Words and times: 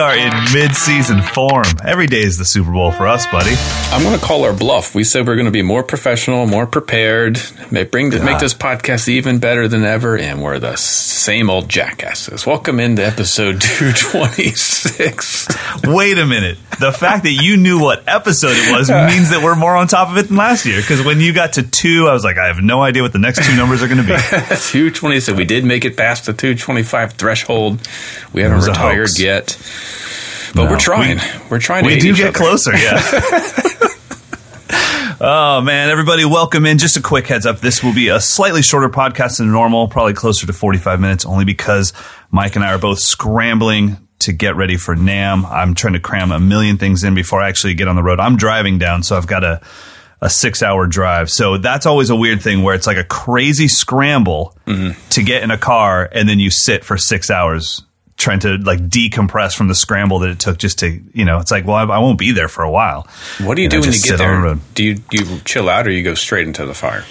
We 0.00 0.04
are 0.06 0.16
in 0.16 0.32
mid-season 0.54 1.20
form. 1.20 1.66
Every 1.84 2.06
day 2.06 2.22
is 2.22 2.38
the 2.38 2.46
Super 2.46 2.72
Bowl 2.72 2.90
for 2.90 3.06
us, 3.06 3.26
buddy. 3.26 3.54
I'm 3.94 4.02
going 4.02 4.18
to 4.18 4.24
call 4.24 4.44
our 4.44 4.54
bluff. 4.54 4.94
We 4.94 5.04
said 5.04 5.26
we're 5.26 5.34
going 5.34 5.44
to 5.44 5.50
be 5.50 5.60
more 5.60 5.82
professional, 5.82 6.46
more 6.46 6.66
prepared, 6.66 7.38
make, 7.70 7.90
bring 7.90 8.08
make 8.08 8.38
this 8.38 8.54
podcast 8.54 9.08
even 9.08 9.40
better 9.40 9.68
than 9.68 9.84
ever, 9.84 10.16
and 10.16 10.42
we're 10.42 10.58
the 10.58 10.76
same 10.76 11.50
old 11.50 11.68
jackasses. 11.68 12.46
Welcome 12.46 12.80
into 12.80 13.04
episode 13.04 13.60
226. 13.60 15.48
Wait 15.84 16.16
a 16.16 16.24
minute. 16.24 16.56
The 16.78 16.92
fact 16.92 17.24
that 17.24 17.32
you 17.32 17.58
knew 17.58 17.78
what 17.78 18.02
episode 18.08 18.54
it 18.56 18.72
was 18.72 18.88
means 18.88 19.28
that 19.28 19.42
we're 19.44 19.54
more 19.54 19.76
on 19.76 19.86
top 19.86 20.08
of 20.08 20.16
it 20.16 20.28
than 20.28 20.38
last 20.38 20.64
year. 20.64 20.80
Because 20.80 21.04
when 21.04 21.20
you 21.20 21.34
got 21.34 21.52
to 21.54 21.62
two, 21.62 22.08
I 22.08 22.14
was 22.14 22.24
like, 22.24 22.38
I 22.38 22.46
have 22.46 22.62
no 22.62 22.80
idea 22.80 23.02
what 23.02 23.12
the 23.12 23.18
next 23.18 23.44
two 23.44 23.54
numbers 23.54 23.82
are 23.82 23.88
going 23.88 23.98
to 23.98 24.04
be. 24.04 24.16
226. 24.16 25.36
We 25.36 25.44
did 25.44 25.66
make 25.66 25.84
it 25.84 25.98
past 25.98 26.24
the 26.24 26.32
225 26.32 27.12
threshold. 27.12 27.86
We 28.32 28.40
haven't 28.40 28.66
retired 28.66 29.10
yet. 29.18 29.58
But 30.54 30.64
No. 30.64 30.70
we're 30.70 30.78
trying. 30.78 31.20
We- 31.50 31.56
are 31.56 31.60
trying 31.60 31.84
to 31.84 31.88
we 31.88 32.00
do 32.00 32.14
get 32.14 32.28
other. 32.28 32.38
closer, 32.38 32.76
yeah. 32.76 33.00
oh 35.20 35.60
man, 35.62 35.90
everybody, 35.90 36.24
welcome 36.24 36.66
in. 36.66 36.78
Just 36.78 36.96
a 36.96 37.02
quick 37.02 37.26
heads 37.26 37.46
up: 37.46 37.60
this 37.60 37.82
will 37.82 37.94
be 37.94 38.08
a 38.08 38.20
slightly 38.20 38.62
shorter 38.62 38.88
podcast 38.88 39.38
than 39.38 39.52
normal, 39.52 39.88
probably 39.88 40.14
closer 40.14 40.46
to 40.46 40.52
forty-five 40.52 41.00
minutes, 41.00 41.24
only 41.24 41.44
because 41.44 41.92
Mike 42.30 42.56
and 42.56 42.64
I 42.64 42.72
are 42.74 42.78
both 42.78 42.98
scrambling 42.98 43.96
to 44.20 44.32
get 44.32 44.56
ready 44.56 44.76
for 44.76 44.94
NAMM. 44.94 45.50
I'm 45.50 45.74
trying 45.74 45.94
to 45.94 46.00
cram 46.00 46.30
a 46.30 46.38
million 46.40 46.76
things 46.76 47.04
in 47.04 47.14
before 47.14 47.40
I 47.40 47.48
actually 47.48 47.74
get 47.74 47.88
on 47.88 47.96
the 47.96 48.02
road. 48.02 48.20
I'm 48.20 48.36
driving 48.36 48.78
down, 48.78 49.02
so 49.02 49.16
I've 49.16 49.26
got 49.26 49.44
a 49.44 49.60
a 50.22 50.28
six 50.28 50.62
hour 50.62 50.86
drive. 50.86 51.30
So 51.30 51.56
that's 51.56 51.86
always 51.86 52.10
a 52.10 52.16
weird 52.16 52.42
thing 52.42 52.62
where 52.62 52.74
it's 52.74 52.86
like 52.86 52.98
a 52.98 53.04
crazy 53.04 53.68
scramble 53.68 54.56
mm-hmm. 54.66 54.98
to 55.10 55.22
get 55.22 55.42
in 55.42 55.50
a 55.50 55.58
car 55.58 56.08
and 56.12 56.28
then 56.28 56.38
you 56.38 56.50
sit 56.50 56.84
for 56.84 56.98
six 56.98 57.30
hours 57.30 57.82
trying 58.20 58.40
to 58.40 58.56
like 58.58 58.80
decompress 58.80 59.56
from 59.56 59.68
the 59.68 59.74
scramble 59.74 60.20
that 60.20 60.30
it 60.30 60.38
took 60.38 60.58
just 60.58 60.78
to, 60.80 61.00
you 61.12 61.24
know, 61.24 61.38
it's 61.38 61.50
like, 61.50 61.66
well, 61.66 61.76
I, 61.76 61.96
I 61.96 61.98
won't 61.98 62.18
be 62.18 62.30
there 62.32 62.48
for 62.48 62.62
a 62.62 62.70
while. 62.70 63.08
What 63.40 63.56
do 63.56 63.62
you 63.62 63.68
do 63.68 63.80
when 63.80 63.92
you 63.92 64.00
get 64.00 64.20
on 64.20 64.42
the 64.42 64.48
there? 64.54 64.58
Do 64.74 64.84
you, 64.84 64.94
do 64.94 65.24
you 65.24 65.40
chill 65.44 65.68
out 65.68 65.86
or 65.86 65.90
you 65.90 66.02
go 66.04 66.14
straight 66.14 66.46
into 66.46 66.64
the 66.66 66.74
fire? 66.74 67.04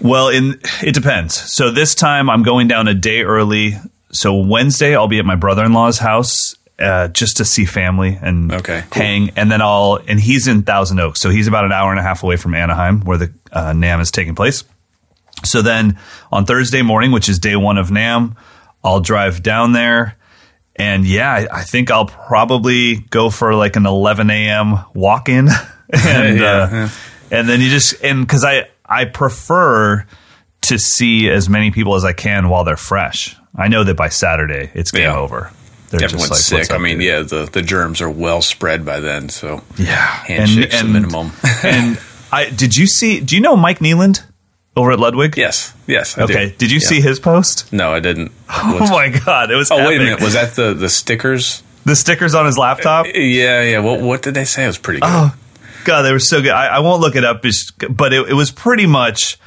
Well, 0.00 0.28
in 0.28 0.60
it 0.82 0.94
depends. 0.94 1.34
So 1.34 1.70
this 1.70 1.94
time 1.94 2.30
I'm 2.30 2.42
going 2.42 2.68
down 2.68 2.88
a 2.88 2.94
day 2.94 3.22
early. 3.22 3.74
So 4.12 4.36
Wednesday 4.36 4.94
I'll 4.94 5.08
be 5.08 5.18
at 5.18 5.26
my 5.26 5.36
brother-in-law's 5.36 5.98
house 5.98 6.54
uh, 6.78 7.08
just 7.08 7.36
to 7.36 7.44
see 7.44 7.64
family 7.66 8.18
and 8.20 8.52
Okay, 8.52 8.82
cool. 8.90 9.02
hang, 9.02 9.30
and 9.36 9.52
then 9.52 9.60
I'll 9.60 9.98
and 10.08 10.18
he's 10.18 10.48
in 10.48 10.62
Thousand 10.62 10.98
Oaks, 10.98 11.20
so 11.20 11.28
he's 11.28 11.46
about 11.46 11.66
an 11.66 11.72
hour 11.72 11.90
and 11.90 12.00
a 12.00 12.02
half 12.02 12.22
away 12.22 12.36
from 12.36 12.54
Anaheim, 12.54 13.00
where 13.02 13.18
the 13.18 13.32
uh, 13.52 13.72
NAMM 13.72 14.00
is 14.00 14.10
taking 14.10 14.34
place. 14.34 14.64
So 15.44 15.60
then 15.62 15.98
on 16.32 16.46
Thursday 16.46 16.80
morning, 16.82 17.12
which 17.12 17.28
is 17.28 17.38
day 17.38 17.54
one 17.56 17.76
of 17.76 17.88
NAMM, 17.88 18.34
I'll 18.82 19.00
drive 19.00 19.42
down 19.42 19.72
there. 19.72 20.16
And 20.76 21.04
yeah, 21.06 21.46
I, 21.52 21.62
think 21.62 21.90
I'll 21.90 22.06
probably 22.06 22.96
go 22.96 23.28
for 23.30 23.54
like 23.54 23.76
an 23.76 23.86
11 23.86 24.30
a.m. 24.30 24.78
walk 24.94 25.28
in. 25.28 25.48
and, 25.92 26.38
Yeah, 26.38 26.46
uh, 26.46 26.68
yeah. 26.72 26.88
and 27.30 27.48
then 27.48 27.60
you 27.60 27.68
just, 27.68 28.02
and 28.02 28.26
cause 28.28 28.44
I, 28.44 28.68
I 28.86 29.04
prefer 29.04 30.06
to 30.62 30.78
see 30.78 31.28
as 31.28 31.48
many 31.48 31.70
people 31.70 31.96
as 31.96 32.04
I 32.04 32.12
can 32.12 32.48
while 32.48 32.64
they're 32.64 32.76
fresh. 32.76 33.36
I 33.54 33.68
know 33.68 33.84
that 33.84 33.96
by 33.96 34.08
Saturday 34.08 34.70
it's 34.74 34.90
game 34.90 35.02
Yeah. 35.02 35.16
over. 35.18 35.50
They're 35.90 36.04
Everyone's 36.04 36.30
like, 36.30 36.38
sick. 36.66 36.70
I 36.72 36.78
mean, 36.78 36.98
dude?" 36.98 37.06
yeah, 37.06 37.20
the, 37.22 37.48
the 37.52 37.62
germs 37.62 38.00
are 38.00 38.08
well 38.10 38.40
spread 38.42 38.86
by 38.86 39.00
then. 39.00 39.28
So 39.28 39.62
Yeah. 39.76 39.96
handshakes 39.96 40.80
the 40.80 40.86
minimum. 40.88 41.32
and 41.64 42.00
I, 42.32 42.48
did 42.48 42.76
you 42.76 42.86
see, 42.86 43.20
do 43.20 43.34
you 43.34 43.42
know 43.42 43.56
Mike 43.56 43.80
Nealand 43.80 44.22
over 44.76 44.92
at 44.92 44.98
Ludwig? 45.00 45.36
yes, 45.36 45.74
yes. 45.86 46.16
I 46.16 46.26
do. 46.26 46.32
Okay. 46.32 46.54
Did 46.58 46.70
you 46.70 46.78
Yeah. 46.80 46.88
see 46.88 47.00
his 47.00 47.18
post? 47.20 47.72
No, 47.72 47.92
I 47.92 48.00
didn't. 48.00 48.32
Oh 48.48 48.88
my 48.90 49.08
God. 49.08 49.50
It 49.50 49.56
was 49.56 49.70
Oh, 49.70 49.76
wait 49.86 50.00
a 50.00 50.04
minute. 50.04 50.20
Was 50.22 50.34
that 50.34 50.54
the 50.54 50.74
the 50.74 50.88
stickers? 50.88 51.62
the 51.84 51.96
stickers 51.96 52.34
on 52.34 52.46
his 52.46 52.58
laptop? 52.58 53.06
Yeah, 53.06 53.62
yeah. 53.62 53.78
What 53.80 54.00
what 54.00 54.22
did 54.22 54.34
they 54.34 54.44
say? 54.44 54.64
It 54.64 54.68
was 54.68 54.78
pretty 54.78 55.00
good. 55.00 55.08
Oh, 55.10 55.34
God, 55.84 56.02
they 56.02 56.12
were 56.12 56.18
so 56.18 56.40
good. 56.42 56.50
I, 56.52 56.66
I 56.66 56.78
won't 56.80 57.00
look 57.00 57.16
it 57.16 57.24
up, 57.24 57.42
but 57.90 58.12
it, 58.12 58.28
it 58.28 58.34
was 58.34 58.50
pretty 58.50 58.86
much 58.86 59.38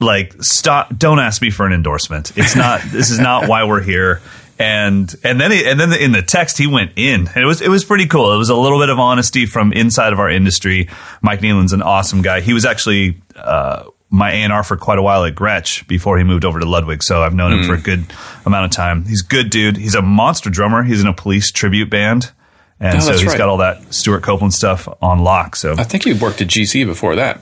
like 0.00 0.34
stop. 0.42 0.96
Don't 0.96 1.18
ask 1.18 1.42
me 1.42 1.50
for 1.50 1.66
an 1.66 1.72
endorsement. 1.72 2.32
It's 2.36 2.54
not. 2.54 2.80
this 2.86 3.10
is 3.10 3.18
not 3.18 3.48
why 3.48 3.64
we're 3.64 3.82
here. 3.82 4.20
And 4.58 5.12
and 5.24 5.38
then 5.40 5.50
he, 5.50 5.66
and 5.68 5.78
then 5.78 5.92
in 5.92 6.12
the 6.12 6.22
text 6.22 6.56
he 6.56 6.66
went 6.66 6.92
in. 6.96 7.26
And 7.28 7.36
it 7.36 7.46
was 7.46 7.60
it 7.60 7.68
was 7.68 7.84
pretty 7.84 8.06
cool. 8.06 8.32
It 8.32 8.38
was 8.38 8.48
a 8.48 8.54
little 8.54 8.78
bit 8.78 8.88
of 8.88 8.98
honesty 8.98 9.44
from 9.44 9.72
inside 9.72 10.12
of 10.12 10.18
our 10.20 10.30
industry. 10.30 10.88
Mike 11.20 11.40
Nealand's 11.42 11.72
an 11.72 11.82
awesome 11.82 12.22
guy. 12.22 12.40
He 12.40 12.52
was 12.54 12.64
actually. 12.64 13.20
Uh, 13.34 13.84
my 14.10 14.32
A&R 14.32 14.62
for 14.62 14.76
quite 14.76 14.98
a 14.98 15.02
while 15.02 15.24
at 15.24 15.34
Gretsch 15.34 15.86
before 15.88 16.16
he 16.18 16.24
moved 16.24 16.44
over 16.44 16.60
to 16.60 16.66
Ludwig. 16.66 17.02
So 17.02 17.22
I've 17.22 17.34
known 17.34 17.52
him 17.52 17.60
hmm. 17.60 17.66
for 17.66 17.74
a 17.74 17.80
good 17.80 18.04
amount 18.44 18.66
of 18.66 18.70
time. 18.70 19.04
He's 19.04 19.22
a 19.22 19.26
good 19.26 19.50
dude. 19.50 19.76
He's 19.76 19.94
a 19.94 20.02
monster 20.02 20.50
drummer. 20.50 20.82
He's 20.82 21.00
in 21.00 21.06
a 21.06 21.12
police 21.12 21.50
tribute 21.50 21.90
band. 21.90 22.32
And 22.78 22.98
Oh, 22.98 23.00
so 23.00 23.12
he's 23.12 23.26
right. 23.26 23.38
got 23.38 23.48
all 23.48 23.56
that 23.58 23.94
Stewart 23.94 24.22
Copeland 24.22 24.52
stuff 24.52 24.88
on 25.00 25.20
lock. 25.20 25.56
So 25.56 25.74
I 25.78 25.84
think 25.84 26.06
you 26.06 26.14
worked 26.16 26.40
at 26.40 26.48
GC 26.48 26.86
before 26.86 27.16
that. 27.16 27.40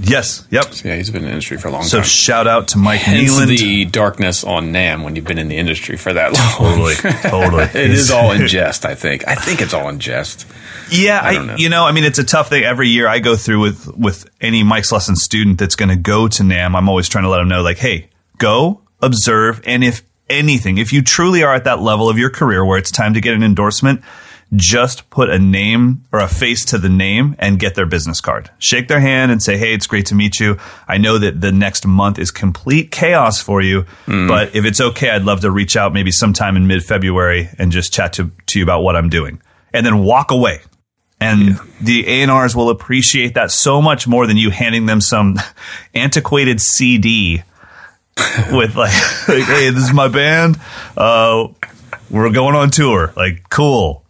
Yes, 0.00 0.46
yep. 0.50 0.66
Yeah, 0.84 0.96
he's 0.96 1.10
been 1.10 1.22
in 1.22 1.26
the 1.26 1.30
industry 1.32 1.58
for 1.58 1.68
a 1.68 1.70
long 1.70 1.82
So 1.82 1.98
time. 1.98 2.04
So 2.04 2.08
shout 2.08 2.46
out 2.46 2.68
to 2.68 2.78
Mike 2.78 3.00
Hence 3.00 3.30
Nealand. 3.38 3.58
the 3.58 3.84
darkness 3.84 4.42
on 4.44 4.72
NAMM 4.72 5.04
when 5.04 5.16
you've 5.16 5.24
been 5.24 5.38
in 5.38 5.48
the 5.48 5.56
industry 5.58 5.96
for 5.96 6.12
that 6.12 6.32
long. 6.32 6.50
Totally, 6.76 6.94
totally. 7.30 7.62
it 7.82 7.90
is 7.90 8.10
all 8.10 8.32
in 8.32 8.46
jest. 8.46 8.84
I 8.86 8.94
think. 8.94 9.26
I 9.28 9.34
think 9.34 9.60
it's 9.60 9.74
all 9.74 9.88
in 9.88 9.98
jest. 9.98 10.46
Yeah, 10.90 11.20
I, 11.22 11.34
don't 11.34 11.46
know. 11.46 11.56
you 11.56 11.68
know, 11.68 11.84
I 11.84 11.92
mean, 11.92 12.04
it's 12.04 12.18
a 12.18 12.24
tough 12.24 12.48
thing. 12.48 12.64
Every 12.64 12.88
year 12.88 13.06
I 13.08 13.18
go 13.18 13.36
through 13.36 13.60
with 13.60 13.86
with 13.96 14.28
any 14.40 14.62
Mike's 14.62 14.92
Lesson 14.92 15.16
student 15.16 15.58
that's 15.58 15.76
going 15.76 15.88
to 15.88 15.96
go 15.96 16.28
to 16.28 16.42
NAMM. 16.42 16.74
I'm 16.76 16.88
always 16.88 17.08
trying 17.08 17.24
to 17.24 17.30
let 17.30 17.38
them 17.38 17.48
know, 17.48 17.62
like, 17.62 17.78
hey, 17.78 18.08
go 18.38 18.80
observe, 19.00 19.60
and 19.64 19.82
if 19.84 20.02
anything, 20.30 20.78
if 20.78 20.92
you 20.92 21.02
truly 21.02 21.42
are 21.42 21.54
at 21.54 21.64
that 21.64 21.80
level 21.80 22.08
of 22.08 22.18
your 22.18 22.30
career 22.30 22.64
where 22.64 22.78
it's 22.78 22.90
time 22.90 23.14
to 23.14 23.20
get 23.20 23.34
an 23.34 23.42
endorsement, 23.42 24.02
just 24.54 25.08
put 25.10 25.30
a 25.30 25.38
name 25.38 26.04
or 26.12 26.20
a 26.20 26.28
face 26.28 26.64
to 26.66 26.78
the 26.78 26.88
name 26.88 27.34
and 27.38 27.58
get 27.58 27.74
their 27.74 27.86
business 27.86 28.20
card. 28.20 28.50
Shake 28.58 28.88
their 28.88 29.00
hand 29.00 29.32
and 29.32 29.42
say, 29.42 29.56
hey, 29.56 29.72
it's 29.72 29.86
great 29.86 30.06
to 30.06 30.14
meet 30.14 30.38
you. 30.40 30.58
I 30.86 30.98
know 30.98 31.18
that 31.18 31.40
the 31.40 31.52
next 31.52 31.86
month 31.86 32.18
is 32.18 32.30
complete 32.30 32.90
chaos 32.90 33.40
for 33.40 33.62
you, 33.62 33.86
but 34.06 34.54
if 34.54 34.64
it's 34.64 34.80
okay, 34.80 35.10
I'd 35.10 35.24
love 35.24 35.40
to 35.40 35.50
reach 35.50 35.76
out 35.76 35.92
maybe 35.92 36.10
sometime 36.10 36.56
in 36.56 36.66
mid 36.66 36.84
February 36.84 37.48
and 37.58 37.72
just 37.72 37.92
chat 37.92 38.12
to, 38.14 38.30
to 38.46 38.58
you 38.58 38.64
about 38.64 38.82
what 38.82 38.96
I'm 38.96 39.08
doing. 39.08 39.40
And 39.72 39.86
then 39.86 40.04
walk 40.04 40.30
away 40.30 40.60
and 41.22 41.60
the 41.80 42.22
A&Rs 42.22 42.56
will 42.56 42.70
appreciate 42.70 43.34
that 43.34 43.50
so 43.52 43.80
much 43.80 44.08
more 44.08 44.26
than 44.26 44.36
you 44.36 44.50
handing 44.50 44.86
them 44.86 45.00
some 45.00 45.38
antiquated 45.94 46.60
CD 46.60 47.42
with 48.52 48.76
like, 48.76 48.92
like, 49.28 49.44
hey, 49.44 49.70
this 49.70 49.84
is 49.84 49.92
my 49.92 50.08
band. 50.08 50.58
Uh, 50.96 51.48
we're 52.10 52.30
going 52.30 52.54
on 52.54 52.70
tour. 52.70 53.12
Like, 53.16 53.48
cool. 53.48 54.01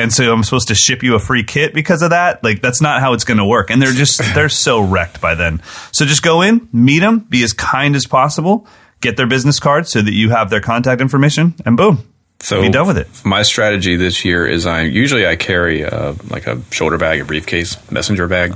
And 0.00 0.12
so 0.12 0.32
I'm 0.32 0.42
supposed 0.42 0.68
to 0.68 0.74
ship 0.74 1.02
you 1.02 1.14
a 1.14 1.18
free 1.18 1.44
kit 1.44 1.74
because 1.74 2.02
of 2.02 2.10
that. 2.10 2.42
Like, 2.42 2.60
that's 2.62 2.80
not 2.80 3.00
how 3.00 3.12
it's 3.12 3.24
going 3.24 3.38
to 3.38 3.44
work. 3.44 3.70
And 3.70 3.80
they're 3.82 3.92
just, 3.92 4.18
they're 4.34 4.48
so 4.48 4.80
wrecked 4.80 5.20
by 5.20 5.34
then. 5.34 5.62
So 5.92 6.04
just 6.06 6.22
go 6.22 6.42
in, 6.42 6.68
meet 6.72 7.00
them, 7.00 7.20
be 7.20 7.42
as 7.42 7.52
kind 7.52 7.94
as 7.94 8.06
possible, 8.06 8.66
get 9.00 9.16
their 9.16 9.26
business 9.26 9.58
card 9.60 9.86
so 9.88 10.00
that 10.02 10.12
you 10.12 10.30
have 10.30 10.50
their 10.50 10.60
contact 10.60 11.00
information, 11.00 11.54
and 11.64 11.76
boom, 11.76 11.98
So 12.40 12.60
be 12.62 12.70
done 12.70 12.86
with 12.86 12.98
it. 12.98 13.08
My 13.24 13.42
strategy 13.42 13.96
this 13.96 14.24
year 14.24 14.46
is 14.46 14.66
I 14.66 14.82
usually 14.82 15.26
I 15.26 15.36
carry 15.36 15.84
uh, 15.84 16.14
like 16.28 16.46
a 16.46 16.60
shoulder 16.70 16.98
bag, 16.98 17.20
a 17.20 17.24
briefcase, 17.24 17.76
messenger 17.90 18.26
bag, 18.28 18.54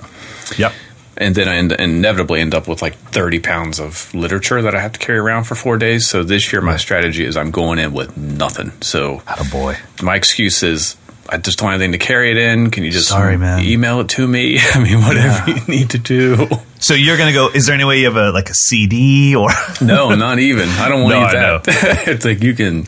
Yep. 0.59 0.73
and 1.17 1.35
then 1.35 1.49
I 1.49 1.57
end, 1.57 1.73
inevitably 1.73 2.41
end 2.41 2.55
up 2.55 2.69
with 2.69 2.83
like 2.83 2.95
30 2.97 3.41
pounds 3.41 3.81
of 3.81 4.13
literature 4.15 4.61
that 4.63 4.75
I 4.75 4.81
have 4.81 4.93
to 4.93 4.99
carry 4.99 5.19
around 5.19 5.45
for 5.45 5.55
four 5.55 5.77
days. 5.79 6.07
So 6.07 6.23
this 6.23 6.53
year, 6.53 6.61
my 6.63 6.77
strategy 6.77 7.25
is 7.25 7.37
I'm 7.37 7.51
going 7.51 7.79
in 7.79 7.93
with 7.93 8.17
nothing. 8.17 8.73
So 8.83 9.23
a 9.27 9.45
boy. 9.45 9.77
my 10.03 10.17
excuse 10.17 10.63
is 10.63 10.97
I 11.29 11.39
just 11.39 11.59
don't 11.59 11.71
have 11.71 11.81
anything 11.81 11.99
to 11.99 12.07
carry 12.07 12.31
it 12.31 12.37
in. 12.37 12.71
Can 12.71 12.85
you 12.85 12.91
just 12.91 13.09
Sorry, 13.09 13.37
man. 13.37 13.61
email 13.65 14.01
it 14.01 14.09
to 14.11 14.27
me? 14.29 14.59
I 14.75 14.83
mean, 14.83 15.01
whatever 15.03 15.51
you 15.51 15.61
need 15.67 15.91
to 15.91 15.99
do. 15.99 16.47
So 16.79 16.93
you're 16.95 17.17
gonna 17.17 17.33
go? 17.33 17.49
Is 17.49 17.65
there 17.67 17.75
any 17.75 17.85
way 17.85 18.01
you 18.01 18.05
have 18.07 18.17
a 18.17 18.31
like 18.31 18.51
a 18.51 18.55
CD 18.55 19.35
or? 19.35 19.49
No, 19.81 20.15
not 20.15 20.39
even. 20.39 20.69
I 20.69 20.89
don't 20.89 21.03
want 21.03 21.15
No, 21.15 21.21
to 21.21 21.39
I 21.39 21.57
eat 21.57 21.65
that. 21.65 22.09
it's 22.09 22.25
like 22.25 22.43
you 22.43 22.55
can. 22.55 22.87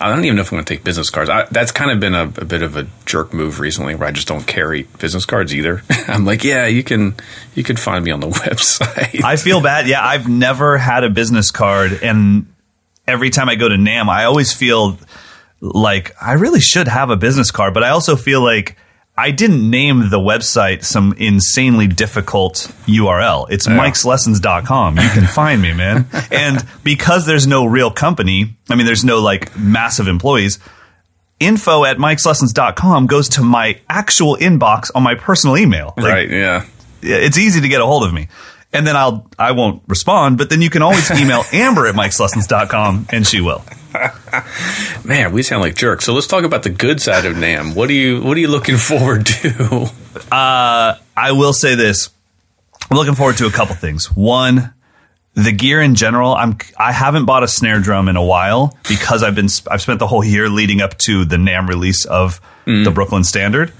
I 0.00 0.10
don't 0.10 0.24
even 0.24 0.36
know 0.36 0.42
if 0.42 0.52
I'm 0.52 0.58
to 0.58 0.64
take 0.64 0.84
business 0.84 1.10
cards. 1.10 1.28
I, 1.28 1.46
that's 1.50 1.72
kind 1.72 1.90
of 1.90 1.98
been 1.98 2.14
a, 2.14 2.24
a 2.24 2.44
bit 2.44 2.62
of 2.62 2.76
a 2.76 2.86
jerk 3.06 3.34
move 3.34 3.58
recently, 3.58 3.94
where 3.96 4.06
I 4.08 4.12
just 4.12 4.28
don't 4.28 4.46
carry 4.46 4.82
business 5.00 5.24
cards 5.24 5.52
either. 5.54 5.82
I'm 6.06 6.24
like, 6.24 6.44
yeah, 6.44 6.66
you 6.66 6.84
can, 6.84 7.16
you 7.56 7.64
can 7.64 7.76
find 7.76 8.04
me 8.04 8.12
on 8.12 8.20
the 8.20 8.28
website. 8.28 9.24
I 9.24 9.34
feel 9.36 9.60
bad. 9.60 9.88
Yeah, 9.88 10.04
I've 10.06 10.28
never 10.28 10.78
had 10.78 11.02
a 11.02 11.10
business 11.10 11.50
card, 11.50 11.98
and 12.02 12.46
every 13.08 13.30
time 13.30 13.48
I 13.48 13.56
go 13.56 13.68
to 13.68 13.74
NAMM, 13.74 14.08
I 14.08 14.24
always 14.24 14.52
feel 14.52 14.98
like 15.60 16.14
I 16.20 16.32
really 16.34 16.60
should 16.60 16.88
have 16.88 17.10
a 17.10 17.16
business 17.16 17.50
card, 17.50 17.74
but 17.74 17.82
I 17.84 17.90
also 17.90 18.16
feel 18.16 18.42
like. 18.42 18.76
I 19.20 19.32
didn't 19.32 19.68
name 19.68 20.10
the 20.10 20.20
website 20.20 20.84
some 20.84 21.12
insanely 21.18 21.88
difficult 21.88 22.70
URL. 22.86 23.48
It's 23.50 23.66
mikeslessons.com. 23.66 24.96
You 24.96 25.08
can 25.08 25.26
find 25.26 25.60
me, 25.60 25.72
man. 25.72 26.06
and 26.30 26.64
because 26.84 27.26
there's 27.26 27.44
no 27.44 27.66
real 27.66 27.90
company, 27.90 28.56
I 28.70 28.76
mean, 28.76 28.86
there's 28.86 29.04
no 29.04 29.18
like 29.18 29.58
massive 29.58 30.06
employees, 30.06 30.60
info 31.40 31.84
at 31.84 31.98
mikeslessons.com 31.98 33.06
goes 33.06 33.28
to 33.30 33.42
my 33.42 33.80
actual 33.88 34.36
inbox 34.36 34.90
on 34.94 35.02
my 35.02 35.14
personal 35.14 35.56
email. 35.56 35.94
Like, 35.96 36.12
right? 36.12 36.30
Yeah. 36.30 36.66
it's 37.02 37.38
easy 37.38 37.60
to 37.60 37.68
get 37.68 37.80
a 37.80 37.86
hold 37.86 38.04
of 38.04 38.12
me. 38.12 38.28
And 38.72 38.86
then 38.86 38.96
I'll 38.96 39.28
I 39.38 39.52
won't 39.52 39.82
respond, 39.88 40.36
but 40.36 40.50
then 40.50 40.60
you 40.60 40.68
can 40.70 40.82
always 40.82 41.10
email 41.10 41.42
Amber 41.52 41.86
at 41.86 41.94
mikeslessons.com 41.94 43.06
and 43.10 43.26
she 43.26 43.40
will. 43.40 43.64
Man, 45.04 45.32
we 45.32 45.42
sound 45.42 45.62
like 45.62 45.74
jerks. 45.74 46.04
So 46.04 46.12
let's 46.14 46.26
talk 46.26 46.44
about 46.44 46.62
the 46.62 46.70
good 46.70 47.00
side 47.00 47.24
of 47.24 47.36
NAMM. 47.36 47.74
What 47.74 47.90
are 47.90 47.94
you 47.94 48.22
What 48.22 48.36
are 48.36 48.40
you 48.40 48.48
looking 48.48 48.76
forward 48.90 49.26
to? 49.26 49.90
Uh, 50.30 50.96
I 51.16 51.32
will 51.32 51.52
say 51.52 51.74
this: 51.74 52.10
I'm 52.90 52.96
looking 52.96 53.14
forward 53.14 53.36
to 53.38 53.46
a 53.46 53.50
couple 53.50 53.74
things. 53.74 54.06
One, 54.14 54.72
the 55.34 55.52
gear 55.52 55.80
in 55.80 55.94
general. 55.94 56.34
I'm 56.34 56.58
I 56.76 56.92
haven't 56.92 57.24
bought 57.24 57.42
a 57.42 57.48
snare 57.48 57.80
drum 57.80 58.08
in 58.08 58.16
a 58.16 58.24
while 58.24 58.76
because 58.88 59.22
I've 59.22 59.34
been 59.34 59.48
I've 59.70 59.82
spent 59.82 59.98
the 59.98 60.06
whole 60.06 60.24
year 60.24 60.48
leading 60.48 60.80
up 60.80 60.98
to 60.98 61.24
the 61.24 61.36
NAMM 61.36 61.68
release 61.68 62.04
of 62.04 62.40
the 62.84 62.90
Brooklyn 62.90 63.24
Standard. 63.24 63.72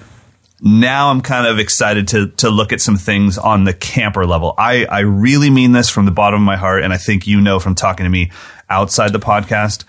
Now 0.61 1.11
I'm 1.11 1.21
kind 1.21 1.47
of 1.47 1.59
excited 1.59 2.09
to 2.09 2.29
to 2.29 2.51
look 2.51 2.73
at 2.73 2.81
some 2.81 2.97
things 2.97 3.39
on 3.39 3.65
the 3.65 3.73
camper 3.73 4.27
level. 4.27 4.55
I 4.57 4.87
I 4.87 5.01
really 5.01 5.51
mean 5.51 5.73
this 5.73 5.89
from 5.91 6.05
the 6.05 6.11
bottom 6.11 6.41
of 6.41 6.47
my 6.47 6.57
heart, 6.57 6.83
and 6.83 6.93
I 6.93 6.97
think 6.97 7.27
you 7.27 7.41
know 7.41 7.61
from 7.61 7.75
talking 7.75 8.05
to 8.05 8.11
me 8.11 8.31
outside 8.71 9.13
the 9.13 9.21
podcast. 9.21 9.85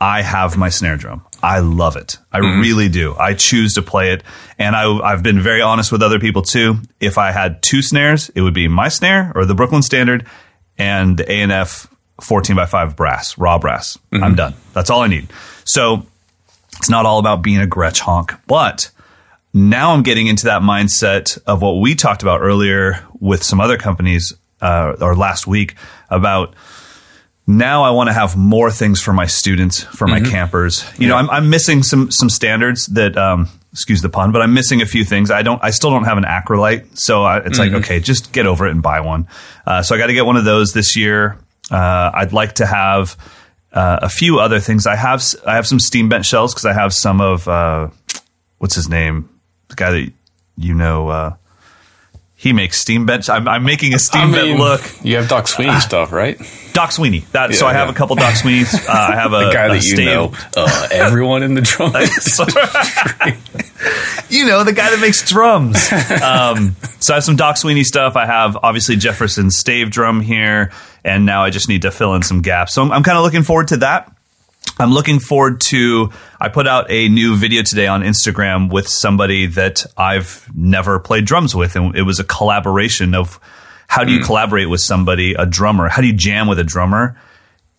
I 0.00 0.22
have 0.22 0.56
my 0.56 0.68
snare 0.68 0.96
drum. 0.96 1.24
I 1.42 1.60
love 1.60 1.96
it. 1.96 2.18
I 2.32 2.38
really 2.38 2.88
do. 2.88 3.14
I 3.16 3.34
choose 3.34 3.74
to 3.74 3.82
play 3.82 4.12
it. 4.12 4.22
And 4.58 4.74
I, 4.74 4.90
I've 4.98 5.22
been 5.22 5.40
very 5.40 5.60
honest 5.60 5.92
with 5.92 6.02
other 6.02 6.18
people 6.18 6.42
too. 6.42 6.76
If 7.00 7.18
I 7.18 7.32
had 7.32 7.62
two 7.62 7.82
snares, 7.82 8.30
it 8.30 8.40
would 8.40 8.54
be 8.54 8.68
my 8.68 8.88
snare 8.88 9.32
or 9.34 9.44
the 9.44 9.54
Brooklyn 9.54 9.82
Standard 9.82 10.26
and 10.78 11.18
the 11.18 11.30
A&F 11.30 11.86
14 12.22 12.56
by 12.56 12.66
5 12.66 12.96
brass, 12.96 13.36
raw 13.36 13.58
brass. 13.58 13.98
I'm 14.12 14.34
done. 14.34 14.54
That's 14.72 14.90
all 14.90 15.02
I 15.02 15.08
need. 15.08 15.28
So 15.64 16.06
it's 16.78 16.90
not 16.90 17.06
all 17.06 17.18
about 17.18 17.42
being 17.42 17.60
a 17.60 17.66
Gretsch 17.66 18.00
honk, 18.00 18.32
but 18.46 18.90
now 19.52 19.92
I'm 19.92 20.02
getting 20.02 20.26
into 20.26 20.46
that 20.46 20.62
mindset 20.62 21.38
of 21.46 21.62
what 21.62 21.80
we 21.80 21.94
talked 21.94 22.22
about 22.22 22.40
earlier 22.40 23.04
with 23.20 23.42
some 23.42 23.60
other 23.60 23.76
companies 23.76 24.32
uh, 24.60 24.96
or 25.00 25.14
last 25.14 25.46
week 25.46 25.74
about 26.10 26.54
now 27.46 27.82
I 27.82 27.90
want 27.90 28.08
to 28.08 28.12
have 28.14 28.36
more 28.36 28.70
things 28.70 29.02
for 29.02 29.12
my 29.12 29.26
students, 29.26 29.82
for 29.82 30.06
my 30.06 30.20
campers. 30.20 30.84
You 30.98 31.08
know, 31.08 31.16
I'm, 31.16 31.28
I'm 31.28 31.50
missing 31.50 31.82
some 31.82 32.10
some 32.10 32.30
standards 32.30 32.86
that, 32.86 33.16
um, 33.18 33.48
excuse 33.72 34.00
the 34.00 34.08
pun, 34.08 34.32
but 34.32 34.40
I'm 34.40 34.54
missing 34.54 34.80
a 34.80 34.86
few 34.86 35.04
things. 35.04 35.30
I 35.30 35.42
don't, 35.42 35.62
I 35.62 35.70
still 35.70 35.90
don't 35.90 36.04
have 36.04 36.16
an 36.16 36.24
acrolite, 36.24 36.98
so 36.98 37.22
I, 37.22 37.38
it's 37.38 37.58
like 37.58 37.72
okay, 37.72 38.00
just 38.00 38.32
get 38.32 38.46
over 38.46 38.66
it 38.66 38.70
and 38.70 38.82
buy 38.82 39.00
one. 39.00 39.28
Uh, 39.66 39.82
so 39.82 39.94
I 39.94 39.98
got 39.98 40.06
to 40.06 40.14
get 40.14 40.24
one 40.24 40.36
of 40.36 40.44
those 40.44 40.72
this 40.72 40.96
year. 40.96 41.38
Uh, 41.70 42.10
I'd 42.14 42.32
like 42.32 42.54
to 42.54 42.66
have 42.66 43.16
uh, 43.72 43.98
a 44.02 44.08
few 44.08 44.38
other 44.38 44.60
things. 44.60 44.86
I 44.86 44.96
have 44.96 45.22
I 45.46 45.56
have 45.56 45.66
some 45.66 45.80
steam 45.80 46.08
bent 46.08 46.24
shells 46.24 46.54
because 46.54 46.64
I 46.64 46.72
have 46.72 46.94
some 46.94 47.20
of 47.20 47.46
uh, 47.46 47.88
what's 48.58 48.74
his 48.74 48.88
name, 48.88 49.28
the 49.68 49.74
guy 49.74 49.90
that 49.90 50.12
you 50.56 50.74
know. 50.74 51.36
He 52.44 52.52
makes 52.52 52.78
steam 52.78 53.06
bent. 53.06 53.30
I'm, 53.30 53.48
I'm 53.48 53.64
making 53.64 53.94
a 53.94 53.98
steam 53.98 54.30
bent 54.30 54.58
look. 54.58 54.82
You 55.02 55.16
have 55.16 55.30
Doc 55.30 55.48
Sweeney 55.48 55.80
stuff, 55.80 56.12
right? 56.12 56.38
Doc 56.74 56.92
Sweeney. 56.92 57.20
That, 57.32 57.54
so 57.54 57.64
Yeah, 57.64 57.70
I 57.70 57.72
have 57.72 57.88
yeah. 57.88 57.92
a 57.92 57.96
couple 57.96 58.16
Doc 58.16 58.34
Sweeneys. 58.34 58.74
Uh, 58.86 58.92
I 58.92 59.14
have 59.14 59.32
a 59.32 59.46
The 59.46 59.50
guy 59.50 59.64
a 59.64 59.68
that 59.70 59.74
you 59.76 59.80
stave- 59.80 60.06
know, 60.06 60.32
uh, 60.54 60.88
everyone 60.90 61.42
in 61.42 61.54
the 61.54 61.62
drum. 61.62 61.94
You 64.30 64.46
know, 64.46 64.64
the 64.64 64.72
guy 64.72 64.90
that 64.90 65.00
makes 65.00 65.28
drums. 65.28 65.76
Um, 65.92 66.76
so 67.00 67.12
I 67.12 67.16
have 67.16 67.24
some 67.24 67.36
Doc 67.36 67.56
Sweeney 67.56 67.84
stuff. 67.84 68.16
I 68.16 68.26
have 68.26 68.56
obviously 68.62 68.96
Jefferson's 68.96 69.56
stave 69.56 69.90
drum 69.90 70.20
here, 70.20 70.72
and 71.04 71.26
now 71.26 71.44
I 71.44 71.50
just 71.50 71.68
need 71.68 71.82
to 71.82 71.90
fill 71.90 72.14
in 72.14 72.22
some 72.22 72.42
gaps. 72.42 72.74
So 72.74 72.82
I'm, 72.82 72.90
I'm 72.90 73.02
kind 73.02 73.18
of 73.18 73.24
looking 73.24 73.42
forward 73.42 73.68
to 73.68 73.76
that. 73.78 74.10
I'm 74.78 74.90
looking 74.92 75.20
forward 75.20 75.60
to. 75.68 76.10
I 76.40 76.48
put 76.48 76.66
out 76.66 76.90
a 76.90 77.08
new 77.08 77.36
video 77.36 77.62
today 77.62 77.86
on 77.86 78.02
Instagram 78.02 78.72
with 78.72 78.88
somebody 78.88 79.46
that 79.46 79.86
I've 79.96 80.48
never 80.54 80.98
played 80.98 81.24
drums 81.26 81.54
with, 81.54 81.76
and 81.76 81.94
it 81.96 82.02
was 82.02 82.18
a 82.18 82.24
collaboration 82.24 83.14
of 83.14 83.38
how 83.86 84.02
do 84.02 84.12
you 84.12 84.24
collaborate 84.24 84.68
with 84.68 84.80
somebody, 84.80 85.34
a 85.34 85.46
drummer? 85.46 85.88
How 85.88 86.00
do 86.00 86.08
you 86.08 86.12
jam 86.12 86.48
with 86.48 86.58
a 86.58 86.64
drummer? 86.64 87.16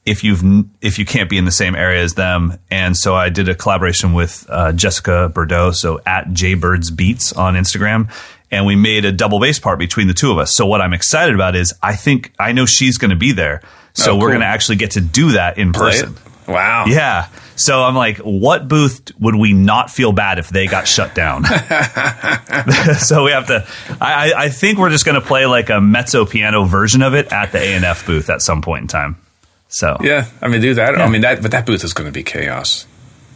if 0.06 0.24
you've 0.24 0.44
if 0.82 1.00
you 1.00 1.06
can't 1.06 1.32
be 1.32 1.38
in 1.40 1.46
the 1.46 1.52
same 1.52 1.76
area 1.76 2.04
as 2.04 2.14
them. 2.14 2.60
And 2.70 2.96
so 2.96 3.16
I 3.16 3.30
did 3.30 3.50
a 3.50 3.56
collaboration 3.56 4.14
with 4.14 4.46
uh, 4.50 4.72
Jessica 4.72 5.32
Bordeaux, 5.34 5.72
so 5.72 6.00
at 6.06 6.28
Jaybirds 6.28 6.96
Beats 6.96 7.34
on 7.34 7.56
Instagram, 7.56 8.12
and 8.52 8.68
we 8.68 8.76
made 8.76 9.04
a 9.06 9.12
double 9.12 9.40
bass 9.40 9.58
part 9.58 9.80
between 9.80 10.06
the 10.06 10.14
two 10.14 10.32
of 10.32 10.38
us. 10.38 10.56
So 10.56 10.68
what 10.68 10.80
I'm 10.80 10.94
excited 10.94 11.34
about 11.34 11.56
is 11.56 11.74
I 11.82 11.96
think 11.96 12.34
I 12.38 12.52
know 12.52 12.68
she's 12.68 13.00
going 13.00 13.10
to 13.10 13.16
be 13.18 13.32
there, 13.32 13.64
so 13.94 14.12
Oh, 14.12 14.18
we're 14.20 14.30
going 14.30 14.42
to 14.42 14.46
actually 14.46 14.76
get 14.76 14.92
to 14.92 15.02
do 15.02 15.32
that 15.32 15.58
in 15.58 15.74
Play 15.74 15.90
person. 15.90 16.14
it? 16.14 16.20
Wow. 16.48 16.86
Yeah. 16.88 17.28
So 17.56 17.84
I'm 17.84 17.96
like, 17.96 18.18
what 18.18 18.68
booth 18.68 19.12
would 19.20 19.36
we 19.36 19.54
not 19.54 19.90
feel 19.90 20.12
bad 20.12 20.40
if 20.40 20.50
they 20.50 20.68
got 20.68 20.88
shut 20.88 21.16
down? 21.16 21.46
so 23.00 23.24
we 23.24 23.32
have 23.32 23.48
to. 23.48 23.66
I, 24.02 24.34
I- 24.36 24.50
think 24.50 24.78
we're 24.78 24.90
just 24.90 25.06
going 25.06 25.20
to 25.20 25.26
play 25.26 25.46
like 25.46 25.70
a 25.70 25.80
mezzo 25.82 26.26
piano 26.26 26.64
version 26.66 27.02
of 27.02 27.14
it 27.14 27.32
at 27.32 27.52
the 27.52 27.60
A 27.60 27.74
and 27.76 27.86
F 27.86 28.06
booth 28.06 28.30
at 28.30 28.42
some 28.42 28.62
point 28.62 28.84
in 28.84 28.88
time. 28.88 29.18
So 29.68 29.98
Yeah, 30.02 30.26
I 30.42 30.48
mean, 30.48 30.62
do 30.62 30.74
that. 30.76 30.98
Yeah. 30.98 31.04
I 31.04 31.10
mean, 31.10 31.22
that, 31.22 31.42
but 31.42 31.52
that 31.52 31.66
booth 31.66 31.84
is 31.84 31.94
going 31.94 32.08
to 32.08 32.12
be 32.14 32.24
chaos. 32.24 32.86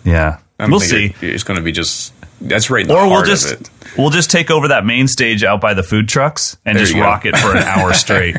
yeah, 0.04 0.40
I 0.60 0.68
we'll 0.68 0.80
see. 0.80 1.08
it- 1.08 1.24
it's 1.24 1.44
going 1.44 1.58
to 1.58 1.64
be 1.64 1.72
just 1.72 2.14
that's 2.42 2.70
right 2.70 2.84
in 2.84 2.88
the 2.88 2.96
Or 2.96 3.10
we'll 3.10 3.24
just 3.26 3.70
we'll 3.98 4.12
just 4.12 4.30
take 4.32 4.50
over 4.52 4.70
that 4.70 4.86
main 4.86 5.08
stage 5.08 5.44
out 5.44 5.60
by 5.60 5.74
the 5.74 5.84
food 5.84 6.08
trucks 6.08 6.58
and 6.66 6.78
There 6.78 6.86
just 6.86 6.96
rock 6.98 7.26
it 7.26 7.36
for 7.36 7.52
an 7.56 7.64
hour 7.64 7.94
straight. 7.94 8.38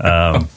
Um, 0.00 0.48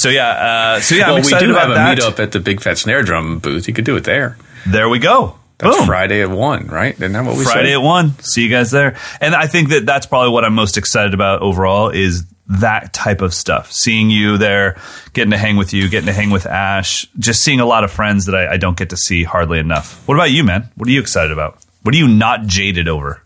so 0.00 0.08
yeah, 0.08 0.28
uh, 0.28 0.80
so 0.80 0.94
yeah, 0.94 1.08
I'm 1.08 1.14
well, 1.14 1.22
we 1.22 1.38
do 1.38 1.50
about 1.50 1.60
have 1.60 1.70
a 1.70 1.74
that. 1.74 1.98
meetup 1.98 2.18
at 2.18 2.32
the 2.32 2.40
Big 2.40 2.62
Fat 2.62 2.78
Snare 2.78 3.02
Drum 3.02 3.38
booth. 3.38 3.68
You 3.68 3.74
could 3.74 3.84
do 3.84 3.96
it 3.96 4.04
there. 4.04 4.38
There 4.66 4.88
we 4.88 4.98
go. 4.98 5.38
That's 5.58 5.76
Boom. 5.76 5.86
Friday 5.86 6.22
at 6.22 6.30
one, 6.30 6.68
right? 6.68 6.94
Isn't 6.94 7.12
that 7.12 7.22
what 7.22 7.36
we 7.36 7.44
said? 7.44 7.52
Friday 7.52 7.68
said? 7.68 7.80
at 7.80 7.82
one. 7.82 8.18
See 8.20 8.42
you 8.42 8.48
guys 8.48 8.70
there. 8.70 8.96
And 9.20 9.34
I 9.34 9.46
think 9.46 9.68
that 9.68 9.84
that's 9.84 10.06
probably 10.06 10.30
what 10.30 10.42
I'm 10.42 10.54
most 10.54 10.78
excited 10.78 11.12
about 11.12 11.42
overall 11.42 11.90
is 11.90 12.24
that 12.46 12.94
type 12.94 13.20
of 13.20 13.34
stuff. 13.34 13.70
Seeing 13.70 14.08
you 14.08 14.38
there, 14.38 14.80
getting 15.12 15.32
to 15.32 15.36
hang 15.36 15.56
with 15.58 15.74
you, 15.74 15.90
getting 15.90 16.06
to 16.06 16.14
hang 16.14 16.30
with 16.30 16.46
Ash, 16.46 17.06
just 17.18 17.42
seeing 17.42 17.60
a 17.60 17.66
lot 17.66 17.84
of 17.84 17.90
friends 17.90 18.24
that 18.24 18.34
I, 18.34 18.54
I 18.54 18.56
don't 18.56 18.76
get 18.76 18.88
to 18.88 18.96
see 18.96 19.22
hardly 19.22 19.58
enough. 19.58 20.06
What 20.08 20.14
about 20.14 20.30
you, 20.30 20.44
man? 20.44 20.70
What 20.76 20.88
are 20.88 20.92
you 20.92 21.00
excited 21.00 21.30
about? 21.30 21.58
What 21.82 21.94
are 21.94 21.98
you 21.98 22.08
not 22.08 22.46
jaded 22.46 22.88
over? 22.88 23.22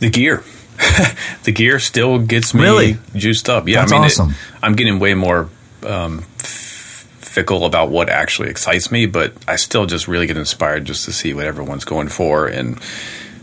The 0.00 0.10
gear. 0.10 0.44
the 1.44 1.52
gear 1.52 1.78
still 1.78 2.18
gets 2.18 2.54
me 2.54 2.62
Really? 2.62 2.98
juiced 3.14 3.48
up. 3.48 3.68
Yeah, 3.68 3.80
That's 3.80 3.92
I 3.92 3.94
mean, 3.96 4.02
it- 4.04 4.06
awesome. 4.06 4.34
I'm 4.62 4.74
getting 4.74 4.98
way 4.98 5.14
more 5.14 5.48
um, 5.84 6.22
fickle 6.38 7.64
about 7.64 7.90
what 7.90 8.08
actually 8.08 8.48
excites 8.50 8.90
me, 8.90 9.06
but 9.06 9.32
I 9.46 9.56
still 9.56 9.86
just 9.86 10.08
really 10.08 10.26
get 10.26 10.36
inspired 10.36 10.84
just 10.84 11.04
to 11.04 11.12
see 11.12 11.34
what 11.34 11.46
everyone's 11.46 11.84
going 11.84 12.08
for 12.08 12.46
and 12.46 12.80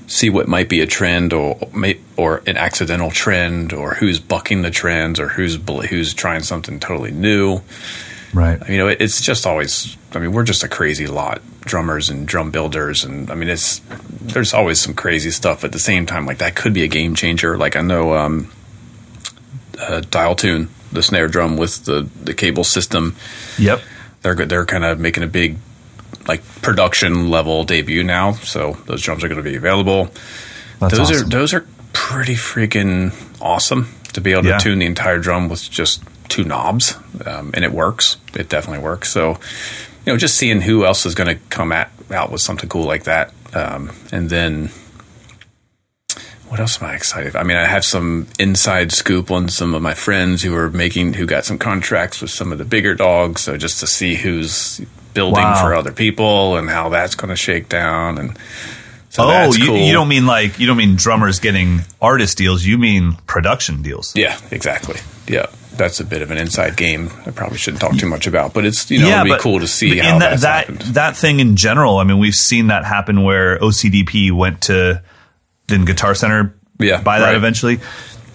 see 0.08 0.30
what 0.30 0.48
might 0.48 0.68
be 0.70 0.82
a 0.82 0.86
trend 0.86 1.32
or 1.34 1.58
or 2.18 2.42
an 2.46 2.58
accidental 2.58 3.10
trend 3.10 3.72
or 3.74 3.94
who's 3.96 4.20
bucking 4.20 4.62
the 4.62 4.70
trends 4.72 5.20
or 5.20 5.30
who's 5.30 5.56
who's 5.90 6.14
trying 6.14 6.42
something 6.44 6.80
totally 6.80 7.12
new. 7.12 7.62
Right. 8.34 8.68
You 8.68 8.78
know, 8.78 8.88
it, 8.88 9.02
it's 9.02 9.22
just 9.22 9.46
always. 9.46 9.96
I 10.14 10.20
mean, 10.20 10.32
we're 10.32 10.44
just 10.44 10.64
a 10.64 10.68
crazy 10.68 11.08
lot, 11.08 11.42
drummers 11.62 12.10
and 12.10 12.28
drum 12.28 12.50
builders, 12.52 13.04
and 13.04 13.30
I 13.30 13.36
mean, 13.36 13.50
it's 13.50 13.80
there's 14.22 14.54
always 14.54 14.80
some 14.82 14.94
crazy 14.94 15.30
stuff. 15.32 15.64
At 15.64 15.72
the 15.72 15.80
same 15.80 16.06
time, 16.06 16.26
like 16.26 16.40
that 16.40 16.56
could 16.56 16.74
be 16.74 16.84
a 16.84 16.88
game 16.88 17.14
changer. 17.16 17.58
Like 17.58 17.76
I 17.76 17.82
know, 17.82 18.14
um, 18.16 18.52
uh, 19.80 20.02
Dial 20.10 20.36
Tune, 20.36 20.70
the 20.92 21.04
snare 21.04 21.28
drum 21.28 21.58
with 21.58 21.86
the 21.86 22.08
the 22.24 22.34
cable 22.34 22.64
system, 22.64 23.16
Yep. 23.60 23.82
they're 24.22 24.36
good. 24.36 24.50
They're 24.50 24.66
kind 24.66 24.84
of 24.86 25.00
making 25.00 25.24
a 25.24 25.28
big 25.28 25.58
like 26.28 26.42
production 26.62 27.30
level 27.30 27.64
debut 27.66 28.04
now. 28.04 28.34
So 28.34 28.78
those 28.86 29.02
drums 29.02 29.24
are 29.24 29.28
going 29.28 29.44
to 29.44 29.48
be 29.50 29.56
available. 29.56 30.06
That's 30.80 30.98
those 30.98 31.12
awesome. 31.12 31.28
are 31.28 31.30
those 31.30 31.54
are 31.54 31.66
pretty 31.94 32.36
freaking 32.36 33.14
awesome 33.42 33.94
to 34.14 34.22
be 34.22 34.32
able 34.32 34.46
Yeah. 34.46 34.58
to 34.58 34.64
tune 34.64 34.80
the 34.80 34.86
entire 34.86 35.20
drum 35.20 35.50
with 35.50 35.70
just 35.70 36.02
two 36.34 36.44
knobs, 36.44 36.98
um, 37.26 37.52
and 37.54 37.64
it 37.64 37.72
works. 37.72 38.18
It 38.36 38.50
definitely 38.50 38.84
works. 38.84 39.12
So, 39.12 39.38
you 40.06 40.14
know, 40.14 40.18
just 40.18 40.36
seeing 40.36 40.62
who 40.62 40.84
else 40.84 41.06
is 41.06 41.14
going 41.14 41.30
to 41.38 41.42
come 41.50 41.72
at 41.72 41.92
out 42.12 42.32
with 42.32 42.42
something 42.42 42.68
cool 42.70 42.86
like 42.86 43.04
that, 43.04 43.32
um, 43.54 43.92
and 44.12 44.30
then 44.30 44.70
what 46.50 46.60
else 46.60 46.82
am 46.82 46.88
I 46.90 46.96
excited? 46.96 47.30
About? 47.30 47.40
I 47.42 47.44
mean, 47.48 47.58
I 47.58 47.66
have 47.66 47.84
some 47.84 48.28
inside 48.38 48.92
scoop 48.92 49.32
on 49.32 49.50
some 49.50 49.74
of 49.74 49.82
my 49.82 49.94
friends 49.94 50.44
who 50.44 50.56
are 50.56 50.70
making 50.70 51.14
who 51.14 51.26
got 51.26 51.46
some 51.46 51.58
contracts 51.58 52.22
with 52.22 52.30
some 52.30 52.52
of 52.52 52.58
the 52.58 52.66
bigger 52.66 52.94
dogs. 52.94 53.42
So 53.42 53.58
just 53.58 53.80
to 53.80 53.88
see 53.88 54.16
who's 54.16 54.80
building 55.14 55.44
Wow. 55.44 55.62
for 55.62 55.74
other 55.74 55.92
people 55.92 56.58
and 56.58 56.70
how 56.70 56.90
that's 56.90 57.16
going 57.16 57.30
to 57.30 57.36
shake 57.36 57.70
down 57.70 58.18
and. 58.18 58.38
So 59.10 59.24
oh, 59.26 59.54
you, 59.54 59.68
cool. 59.68 59.78
you 59.78 59.94
don't 59.94 60.08
mean 60.08 60.26
like 60.26 60.60
you 60.60 60.66
don't 60.66 60.78
mean 60.78 60.96
drummers 60.96 61.40
getting 61.40 61.82
artist 62.02 62.36
deals. 62.38 62.66
You 62.66 62.80
mean 62.80 63.14
production 63.28 63.84
deals. 63.84 64.16
Yeah, 64.16 64.40
exactly. 64.50 65.00
Yeah, 65.28 65.46
that's 65.78 66.00
a 66.00 66.06
bit 66.06 66.22
of 66.22 66.32
an 66.32 66.38
inside 66.38 66.76
game. 66.78 67.10
I 67.26 67.32
probably 67.32 67.58
shouldn't 67.58 67.82
talk 67.82 67.96
too 67.98 68.08
much 68.08 68.28
about, 68.28 68.54
but 68.54 68.66
it's 68.66 68.90
you 68.92 69.00
know 69.00 69.08
it'd 69.22 69.38
be 69.38 69.40
cool 69.42 69.60
to 69.60 69.68
see 69.68 69.98
how 69.98 70.20
that 70.20 70.40
that, 70.42 70.68
that 70.94 71.18
thing 71.18 71.40
in 71.40 71.56
general. 71.56 71.98
I 71.98 72.04
mean, 72.04 72.20
we've 72.20 72.34
seen 72.34 72.68
that 72.68 72.86
happen 72.86 73.24
where 73.24 73.58
OCDP 73.60 74.32
went 74.32 74.62
to 74.64 75.02
then 75.68 75.86
Guitar 75.86 76.16
Center 76.16 76.56
Yeah, 76.80 77.02
buy 77.02 77.20
that 77.20 77.26
right. 77.28 77.36
eventually. 77.36 77.80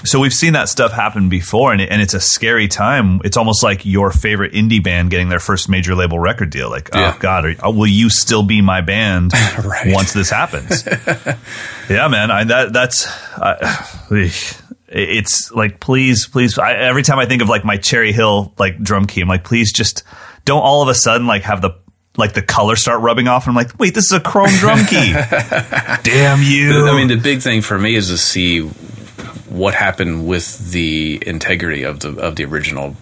So 0.05 0.21
we've 0.21 0.33
seen 0.33 0.53
that 0.53 0.69
stuff 0.69 0.93
happen 0.93 1.29
before, 1.29 1.73
and, 1.73 1.81
it, 1.83 1.91
and 1.91 2.01
it's 2.01 2.15
a 2.15 2.21
scary 2.21 2.69
time. 2.69 3.21
It's 3.25 3.37
almost 3.37 3.65
like 3.65 3.85
your 3.85 4.13
favorite 4.13 4.53
indie 4.53 4.83
band 4.83 5.11
getting 5.11 5.29
their 5.29 5.41
first 5.41 5.69
major 5.69 5.97
label 5.97 6.21
record 6.21 6.51
deal. 6.51 6.71
Like, 6.71 6.91
Yeah. 6.95 7.15
oh 7.17 7.19
God, 7.19 7.57
are, 7.61 7.73
will 7.73 7.89
you 7.89 8.09
still 8.09 8.45
be 8.45 8.63
my 8.63 8.81
band 8.81 9.33
Right. 9.65 9.93
once 9.93 10.13
this 10.13 10.31
happens? 10.31 10.87
yeah, 11.91 12.07
man. 12.09 12.31
I, 12.31 12.45
that 12.45 12.73
that's. 12.73 13.09
Uh, 13.39 13.57
it's 14.89 15.53
like 15.53 15.81
please 15.81 16.27
please 16.27 16.59
I, 16.59 16.73
every 16.73 17.03
time 17.03 17.19
i 17.19 17.27
think 17.27 17.43
of 17.43 17.49
like 17.49 17.65
my 17.65 17.77
cherry 17.77 18.13
hill 18.13 18.55
like 18.59 18.83
drum 18.83 19.07
key 19.07 19.21
i'm 19.21 19.29
like 19.29 19.45
please 19.45 19.73
just 19.73 20.03
don't 20.45 20.63
all 20.63 20.83
of 20.83 20.89
a 20.89 20.95
sudden 20.95 21.27
like 21.27 21.43
have 21.43 21.61
the 21.61 21.79
like 22.19 22.33
the 22.33 22.43
color 22.43 22.77
start 22.77 23.01
rubbing 23.01 23.29
off. 23.29 23.47
And 23.47 23.51
I'm 23.51 23.55
like, 23.55 23.79
wait, 23.79 23.95
this 23.95 24.07
is 24.07 24.13
a 24.13 24.21
chrome 24.21 24.51
drum 24.59 24.85
key. 24.85 25.13
Damn 26.03 26.43
you! 26.43 26.89
I 26.89 26.97
mean, 26.97 27.09
the 27.09 27.17
big 27.17 27.41
thing 27.41 27.63
for 27.63 27.79
me 27.79 27.95
is 27.95 28.09
to 28.09 28.19
see 28.19 28.63
what 29.49 29.73
happened 29.73 30.27
with 30.27 30.73
the 30.73 31.23
integrity 31.25 31.85
of 31.85 32.01
the 32.01 32.19
of 32.19 32.37
the 32.37 32.45
original 32.45 32.97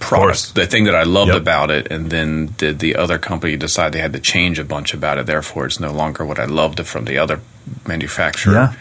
product. 0.00 0.54
The 0.54 0.66
thing 0.66 0.84
that 0.84 0.96
I 0.96 1.04
loved 1.04 1.32
yep. 1.32 1.40
about 1.40 1.70
it, 1.70 1.90
and 1.90 2.10
then 2.10 2.46
did 2.58 2.80
the 2.80 2.96
other 2.96 3.18
company 3.18 3.56
decide 3.56 3.92
they 3.92 4.00
had 4.00 4.12
to 4.12 4.20
change 4.20 4.58
a 4.58 4.64
bunch 4.64 4.92
about 4.92 5.18
it? 5.18 5.26
Therefore, 5.26 5.66
it's 5.66 5.80
no 5.80 5.92
longer 5.92 6.24
what 6.24 6.38
I 6.38 6.44
loved 6.44 6.84
from 6.86 7.04
the 7.04 7.18
other 7.18 7.40
manufacturer. 7.86 8.52
Yeah, 8.52 8.74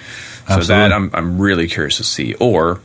so 0.49 0.61
that 0.61 0.91
I'm 0.91 1.09
I'm 1.13 1.39
really 1.39 1.67
curious 1.67 1.97
to 1.97 2.03
see. 2.03 2.33
Or 2.35 2.81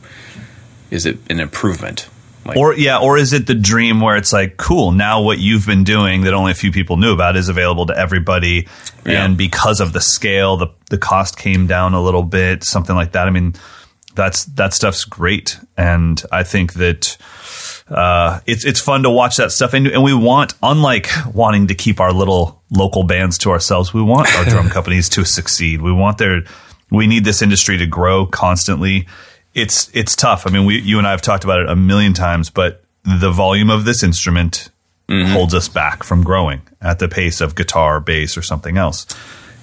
is 0.91 1.05
it 1.05 1.17
an 1.29 1.39
improvement? 1.39 2.07
Like, 2.45 2.57
or 2.57 2.75
yeah, 2.75 2.99
or 2.99 3.17
is 3.17 3.33
it 3.33 3.47
the 3.47 3.55
dream 3.55 4.01
where 4.01 4.15
it's 4.15 4.31
like, 4.31 4.57
cool, 4.57 4.91
now 4.91 5.21
what 5.21 5.39
you've 5.39 5.65
been 5.65 5.83
doing 5.83 6.21
that 6.21 6.33
only 6.33 6.51
a 6.51 6.55
few 6.55 6.71
people 6.71 6.97
knew 6.97 7.11
about 7.11 7.35
is 7.35 7.49
available 7.49 7.87
to 7.87 7.97
everybody, 7.97 8.67
yeah. 9.03 9.25
and 9.25 9.35
because 9.35 9.79
of 9.79 9.93
the 9.93 10.01
scale, 10.01 10.55
the 10.55 10.67
the 10.91 10.99
cost 10.99 11.37
came 11.37 11.65
down 11.65 11.95
a 11.95 12.01
little 12.01 12.21
bit, 12.21 12.63
something 12.63 12.95
like 12.95 13.13
that. 13.13 13.27
I 13.27 13.31
mean, 13.31 13.55
that's 14.13 14.45
that 14.45 14.75
stuff's 14.75 15.05
great, 15.05 15.57
and 15.75 16.21
I 16.31 16.43
think 16.43 16.73
that 16.73 17.17
uh, 17.87 18.41
it's 18.45 18.63
it's 18.63 18.79
fun 18.79 19.03
to 19.03 19.09
watch 19.09 19.37
that 19.37 19.51
stuff, 19.51 19.73
and, 19.73 19.87
and 19.87 20.03
we 20.03 20.13
want, 20.13 20.53
unlike 20.63 21.09
wanting 21.33 21.67
to 21.67 21.75
keep 21.75 21.99
our 21.99 22.11
little 22.11 22.61
local 22.69 23.03
bands 23.03 23.37
to 23.39 23.51
ourselves, 23.51 23.93
we 23.93 24.01
want 24.01 24.33
our 24.35 24.45
drum 24.49 24.69
companies 24.69 25.09
to 25.09 25.25
succeed. 25.25 25.81
We 25.81 25.91
want 25.91 26.19
their 26.19 26.43
we 26.91 27.07
need 27.07 27.25
this 27.25 27.41
industry 27.41 27.77
to 27.77 27.87
grow 27.87 28.25
constantly 28.25 29.07
it's 29.55 29.89
it's 29.93 30.15
tough. 30.15 30.45
I 30.45 30.51
mean, 30.51 30.65
we 30.65 30.79
you 30.79 30.99
and 30.99 31.07
I 31.07 31.11
have 31.11 31.21
talked 31.21 31.45
about 31.45 31.61
it 31.61 31.69
a 31.69 31.75
million 31.75 32.13
times, 32.13 32.49
but 32.49 32.83
the 33.03 33.31
volume 33.31 33.69
of 33.69 33.85
this 33.85 34.03
instrument 34.03 34.69
mm-hmm. 35.07 35.31
holds 35.31 35.53
us 35.53 35.69
back 35.69 36.03
from 36.03 36.23
growing 36.23 36.61
at 36.81 36.99
the 36.99 37.07
pace 37.07 37.41
of 37.41 37.55
guitar, 37.55 37.99
bass, 37.99 38.37
or 38.37 38.41
something 38.41 38.77
else. 38.77 39.07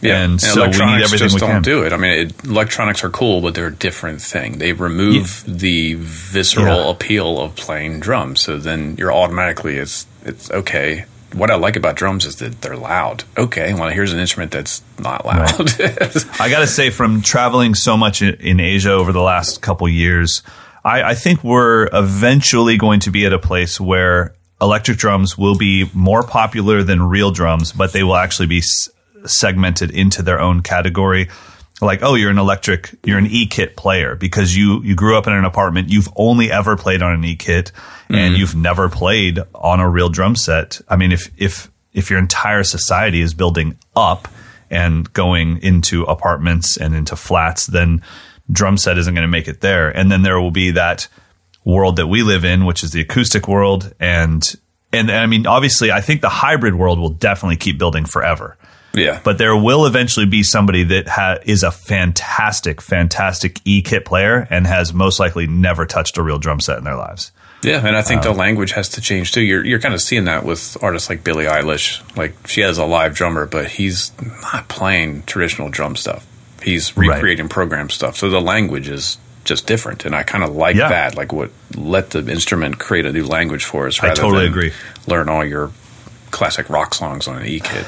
Yeah, 0.01 0.17
and, 0.17 0.33
and 0.33 0.41
so 0.41 0.65
everything 0.65 0.99
just 1.19 1.39
don't 1.39 1.49
can. 1.49 1.63
do 1.63 1.85
it. 1.85 1.93
I 1.93 1.97
mean, 1.97 2.27
it, 2.27 2.45
electronics 2.45 3.05
are 3.05 3.11
cool, 3.11 3.41
but 3.41 3.55
they're 3.55 3.69
a 3.69 3.75
different 3.75 4.21
thing. 4.21 4.59
They 4.59 4.73
remove 4.73 5.45
yeah. 5.47 5.55
the 5.55 5.95
visceral 5.95 6.85
yeah. 6.85 6.91
appeal 6.91 7.39
of 7.39 7.55
playing 7.55 8.01
drums. 8.01 8.41
So 8.41 8.57
then 8.57 8.97
you're 8.97 9.13
automatically 9.13 9.77
it's 9.77 10.07
it's 10.25 10.51
okay 10.51 11.05
what 11.35 11.51
I 11.51 11.55
like 11.57 11.77
about 11.77 11.97
drums 11.97 12.25
is 12.25 12.37
that 12.37 12.61
they're 12.61 12.77
loud. 12.77 13.25
Okay, 13.37 13.75
well, 13.75 13.89
here's 13.89 14.13
an 14.13 14.19
instrument 14.19 14.51
that's 14.51 14.83
not 14.99 15.25
loud. 15.25 15.59
Right. 15.59 15.81
I 16.41 16.49
got 16.49 16.61
to 16.61 16.67
say, 16.67 16.91
from 16.91 17.23
traveling 17.23 17.75
so 17.75 17.97
much 17.97 18.23
in 18.23 18.61
Asia 18.61 18.93
over 18.93 19.13
the 19.13 19.23
last 19.23 19.63
couple 19.63 19.89
years, 19.89 20.43
I, 20.85 21.03
I 21.03 21.15
think 21.15 21.43
we're 21.45 21.89
eventually 21.93 22.77
going 22.77 23.01
to 23.01 23.11
be 23.11 23.27
at 23.27 23.33
a 23.33 23.39
place 23.39 23.81
where 23.81 24.35
electric 24.61 24.99
drums 24.99 25.37
will 25.37 25.57
be 25.57 25.91
more 25.93 26.23
popular 26.23 26.83
than 26.83 27.03
real 27.03 27.31
drums, 27.31 27.73
but 27.73 27.93
they 27.93 28.03
will 28.03 28.17
actually 28.17 28.47
be 28.47 28.59
s- 28.59 28.89
segmented 29.25 29.91
into 29.91 30.23
their 30.23 30.41
own 30.41 30.63
category 30.63 31.29
like, 31.81 32.03
oh, 32.03 32.15
you're 32.15 32.31
an 32.31 32.39
electric, 32.39 32.95
you're 33.05 33.19
an 33.19 33.27
e-kit 33.27 33.77
player 33.77 34.15
because 34.15 34.57
you 34.57 34.83
you 34.83 34.95
grew 34.95 35.17
up 35.17 35.27
in 35.27 35.33
an 35.33 35.45
apartment. 35.45 35.91
You've 35.91 36.09
only 36.17 36.51
ever 36.51 36.77
played 36.77 37.03
on 37.03 37.13
an 37.13 37.25
e-kit, 37.25 37.73
mm-hmm. 37.75 38.15
and 38.15 38.37
you've 38.37 38.55
never 38.55 38.89
played 38.89 39.41
on 39.55 39.81
a 39.81 39.89
real 39.89 40.09
drum 40.09 40.37
set. 40.37 40.81
I 40.89 40.97
mean, 40.97 41.13
if 41.13 41.31
if 41.37 41.71
if 41.93 42.11
your 42.11 42.19
entire 42.19 42.65
society 42.65 43.21
is 43.21 43.35
building 43.35 43.79
up 43.97 44.29
and 44.71 45.13
going 45.13 45.63
into 45.63 46.05
apartments 46.05 46.77
and 46.77 46.95
into 46.95 47.17
flats, 47.17 47.67
then 47.67 48.03
drum 48.51 48.77
set 48.77 48.99
isn't 48.99 49.15
going 49.15 49.23
to 49.23 49.29
make 49.29 49.49
it 49.49 49.61
there. 49.61 49.91
And 49.91 50.11
then 50.11 50.23
there 50.23 50.41
will 50.41 50.51
be 50.51 50.73
that 50.73 51.09
world 51.65 51.97
that 51.97 52.07
we 52.07 52.23
live 52.23 52.45
in, 52.45 52.65
which 52.65 52.83
is 52.83 52.91
the 52.93 53.01
acoustic 53.01 53.49
world, 53.49 53.93
and 54.01 54.43
and, 54.93 55.11
and 55.11 55.19
I 55.19 55.27
mean, 55.27 55.47
obviously, 55.47 55.91
I 55.91 56.01
think 56.01 56.21
the 56.21 56.29
hybrid 56.29 56.75
world 56.75 56.99
will 56.99 57.11
definitely 57.11 57.57
keep 57.57 57.79
building 57.79 58.05
forever. 58.05 58.57
Yeah. 58.95 59.21
But 59.23 59.39
there 59.39 59.57
will 59.57 59.87
eventually 59.87 60.27
be 60.27 60.43
somebody 60.43 60.85
that 60.85 61.09
ha- 61.09 61.39
is 61.45 61.63
a 61.63 61.71
fantastic, 61.71 62.83
fantastic 62.83 63.61
e 63.65 63.83
kit 63.83 64.05
player 64.05 64.47
and 64.51 64.67
has 64.67 64.93
most 64.93 65.19
likely 65.19 65.47
never 65.47 65.87
touched 65.87 66.19
a 66.19 66.23
real 66.23 66.39
drum 66.39 66.61
set 66.61 66.79
in 66.79 66.85
their 66.85 66.97
lives. 66.97 67.33
Yeah, 67.63 67.87
and 67.87 67.97
I 67.97 68.03
think 68.03 68.25
um, 68.25 68.33
the 68.33 68.39
language 68.39 68.73
has 68.73 68.91
to 68.91 69.01
change 69.01 69.33
too. 69.33 69.41
You're 69.41 69.65
you're 69.65 69.79
kind 69.79 69.95
of 69.95 70.01
seeing 70.01 70.25
that 70.25 70.45
with 70.45 70.77
artists 70.83 71.09
like 71.09 71.23
Billie 71.23 71.45
Eilish. 71.45 72.03
Like 72.17 72.35
she 72.47 72.61
has 72.63 72.77
a 72.79 72.85
live 72.85 73.15
drummer, 73.15 73.47
but 73.47 73.69
he's 73.69 74.11
not 74.53 74.69
playing 74.69 75.23
traditional 75.23 75.69
drum 75.69 75.95
stuff. 75.95 76.27
He's 76.63 76.97
recreating 76.97 77.45
right. 77.45 77.53
program 77.53 77.89
stuff. 77.89 78.17
So 78.17 78.31
the 78.31 78.41
language 78.41 78.89
is 78.89 79.17
just 79.45 79.67
different, 79.67 80.05
and 80.05 80.15
I 80.15 80.25
kind 80.25 80.43
of 80.43 80.57
like 80.57 80.75
yeah. 80.75 80.89
that. 80.89 81.15
Like 81.15 81.33
what 81.33 81.51
let 81.77 82.11
the 82.11 82.29
instrument 82.29 82.81
create 82.81 83.07
a 83.07 83.13
new 83.13 83.27
language 83.27 83.65
for 83.65 83.87
us. 83.87 84.03
I 84.03 84.13
totally 84.13 84.47
agree. 84.47 84.73
Learn 85.07 85.29
all 85.29 85.45
your 85.45 85.71
classic 86.33 86.69
rock 86.69 86.95
songs 86.95 87.29
on 87.29 87.39
an 87.39 87.47
e 87.47 87.61
kit. 87.61 87.87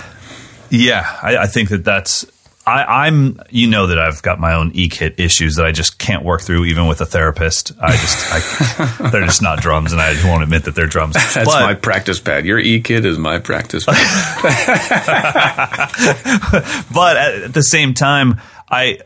Yeah, 0.79 1.19
I, 1.23 1.39
I 1.39 1.47
think 1.47 1.71
that 1.71 1.85
that's 1.85 2.27
I, 2.67 3.09
am 3.09 3.41
you 3.51 3.69
know 3.69 3.89
that 3.89 3.99
I've 3.99 4.23
got 4.23 4.41
my 4.41 4.55
own 4.55 4.71
e-kit 4.73 5.21
issues 5.21 5.57
that 5.57 5.67
I 5.67 5.73
just 5.73 5.99
can't 5.99 6.25
work 6.25 6.41
through 6.41 6.65
even 6.65 6.87
with 6.87 7.03
a 7.03 7.07
therapist. 7.07 7.73
I 7.81 7.93
just 7.93 8.33
I, 8.33 9.09
they're 9.11 9.27
just 9.27 9.43
not 9.43 9.61
drums, 9.61 9.93
and 9.93 10.01
I 10.01 10.15
won't 10.27 10.43
admit 10.43 10.65
that 10.65 10.75
they're 10.75 10.87
drums. 10.87 11.13
That's 11.15 11.35
but, 11.35 11.61
my 11.61 11.75
practice 11.75 12.21
pad. 12.21 12.47
Your 12.47 12.59
e-kit 12.59 13.05
is 13.05 13.19
my 13.19 13.39
practice 13.39 13.85
pad. 13.85 13.95
but 16.95 17.19
at 17.19 17.53
the 17.53 17.63
same 17.63 17.93
time, 17.93 18.41
I 18.71 19.01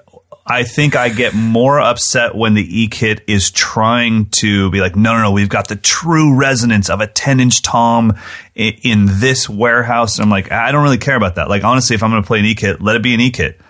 I 0.49 0.63
think 0.63 0.97
I 0.97 1.11
get 1.11 1.35
more 1.35 1.79
upset 1.79 2.35
when 2.35 2.55
the 2.55 2.83
E 2.83 2.89
kit 2.89 3.23
is 3.27 3.51
trying 3.51 4.27
to 4.41 4.71
be 4.71 4.81
like, 4.81 4.97
no, 4.97 5.15
no, 5.15 5.23
no, 5.23 5.33
we've 5.33 5.49
got 5.49 5.69
the 5.69 5.77
true 5.77 6.37
resonance 6.37 6.89
of 6.89 7.03
a 7.03 7.07
10 7.07 7.39
inch 7.39 7.63
tom 7.63 8.17
in, 8.55 8.75
in, 8.83 9.07
this 9.21 9.47
warehouse. 9.47 10.17
And 10.17 10.25
I'm 10.25 10.31
like, 10.31 10.51
I 10.51 10.73
don't 10.73 10.83
really 10.83 10.99
care 10.99 11.17
about 11.17 11.35
that. 11.35 11.51
Like, 11.51 11.65
honestly, 11.65 11.95
if 11.95 12.03
I'm 12.03 12.11
going 12.11 12.23
to 12.23 12.27
play 12.27 12.39
an 12.39 12.47
E 12.47 12.55
kit, 12.55 12.81
let 12.81 12.97
it 12.97 13.03
be 13.03 13.13
an 13.13 13.21
E 13.21 13.31
kit. 13.31 13.61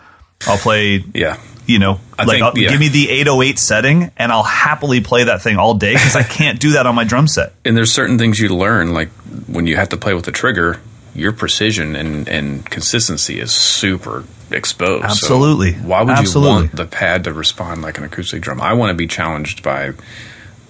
I'll 0.47 0.57
play, 0.57 1.03
yeah, 1.15 1.41
you 1.67 1.81
know, 1.81 1.99
I 2.17 2.25
like 2.25 2.41
think, 2.41 2.57
yeah. 2.57 2.71
give 2.71 2.79
me 2.79 2.89
the 2.89 3.11
808 3.11 3.59
setting 3.59 4.11
and 4.17 4.31
I'll 4.31 4.45
happily 4.45 5.01
play 5.01 5.25
that 5.25 5.43
thing 5.43 5.57
all 5.57 5.75
day 5.75 5.95
because 5.95 6.15
I 6.15 6.23
can't 6.25 6.61
do 6.61 6.73
that 6.73 6.87
on 6.87 6.95
my 6.95 7.03
drum 7.03 7.27
set. 7.27 7.55
And 7.65 7.77
there's 7.77 7.93
certain 7.93 8.19
things 8.19 8.39
you 8.39 8.55
learn, 8.55 8.95
like 8.95 9.11
when 9.49 9.67
you 9.67 9.75
have 9.77 9.89
to 9.89 9.97
play 9.97 10.15
with 10.15 10.27
the 10.27 10.33
trigger, 10.33 10.81
your 11.15 11.33
precision 11.33 11.97
and, 11.97 12.29
and 12.29 12.65
consistency 12.71 13.41
is 13.41 13.53
super 13.53 14.25
exposed. 14.51 15.05
Absolutely. 15.05 15.73
So 15.73 15.79
why 15.81 16.03
would 16.03 16.11
Absolutely. 16.11 16.51
you 16.51 16.57
want 16.57 16.77
the 16.77 16.87
pad 16.87 17.25
to 17.25 17.33
respond 17.33 17.83
like 17.83 17.99
an 17.99 18.05
acoustic 18.05 18.43
drum? 18.43 18.61
I 18.61 18.75
want 18.75 18.91
to 18.91 18.95
be 18.95 19.07
challenged 19.07 19.63
by 19.63 19.93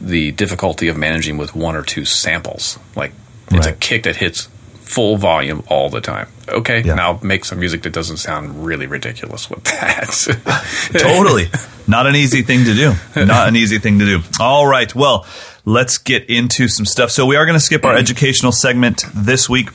the 0.00 0.32
difficulty 0.32 0.88
of 0.88 0.97
managing 0.97 1.38
with 1.38 1.54
one 1.54 1.76
or 1.76 1.82
two 1.82 2.04
samples. 2.04 2.78
Like 2.94 3.12
it's 3.50 3.66
right. 3.66 3.75
a 3.75 3.78
kick 3.78 4.04
that 4.04 4.16
hits 4.16 4.49
full 4.88 5.16
volume 5.16 5.62
all 5.68 5.90
the 5.90 6.00
time. 6.00 6.28
Okay, 6.49 6.82
yeah. 6.82 6.94
now 6.94 7.20
make 7.23 7.44
some 7.44 7.58
music 7.58 7.82
that 7.82 7.92
doesn't 7.92 8.16
sound 8.16 8.64
really 8.64 8.87
ridiculous 8.87 9.50
with 9.50 9.62
that. 9.64 10.90
totally. 10.99 11.47
Not 11.87 12.06
an 12.06 12.16
easy 12.16 12.42
thing 12.42 12.64
to 12.64 12.75
do. 12.75 12.94
Not 13.26 13.49
an 13.49 13.56
easy 13.56 13.78
thing 13.78 13.99
to 13.99 14.04
do. 14.04 14.20
All 14.40 14.66
right. 14.66 14.94
Well, 14.94 15.26
let's 15.64 15.99
get 15.99 16.28
into 16.28 16.68
some 16.68 16.87
stuff. 16.87 17.11
So 17.11 17.26
we 17.26 17.37
are 17.37 17.44
going 17.44 17.56
to 17.56 17.61
skip 17.61 17.85
our 17.85 17.92
mm-hmm. 17.92 18.00
educational 18.00 18.52
segment 18.52 19.04
this 19.14 19.49
week 19.49 19.70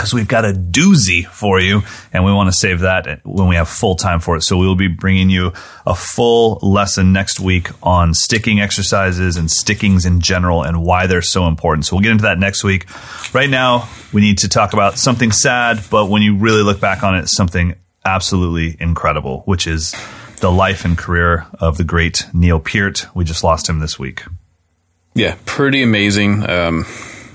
because 0.00 0.14
we've 0.14 0.28
got 0.28 0.46
a 0.46 0.52
doozy 0.54 1.26
for 1.26 1.60
you 1.60 1.82
and 2.10 2.24
we 2.24 2.32
want 2.32 2.48
to 2.48 2.56
save 2.56 2.80
that 2.80 3.20
when 3.22 3.48
we 3.48 3.54
have 3.54 3.68
full 3.68 3.96
time 3.96 4.18
for 4.18 4.34
it. 4.34 4.40
So 4.40 4.56
we 4.56 4.66
will 4.66 4.74
be 4.74 4.88
bringing 4.88 5.28
you 5.28 5.52
a 5.86 5.94
full 5.94 6.58
lesson 6.62 7.12
next 7.12 7.38
week 7.38 7.68
on 7.82 8.14
sticking 8.14 8.60
exercises 8.60 9.36
and 9.36 9.50
stickings 9.50 10.06
in 10.06 10.22
general 10.22 10.62
and 10.62 10.82
why 10.82 11.06
they're 11.06 11.20
so 11.20 11.46
important. 11.46 11.84
So 11.84 11.96
we'll 11.96 12.02
get 12.02 12.12
into 12.12 12.22
that 12.22 12.38
next 12.38 12.64
week. 12.64 12.86
Right 13.34 13.50
now, 13.50 13.90
we 14.10 14.22
need 14.22 14.38
to 14.38 14.48
talk 14.48 14.72
about 14.72 14.96
something 14.96 15.32
sad, 15.32 15.82
but 15.90 16.06
when 16.06 16.22
you 16.22 16.34
really 16.34 16.62
look 16.62 16.80
back 16.80 17.02
on 17.02 17.14
it, 17.14 17.28
something 17.28 17.74
absolutely 18.02 18.78
incredible, 18.80 19.42
which 19.44 19.66
is 19.66 19.94
the 20.40 20.50
life 20.50 20.86
and 20.86 20.96
career 20.96 21.46
of 21.58 21.76
the 21.76 21.84
great 21.84 22.24
Neil 22.32 22.58
Peart. 22.58 23.04
We 23.14 23.24
just 23.24 23.44
lost 23.44 23.68
him 23.68 23.80
this 23.80 23.98
week. 23.98 24.22
Yeah, 25.12 25.36
pretty 25.44 25.82
amazing. 25.82 26.48
Um, 26.48 26.86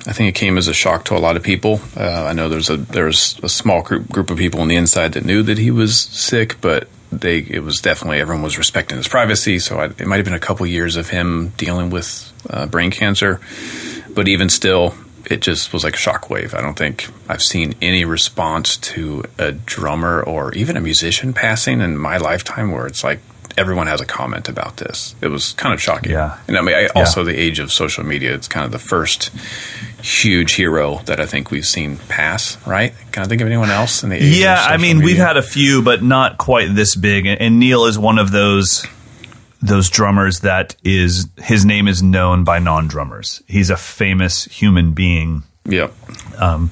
I 0.08 0.14
think 0.14 0.30
it 0.30 0.36
came 0.40 0.58
as 0.58 0.68
a 0.68 0.74
shock 0.74 1.06
to 1.06 1.18
a 1.18 1.20
lot 1.20 1.36
of 1.36 1.44
people. 1.44 1.82
Uh, 1.98 2.26
I 2.26 2.34
know 2.34 2.48
there's 2.48 2.70
a 2.70 2.78
there's 2.78 3.40
a 3.42 3.50
small 3.50 3.82
group 3.82 4.10
group 4.10 4.30
of 4.30 4.38
people 4.38 4.62
on 4.62 4.68
the 4.68 4.76
inside 4.76 5.14
that 5.14 5.26
knew 5.26 5.42
that 5.44 5.58
he 5.58 5.72
was 5.72 6.00
sick, 6.00 6.62
but 6.62 6.88
they 7.12 7.40
it 7.40 7.64
was 7.64 7.82
definitely 7.82 8.20
everyone 8.20 8.44
was 8.44 8.58
respecting 8.58 8.98
his 8.98 9.08
privacy. 9.08 9.60
So 9.60 9.80
I, 9.80 9.86
it 9.86 10.08
might 10.08 10.18
have 10.18 10.26
been 10.26 10.34
a 10.34 10.40
couple 10.40 10.66
years 10.68 10.96
of 10.96 11.10
him 11.10 11.50
dealing 11.58 11.90
with 11.90 12.32
uh, 12.50 12.68
brain 12.68 12.92
cancer, 12.92 13.40
but 14.14 14.28
even 14.28 14.50
still, 14.50 14.94
it 15.26 15.42
just 15.42 15.74
was 15.74 15.84
like 15.84 15.96
a 15.96 15.98
shockwave. 15.98 16.54
I 16.54 16.62
don't 16.62 16.78
think 16.78 17.08
I've 17.28 17.44
seen 17.44 17.76
any 17.82 18.06
response 18.06 18.78
to 18.78 19.24
a 19.38 19.52
drummer 19.52 20.22
or 20.22 20.54
even 20.54 20.78
a 20.78 20.82
musician 20.82 21.34
passing 21.34 21.82
in 21.82 21.98
my 21.98 22.18
lifetime 22.18 22.72
where 22.72 22.86
it's 22.86 23.04
like 23.04 23.20
everyone 23.58 23.88
has 23.88 24.02
a 24.02 24.06
comment 24.06 24.50
about 24.50 24.78
this. 24.78 25.16
It 25.22 25.28
was 25.28 25.54
kind 25.54 25.74
of 25.74 25.82
shocking. 25.82 26.12
Yeah. 26.12 26.38
And 26.48 26.58
I 26.58 26.62
mean, 26.62 26.76
I, 26.76 26.88
also 26.88 27.22
yeah. 27.22 27.32
the 27.34 27.40
age 27.40 27.60
of 27.60 27.72
social 27.72 28.04
media, 28.04 28.34
it's 28.34 28.48
kind 28.48 28.66
of 28.66 28.72
the 28.72 28.80
first 28.80 29.32
huge 30.02 30.54
hero 30.54 31.02
that 31.06 31.20
I 31.20 31.26
think 31.26 31.52
we've 31.52 31.66
seen 31.66 31.98
pass, 32.10 32.58
right? 32.68 32.94
Can 33.12 33.24
I 33.24 33.28
think 33.28 33.42
of 33.42 33.48
anyone 33.48 33.70
else 33.72 34.04
in 34.04 34.10
the 34.10 34.18
age 34.18 34.38
Yeah, 34.40 34.56
I 34.62 34.78
mean, 34.78 34.98
media? 34.98 35.06
we've 35.06 35.18
had 35.18 35.38
a 35.38 35.42
few, 35.42 35.82
but 35.82 36.04
not 36.04 36.38
quite 36.38 36.76
this 36.76 36.96
big. 36.96 37.26
And, 37.26 37.40
and 37.42 37.60
Neil 37.60 37.86
is 37.86 37.98
one 37.98 38.20
of 38.20 38.32
those 38.32 38.86
those 39.62 39.90
drummers 39.90 40.42
that 40.42 40.76
is 40.84 41.28
his 41.38 41.66
name 41.66 41.88
is 41.88 42.04
known 42.04 42.44
by 42.44 42.60
non 42.60 42.88
drummers. 42.88 43.42
He's 43.48 43.70
a 43.72 43.78
famous 43.78 44.44
human 44.46 44.92
being. 44.94 45.44
Yep. 45.66 45.94
Um, 46.40 46.72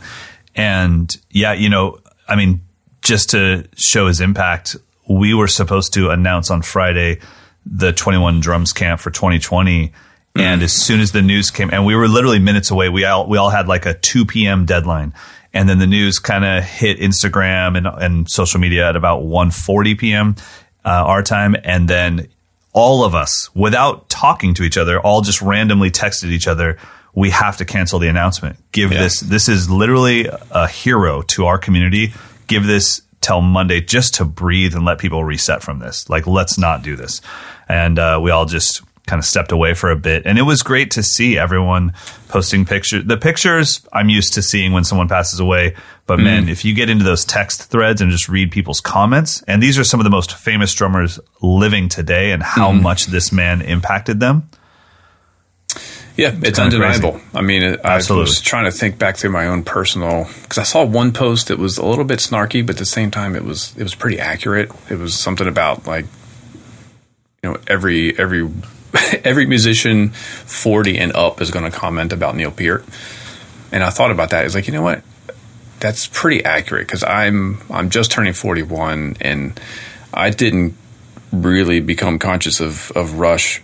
And 0.56 1.16
yeah, 1.32 1.54
you 1.54 1.70
know, 1.70 2.00
I 2.28 2.36
mean, 2.36 2.62
just 3.02 3.32
to 3.32 3.66
show 3.76 4.06
his 4.08 4.22
impact, 4.22 4.76
we 5.08 5.34
were 5.34 5.48
supposed 5.48 5.94
to 5.94 6.10
announce 6.10 6.50
on 6.50 6.62
Friday 6.62 7.20
the 7.66 7.94
21 7.94 8.40
drums 8.40 8.74
camp 8.74 9.00
for 9.00 9.12
2020. 9.12 9.88
Mm-hmm. 9.88 10.42
And 10.42 10.64
as 10.64 10.74
soon 10.74 11.00
as 11.00 11.12
the 11.12 11.22
news 11.22 11.52
came, 11.52 11.70
and 11.72 11.86
we 11.86 11.96
were 11.96 12.08
literally 12.08 12.40
minutes 12.40 12.72
away, 12.72 12.90
we 12.90 13.06
all, 13.06 13.28
we 13.28 13.38
all 13.38 13.50
had 13.50 13.68
like 13.68 13.86
a 13.86 13.94
2 13.94 14.26
p.m. 14.26 14.66
deadline. 14.66 15.14
And 15.54 15.70
then 15.70 15.78
the 15.78 15.88
news 15.88 16.18
kind 16.18 16.44
of 16.44 16.64
hit 16.64 17.00
Instagram 17.00 17.78
and, 17.78 17.86
and 17.86 18.30
social 18.30 18.60
media 18.60 18.90
at 18.90 18.96
about 18.96 19.22
1.40 19.22 19.98
p.m. 19.98 20.36
Uh, 20.84 20.90
our 20.90 21.22
time. 21.22 21.56
And 21.64 21.88
then 21.88 22.28
all 22.74 23.06
of 23.06 23.14
us, 23.14 23.54
without 23.54 24.10
talking 24.10 24.56
to 24.56 24.64
each 24.64 24.78
other, 24.78 25.00
all 25.00 25.22
just 25.22 25.42
randomly 25.42 25.92
texted 25.92 26.32
each 26.32 26.48
other, 26.48 26.80
we 27.14 27.30
have 27.30 27.58
to 27.58 27.66
cancel 27.66 28.00
the 28.00 28.08
announcement. 28.08 28.58
Give 28.72 28.92
yeah. 28.92 29.02
this, 29.02 29.20
this 29.20 29.48
is 29.48 29.70
literally 29.70 30.28
a 30.50 30.68
hero 30.68 31.22
to 31.22 31.46
our 31.46 31.60
community. 31.60 32.14
Give 32.48 32.66
this 32.66 33.04
till 33.24 33.42
Monday 33.42 33.82
just 33.82 34.14
to 34.16 34.26
breathe 34.26 34.76
and 34.76 34.86
let 34.86 35.00
people 35.00 35.24
reset 35.24 35.64
from 35.64 35.80
this. 35.80 36.10
Like, 36.10 36.28
let's 36.28 36.58
not 36.58 36.84
do 36.84 36.96
this. 36.96 37.22
And 37.68 37.98
uh, 37.98 38.20
we 38.22 38.30
all 38.30 38.46
just 38.46 38.82
kind 39.08 39.20
of 39.20 39.26
stepped 39.26 39.52
away 39.52 39.74
for 39.74 39.92
a 39.92 39.96
bit. 39.96 40.26
And 40.26 40.38
it 40.38 40.44
was 40.44 40.62
great 40.62 40.92
to 40.92 41.04
see 41.04 41.38
everyone 41.38 41.94
posting 42.30 42.66
pictures. 42.66 43.04
The 43.06 43.18
pictures 43.18 43.86
I'm 43.92 44.10
used 44.10 44.34
to 44.34 44.42
seeing 44.42 44.72
when 44.72 44.84
someone 44.84 45.10
passes 45.10 45.40
away. 45.40 45.76
But 46.06 46.20
mm. 46.20 46.24
man, 46.24 46.50
if 46.50 46.64
you 46.64 46.74
get 46.74 46.90
into 46.90 47.04
those 47.04 47.26
text 47.26 47.64
threads 47.64 48.02
and 48.02 48.12
just 48.12 48.30
read 48.30 48.52
people's 48.52 48.80
comments, 48.80 49.42
and 49.44 49.62
these 49.62 49.78
are 49.78 49.84
some 49.84 50.00
of 50.00 50.04
the 50.04 50.10
most 50.10 50.34
famous 50.34 50.74
drummers 50.74 51.20
living 51.42 51.90
today 51.90 52.32
and 52.32 52.44
how 52.44 52.72
mm. 52.72 52.82
much 52.82 53.08
this 53.08 53.32
man 53.32 53.62
impacted 53.62 54.20
them. 54.20 54.50
Yeah, 56.16 56.30
it's, 56.30 56.50
it's 56.50 56.60
undeniable. 56.60 57.14
Crazy. 57.14 57.28
I 57.34 57.42
mean, 57.42 57.78
I 57.84 57.96
was 57.96 58.40
trying 58.40 58.66
to 58.66 58.72
think 58.72 59.00
back 59.00 59.18
through 59.18 59.32
my 59.32 59.48
own 59.48 59.64
personal 59.64 60.28
because 60.44 60.60
I 60.60 60.64
saw 60.64 60.86
one 60.86 61.12
post 61.12 61.48
that 61.48 61.58
was 61.58 61.78
a 61.78 61.86
little 61.86 62.06
bit 62.06 62.20
snarky, 62.20 62.66
but 62.66 62.76
at 62.76 62.80
the 62.80 62.86
same 62.86 63.10
time, 63.10 63.36
it 63.36 63.44
was 63.44 63.76
it 63.78 63.84
was 63.84 63.96
pretty 63.96 64.20
accurate. 64.20 64.72
It 64.90 65.00
was 65.00 65.16
something 65.16 65.48
about 65.48 65.88
like 65.88 66.06
you 67.42 67.52
know 67.52 67.58
every 67.68 68.18
every 68.18 68.48
every 69.24 69.46
musician 69.46 70.10
40 70.10 70.98
and 71.00 71.16
up 71.16 71.42
is 71.42 71.52
going 71.52 71.70
to 71.70 71.76
comment 71.76 72.14
about 72.14 72.36
Neil 72.36 72.52
Peart. 72.52 72.86
And 73.72 73.84
I 73.84 73.90
thought 73.90 74.12
about 74.12 74.30
that. 74.30 74.46
It's 74.46 74.56
like, 74.56 74.68
you 74.68 74.74
know 74.74 74.84
what? 74.84 75.02
That's 75.80 76.08
pretty 76.08 76.46
accurate 76.46 76.88
because 76.88 77.04
I'm 77.04 77.60
I'm 77.70 77.90
just 77.90 78.12
turning 78.12 78.34
41 78.34 79.18
and 79.20 79.60
I 80.14 80.30
didn't 80.30 80.78
really 81.32 81.80
become 81.80 82.20
conscious 82.20 82.60
of, 82.60 82.92
of 82.92 83.16
Rush 83.16 83.62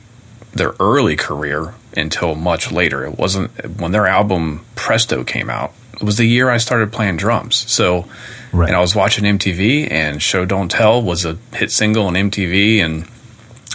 their 0.54 0.74
early 0.80 1.16
career 1.16 1.74
until 1.96 2.36
much 2.36 2.72
later. 2.72 3.06
It 3.06 3.18
wasn't 3.18 3.80
when 3.80 3.92
their 3.92 4.08
album 4.08 4.66
Presto 4.76 5.24
came 5.24 5.50
out. 5.50 5.74
It 5.94 6.04
was 6.04 6.18
the 6.18 6.26
year 6.26 6.50
I 6.50 6.58
started 6.58 6.94
playing 6.94 7.18
drums. 7.18 7.70
So, 7.72 8.06
right. 8.54 8.68
and 8.68 8.76
I 8.76 8.80
was 8.80 8.96
watching 8.96 9.26
MTV, 9.26 9.92
and 9.92 10.22
Show 10.22 10.46
Don't 10.46 10.70
Tell 10.70 11.02
was 11.02 11.26
a 11.26 11.38
hit 11.54 11.72
single 11.72 12.06
on 12.06 12.14
MTV, 12.14 12.80
and 12.80 13.06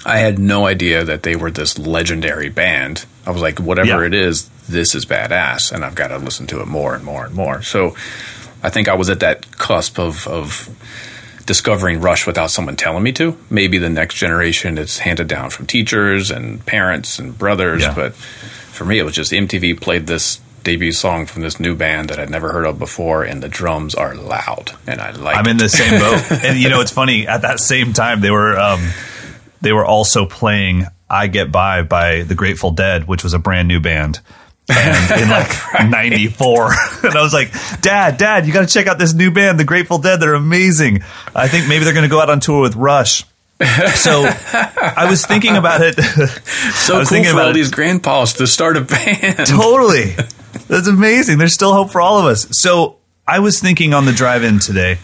I 0.07 0.19
had 0.19 0.39
no 0.39 0.67
idea 0.67 1.05
that 1.05 1.23
they 1.23 1.37
were 1.37 1.51
this 1.51 1.79
legendary 1.79 2.49
band. 2.49 3.05
I 3.27 3.31
was 3.31 3.43
like, 3.43 3.59
whatever 3.59 4.01
yeah. 4.01 4.07
it 4.07 4.15
is, 4.15 4.49
this 4.69 4.95
is 4.95 5.05
badass, 5.05 5.71
and 5.73 5.85
I've 5.85 5.95
got 5.95 6.09
to 6.09 6.19
listen 6.19 6.47
to 6.49 6.61
it 6.61 6.67
more 6.67 6.95
and 6.95 7.05
more 7.05 7.27
and 7.27 7.35
more. 7.35 7.63
So 7.63 7.95
I 8.63 8.71
think 8.71 8.89
I 8.89 8.95
was 8.95 9.11
at 9.11 9.21
that 9.21 9.51
cusp 9.53 9.99
of, 9.99 10.27
of 10.27 10.71
discovering 11.47 12.01
Rush 12.01 12.27
without 12.27 12.51
someone 12.51 12.77
telling 12.77 13.03
me 13.03 13.13
to. 13.13 13.37
Maybe 13.51 13.79
the 13.79 13.91
next 13.91 14.15
generation 14.15 14.79
it's 14.79 14.99
handed 14.99 15.29
down 15.29 15.51
from 15.51 15.67
teachers 15.67 16.31
and 16.31 16.65
parents 16.65 17.19
and 17.19 17.37
brothers, 17.37 17.83
yeah. 17.83 17.95
but 17.95 18.15
for 18.15 18.85
me 18.85 18.99
it 18.99 19.05
was 19.05 19.15
just 19.15 19.33
MTV 19.33 19.81
played 19.81 20.07
this 20.07 20.41
debut 20.65 20.93
song 20.93 21.27
from 21.27 21.43
this 21.43 21.61
new 21.61 21.77
band 21.77 22.09
that 22.09 22.19
I'd 22.19 22.31
never 22.31 22.51
heard 22.53 22.65
of 22.65 22.79
before, 22.79 23.23
and 23.23 23.43
the 23.43 23.49
drums 23.49 23.95
are 23.95 24.15
loud, 24.15 24.73
and 24.87 25.01
I 25.01 25.13
like. 25.13 25.37
I'm 25.37 25.47
it. 25.47 25.53
in 25.53 25.57
the 25.59 25.69
same 25.69 26.01
boat, 26.01 26.43
and 26.45 26.59
you 26.59 26.69
know 26.69 26.81
it's 26.81 26.91
funny. 26.91 27.29
At 27.29 27.43
that 27.43 27.61
same 27.61 27.93
time, 27.93 28.21
they 28.21 28.31
were 28.31 28.59
um, 28.59 28.91
they 29.61 29.73
were 29.73 29.85
also 29.85 30.27
playing 30.27 30.87
I 31.09 31.29
Get 31.29 31.53
By 31.53 31.83
by 31.83 32.23
the 32.23 32.35
Grateful 32.35 32.73
Dead, 32.73 33.07
which 33.07 33.23
was 33.23 33.35
a 33.35 33.39
brand 33.39 33.69
new 33.69 33.79
band. 33.79 34.21
And 34.69 35.21
in 35.21 35.29
like 35.29 35.51
94 35.91 36.73
and 37.05 37.15
i 37.15 37.23
was 37.23 37.35
like 37.35 37.53
dad 37.83 38.17
dad 38.17 38.47
you 38.47 38.53
got 38.53 38.67
to 38.67 38.73
check 38.73 38.87
out 38.87 38.99
this 38.99 39.13
new 39.13 39.31
band 39.31 39.61
the 39.61 39.65
grateful 39.65 39.99
dead. 39.99 40.21
They're 40.21 40.35
amazing. 40.35 41.03
I 41.35 41.49
think 41.49 41.69
maybe 41.69 41.85
they're 41.85 41.95
going 41.95 42.05
to 42.05 42.11
go 42.11 42.21
out 42.21 42.31
on 42.31 42.41
tour 42.41 42.61
with 42.61 42.77
rush. 42.77 43.25
So 43.95 44.25
i 44.53 45.07
was 45.09 45.25
thinking 45.27 45.57
about 45.57 45.81
it. 45.81 46.01
So 46.75 47.05
cool 47.05 47.25
for 47.25 47.41
all 47.41 47.51
it. 47.51 47.53
these 47.55 47.71
grandpas 47.71 48.35
to 48.35 48.47
start 48.47 48.77
a 48.77 48.81
band. 48.83 49.47
Totally. 49.47 50.15
That's 50.69 50.89
amazing. 50.89 51.39
There's 51.39 51.55
still 51.55 51.73
hope 51.73 51.91
for 51.91 52.01
all 52.01 52.19
of 52.19 52.27
us. 52.27 52.57
So 52.59 52.99
i 53.27 53.39
was 53.39 53.61
thinking 53.61 53.95
on 53.95 54.05
the 54.05 54.13
drive 54.13 54.45
in 54.45 54.59
today 54.59 54.99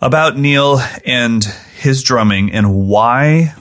about 0.00 0.36
neil 0.36 0.80
and 1.06 1.44
his 1.76 2.02
drumming 2.02 2.52
and 2.52 2.88
why 2.88 3.54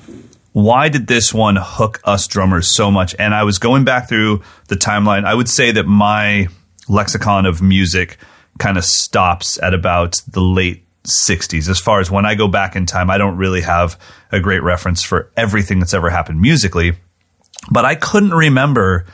why 0.54 0.90
did 0.90 1.08
this 1.08 1.34
one 1.34 1.56
hook 1.56 2.02
us 2.04 2.28
drummers 2.28 2.68
so 2.68 2.92
much? 2.92 3.16
And 3.18 3.34
I 3.34 3.44
was 3.44 3.58
going 3.58 3.86
back 3.86 4.10
through 4.10 4.42
the 4.68 4.76
timeline. 4.76 5.26
I 5.26 5.34
would 5.34 5.50
say 5.50 5.72
that 5.72 5.86
my 5.86 6.48
lexicon 6.90 7.46
of 7.46 7.62
music 7.62 8.18
kind 8.60 8.78
of 8.78 8.84
stops 8.84 9.62
at 9.62 9.74
about 9.74 10.22
the 10.28 10.42
late 10.42 10.86
60s. 11.04 11.70
As 11.70 11.80
far 11.80 12.00
as 12.00 12.12
when 12.12 12.26
I 12.26 12.36
go 12.36 12.48
back 12.48 12.76
in 12.76 12.86
time, 12.86 13.10
I 13.10 13.18
don't 13.18 13.38
really 13.38 13.62
have 13.62 14.00
a 14.32 14.40
great 14.40 14.62
reference 14.62 15.02
for 15.02 15.32
everything 15.38 15.80
that's 15.80 15.94
ever 15.94 16.10
happened 16.10 16.42
musically. 16.42 16.94
But 17.70 17.86
I 17.86 17.96
couldn't 17.96 18.34
remember 18.34 19.06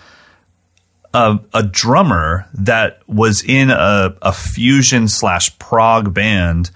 a, 1.13 1.39
a 1.54 1.63
drummer 1.63 2.47
that 2.54 3.00
was 3.08 3.43
in 3.43 3.69
a, 3.69 4.15
a 4.21 4.34
fusion 4.34 5.08
slash 5.08 5.58
prog 5.60 6.13
band 6.13 6.71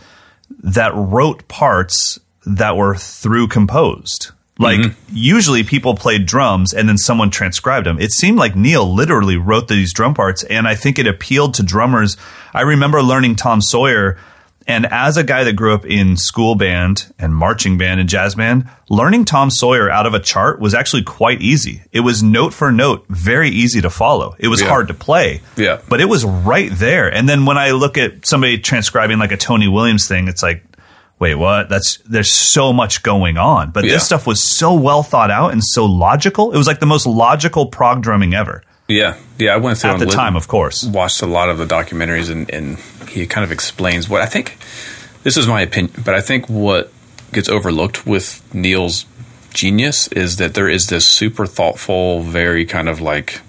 that 0.63 0.93
wrote 0.95 1.47
parts 1.47 2.19
that 2.45 2.77
were 2.77 2.95
through 2.95 3.47
composed. 3.47 4.31
Like 4.61 4.79
mm-hmm. 4.79 5.15
usually 5.15 5.63
people 5.63 5.95
played 5.95 6.25
drums 6.25 6.73
and 6.73 6.87
then 6.87 6.97
someone 6.97 7.31
transcribed 7.31 7.87
them. 7.87 7.99
It 7.99 8.11
seemed 8.11 8.37
like 8.37 8.55
Neil 8.55 8.93
literally 8.93 9.37
wrote 9.37 9.67
these 9.67 9.93
drum 9.93 10.13
parts 10.13 10.43
and 10.43 10.67
I 10.67 10.75
think 10.75 10.99
it 10.99 11.07
appealed 11.07 11.55
to 11.55 11.63
drummers. 11.63 12.15
I 12.53 12.61
remember 12.61 13.01
learning 13.01 13.37
Tom 13.37 13.61
Sawyer 13.61 14.17
and 14.67 14.85
as 14.85 15.17
a 15.17 15.23
guy 15.23 15.43
that 15.43 15.53
grew 15.53 15.73
up 15.73 15.85
in 15.85 16.17
school 16.17 16.55
band 16.55 17.11
and 17.17 17.35
marching 17.35 17.77
band 17.77 17.99
and 17.99 18.07
jazz 18.07 18.35
band, 18.35 18.69
learning 18.89 19.25
Tom 19.25 19.49
Sawyer 19.49 19.89
out 19.89 20.05
of 20.05 20.13
a 20.13 20.19
chart 20.19 20.59
was 20.59 20.73
actually 20.73 21.03
quite 21.03 21.41
easy. 21.41 21.81
It 21.91 22.01
was 22.01 22.21
note 22.21 22.53
for 22.53 22.71
note, 22.71 23.05
very 23.09 23.49
easy 23.49 23.81
to 23.81 23.89
follow. 23.89 24.35
It 24.37 24.49
was 24.49 24.61
yeah. 24.61 24.67
hard 24.67 24.87
to 24.89 24.93
play. 24.93 25.41
Yeah. 25.57 25.81
But 25.89 25.99
it 25.99 26.05
was 26.05 26.23
right 26.23 26.69
there. 26.71 27.11
And 27.11 27.27
then 27.27 27.45
when 27.45 27.57
I 27.57 27.71
look 27.71 27.97
at 27.97 28.25
somebody 28.25 28.59
transcribing 28.59 29.17
like 29.17 29.31
a 29.31 29.37
Tony 29.37 29.67
Williams 29.67 30.07
thing, 30.07 30.27
it's 30.27 30.43
like 30.43 30.63
wait, 31.21 31.35
what? 31.35 31.69
That's 31.69 31.97
there's 31.99 32.33
so 32.33 32.73
much 32.73 33.03
going 33.03 33.37
on. 33.37 33.71
But 33.71 33.85
yeah. 33.85 33.91
this 33.91 34.05
stuff 34.05 34.27
was 34.27 34.43
so 34.43 34.73
well 34.73 35.03
thought 35.03 35.31
out 35.31 35.53
and 35.53 35.63
so 35.63 35.85
logical. 35.85 36.51
It 36.51 36.57
was 36.57 36.67
like 36.67 36.81
the 36.81 36.85
most 36.85 37.05
logical 37.05 37.67
prog 37.67 38.01
drumming 38.01 38.33
ever. 38.33 38.63
Yeah, 38.89 39.15
yeah. 39.37 39.53
I 39.53 39.57
went 39.57 39.77
through 39.77 39.91
at 39.91 39.99
the 39.99 40.07
time, 40.07 40.35
of 40.35 40.49
course. 40.49 40.83
Watched 40.83 41.21
a 41.21 41.27
lot 41.27 41.47
of 41.47 41.57
the 41.57 41.65
documentaries, 41.65 42.29
and, 42.29 42.49
and 42.51 42.77
he 43.07 43.25
kind 43.25 43.45
of 43.45 43.51
explains 43.51 44.09
what 44.09 44.21
I 44.21 44.25
think. 44.25 44.57
This 45.23 45.37
is 45.37 45.47
my 45.47 45.61
opinion, 45.61 46.01
but 46.03 46.15
I 46.15 46.19
think 46.19 46.49
what 46.49 46.91
gets 47.31 47.47
overlooked 47.47 48.05
with 48.05 48.41
Neil's 48.53 49.05
genius 49.53 50.07
is 50.09 50.37
that 50.37 50.55
there 50.55 50.67
is 50.67 50.87
this 50.87 51.05
super 51.05 51.45
thoughtful, 51.45 52.21
very 52.21 52.65
kind 52.65 52.89
of 52.89 52.99
like 52.99 53.39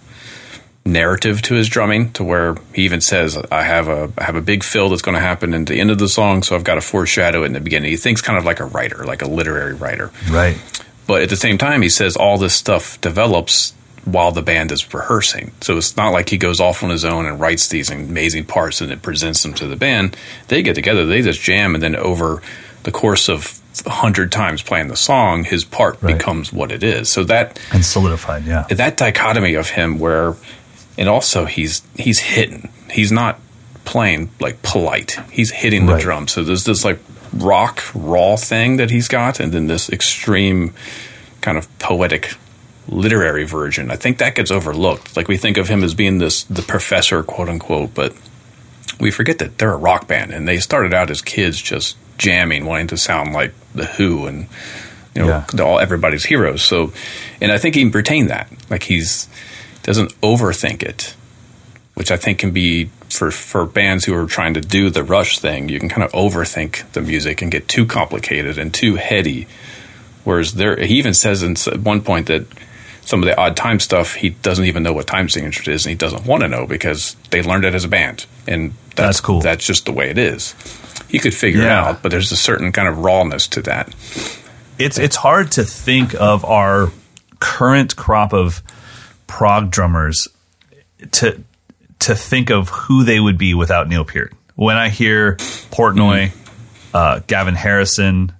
narrative 0.84 1.42
to 1.42 1.54
his 1.54 1.68
drumming 1.68 2.12
to 2.12 2.24
where 2.24 2.56
he 2.74 2.82
even 2.82 3.00
says 3.00 3.36
I 3.50 3.62
have 3.62 3.88
a 3.88 4.10
I 4.18 4.24
have 4.24 4.34
a 4.34 4.40
big 4.40 4.64
fill 4.64 4.88
that's 4.88 5.02
going 5.02 5.14
to 5.14 5.20
happen 5.20 5.54
at 5.54 5.66
the 5.66 5.78
end 5.78 5.90
of 5.90 5.98
the 5.98 6.08
song 6.08 6.42
so 6.42 6.56
I've 6.56 6.64
got 6.64 6.74
to 6.74 6.80
foreshadow 6.80 7.42
it 7.42 7.46
in 7.46 7.52
the 7.52 7.60
beginning. 7.60 7.90
He 7.90 7.96
thinks 7.96 8.20
kind 8.20 8.36
of 8.36 8.44
like 8.44 8.58
a 8.58 8.64
writer, 8.64 9.04
like 9.04 9.22
a 9.22 9.28
literary 9.28 9.74
writer. 9.74 10.10
Right. 10.28 10.58
But 11.06 11.22
at 11.22 11.28
the 11.28 11.36
same 11.36 11.56
time 11.56 11.82
he 11.82 11.88
says 11.88 12.16
all 12.16 12.36
this 12.36 12.54
stuff 12.54 13.00
develops 13.00 13.74
while 14.04 14.32
the 14.32 14.42
band 14.42 14.72
is 14.72 14.92
rehearsing. 14.92 15.52
So 15.60 15.76
it's 15.76 15.96
not 15.96 16.12
like 16.12 16.28
he 16.28 16.36
goes 16.36 16.58
off 16.58 16.82
on 16.82 16.90
his 16.90 17.04
own 17.04 17.26
and 17.26 17.38
writes 17.38 17.68
these 17.68 17.88
amazing 17.88 18.46
parts 18.46 18.80
and 18.80 18.90
it 18.90 19.02
presents 19.02 19.42
them 19.42 19.54
to 19.54 19.68
the 19.68 19.76
band. 19.76 20.16
They 20.48 20.62
get 20.62 20.74
together, 20.74 21.06
they 21.06 21.22
just 21.22 21.40
jam 21.40 21.74
and 21.74 21.82
then 21.82 21.94
over 21.94 22.42
the 22.82 22.90
course 22.90 23.28
of 23.28 23.60
a 23.86 23.90
hundred 23.90 24.32
times 24.32 24.62
playing 24.62 24.88
the 24.88 24.96
song, 24.96 25.44
his 25.44 25.64
part 25.64 26.02
right. 26.02 26.16
becomes 26.16 26.52
what 26.52 26.72
it 26.72 26.82
is. 26.82 27.10
So 27.10 27.24
that 27.24 27.60
and 27.72 27.84
solidified, 27.84 28.44
yeah. 28.44 28.66
That 28.68 28.96
dichotomy 28.96 29.54
of 29.54 29.70
him 29.70 29.98
where 29.98 30.34
and 30.98 31.08
also 31.08 31.44
he's 31.44 31.82
he's 31.96 32.20
hitting. 32.20 32.70
He's 32.90 33.12
not 33.12 33.38
playing 33.84 34.30
like 34.40 34.62
polite. 34.62 35.18
He's 35.30 35.50
hitting 35.50 35.86
the 35.86 35.94
right. 35.94 36.02
drum. 36.02 36.28
So 36.28 36.44
there's 36.44 36.64
this 36.64 36.84
like 36.84 36.98
rock 37.32 37.82
raw 37.94 38.36
thing 38.36 38.76
that 38.76 38.90
he's 38.90 39.08
got, 39.08 39.40
and 39.40 39.52
then 39.52 39.66
this 39.66 39.90
extreme 39.90 40.74
kind 41.40 41.58
of 41.58 41.78
poetic 41.78 42.34
literary 42.88 43.44
version. 43.44 43.90
I 43.90 43.96
think 43.96 44.18
that 44.18 44.34
gets 44.34 44.50
overlooked. 44.50 45.16
Like 45.16 45.28
we 45.28 45.36
think 45.36 45.56
of 45.56 45.68
him 45.68 45.82
as 45.82 45.94
being 45.94 46.18
this 46.18 46.44
the 46.44 46.62
professor, 46.62 47.22
quote 47.22 47.48
unquote, 47.48 47.94
but 47.94 48.14
we 49.00 49.10
forget 49.10 49.38
that 49.38 49.58
they're 49.58 49.72
a 49.72 49.78
rock 49.78 50.06
band 50.06 50.32
and 50.32 50.46
they 50.46 50.58
started 50.58 50.94
out 50.94 51.10
as 51.10 51.22
kids 51.22 51.60
just 51.60 51.96
jamming, 52.18 52.64
wanting 52.64 52.88
to 52.88 52.96
sound 52.96 53.32
like 53.32 53.52
the 53.74 53.86
Who 53.86 54.26
and 54.26 54.46
you 55.14 55.22
know 55.22 55.44
yeah. 55.54 55.62
all 55.62 55.78
everybody's 55.78 56.24
heroes. 56.24 56.62
So, 56.62 56.92
and 57.40 57.50
I 57.52 57.58
think 57.58 57.74
he 57.74 57.84
retained 57.84 58.30
that. 58.30 58.48
Like 58.70 58.82
he's 58.82 59.28
doesn't 59.82 60.18
overthink 60.20 60.82
it. 60.82 61.14
which 61.94 62.10
I 62.10 62.16
think 62.16 62.38
can 62.38 62.52
be 62.52 62.86
for 63.10 63.30
for 63.30 63.66
bands 63.66 64.06
who 64.06 64.14
are 64.14 64.26
trying 64.26 64.54
to 64.54 64.60
do 64.62 64.88
the 64.88 65.04
Rush 65.04 65.38
thing. 65.38 65.68
You 65.68 65.78
can 65.78 65.90
kind 65.90 66.02
of 66.02 66.10
overthink 66.12 66.90
the 66.92 67.02
music 67.02 67.42
and 67.42 67.52
get 67.52 67.68
too 67.68 67.84
complicated 67.84 68.56
and 68.58 68.72
too 68.72 68.96
heady. 68.96 69.46
Whereas 70.24 70.54
there, 70.54 70.76
he 70.78 70.94
even 70.96 71.12
says 71.14 71.42
in 71.42 71.56
at 71.70 71.80
one 71.80 72.00
point 72.00 72.28
that 72.28 72.46
some 73.04 73.20
of 73.20 73.26
the 73.26 73.36
odd 73.38 73.56
time 73.56 73.78
stuff 73.80 74.14
he 74.14 74.30
doesn't 74.30 74.64
even 74.64 74.82
know 74.82 74.92
what 74.94 75.06
time 75.06 75.28
signature 75.28 75.70
is, 75.70 75.84
and 75.84 75.90
he 75.90 75.96
doesn't 75.96 76.24
want 76.24 76.42
to 76.42 76.48
know 76.48 76.66
because 76.66 77.14
they 77.30 77.42
learned 77.42 77.64
it 77.64 77.74
as 77.74 77.84
a 77.84 77.88
band, 77.88 78.24
and 78.46 78.70
that's, 78.94 78.96
That's 78.96 79.20
cool. 79.20 79.40
That's 79.40 79.66
just 79.66 79.84
the 79.84 79.92
way 79.92 80.08
it 80.08 80.16
is. 80.18 80.54
He 81.08 81.18
could 81.18 81.34
figure 81.34 81.62
it 81.62 81.68
out, 81.68 82.02
but 82.02 82.10
there's 82.10 82.32
a 82.32 82.36
certain 82.36 82.72
kind 82.72 82.88
of 82.88 82.98
rawness 82.98 83.46
to 83.48 83.62
that. 83.62 83.94
it's 84.78 84.98
it's 84.98 85.16
hard 85.16 85.52
to 85.52 85.64
think 85.64 86.14
of 86.14 86.44
our 86.46 86.90
current 87.40 87.96
crop 87.96 88.32
of 88.32 88.62
prog 89.32 89.70
drummers 89.70 90.28
to 91.12 91.42
to 92.00 92.14
think 92.14 92.50
of 92.50 92.68
who 92.68 93.02
they 93.04 93.18
would 93.18 93.38
be 93.38 93.54
without 93.54 93.88
Neil 93.88 94.04
Peart. 94.04 94.32
When 94.56 94.76
I 94.76 94.90
hear 94.90 95.36
Portnoy, 95.70 96.32
uh, 96.92 97.20
Gavin 97.26 97.54
Harrison, 97.54 98.32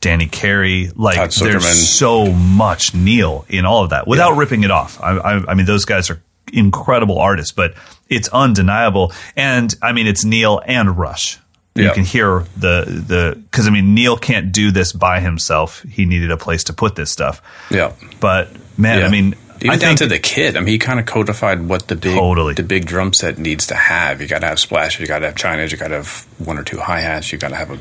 Danny 0.00 0.26
Carey, 0.26 0.90
like 0.96 1.30
there's 1.34 1.88
so 1.88 2.32
much 2.32 2.92
Neil 2.94 3.44
in 3.48 3.64
all 3.64 3.84
of 3.84 3.90
that 3.90 4.08
without 4.08 4.36
ripping 4.36 4.64
it 4.64 4.70
off. 4.72 5.00
I, 5.00 5.16
I, 5.16 5.50
I 5.52 5.54
mean, 5.54 5.66
those 5.66 5.84
guys 5.84 6.10
are 6.10 6.20
incredible 6.52 7.18
artists, 7.18 7.52
but 7.52 7.74
it's 8.08 8.28
undeniable. 8.30 9.12
And 9.36 9.72
I 9.80 9.92
mean, 9.92 10.06
it's 10.08 10.24
Neil 10.24 10.60
and 10.66 10.98
Rush. 10.98 11.38
You 11.76 11.84
Yeah. 11.84 11.92
can 11.94 12.04
hear 12.04 12.44
the 12.56 12.84
the 12.86 13.36
because 13.50 13.68
I 13.68 13.70
mean 13.70 13.94
Neil 13.94 14.16
can't 14.16 14.50
do 14.50 14.70
this 14.72 14.92
by 14.92 15.20
himself. 15.20 15.82
He 15.82 16.04
needed 16.06 16.30
a 16.32 16.36
place 16.38 16.64
to 16.64 16.72
put 16.72 16.96
this 16.96 17.12
stuff. 17.12 17.40
Yeah. 17.70 17.92
But 18.18 18.48
man, 18.78 19.00
Yeah. 19.00 19.06
I 19.06 19.10
mean, 19.10 19.34
even 19.66 19.74
I 19.74 19.78
down 19.78 19.96
think 19.96 19.98
to 19.98 20.06
the 20.06 20.18
kit. 20.18 20.56
I 20.56 20.60
mean, 20.60 20.68
he 20.68 20.78
kind 20.78 20.98
of 20.98 21.06
codified 21.06 21.68
what 21.68 21.88
the 21.88 21.96
big 21.96 22.14
Totally. 22.14 22.54
the 22.54 22.62
big 22.62 22.86
drum 22.86 23.12
set 23.12 23.38
needs 23.38 23.66
to 23.68 23.74
have. 23.74 24.20
You 24.20 24.28
got 24.28 24.40
to 24.40 24.46
have 24.46 24.58
splashes. 24.58 25.00
You 25.00 25.06
got 25.06 25.20
to 25.20 25.26
have 25.26 25.34
chinas. 25.34 25.70
You 25.72 25.76
got 25.78 25.88
to 25.88 25.96
have 25.96 26.26
one 26.38 26.58
or 26.58 26.62
two 26.64 26.78
hi 26.78 27.00
hats. 27.00 27.32
You 27.32 27.38
got 27.38 27.48
to 27.48 27.56
have 27.56 27.70
a 27.70 27.78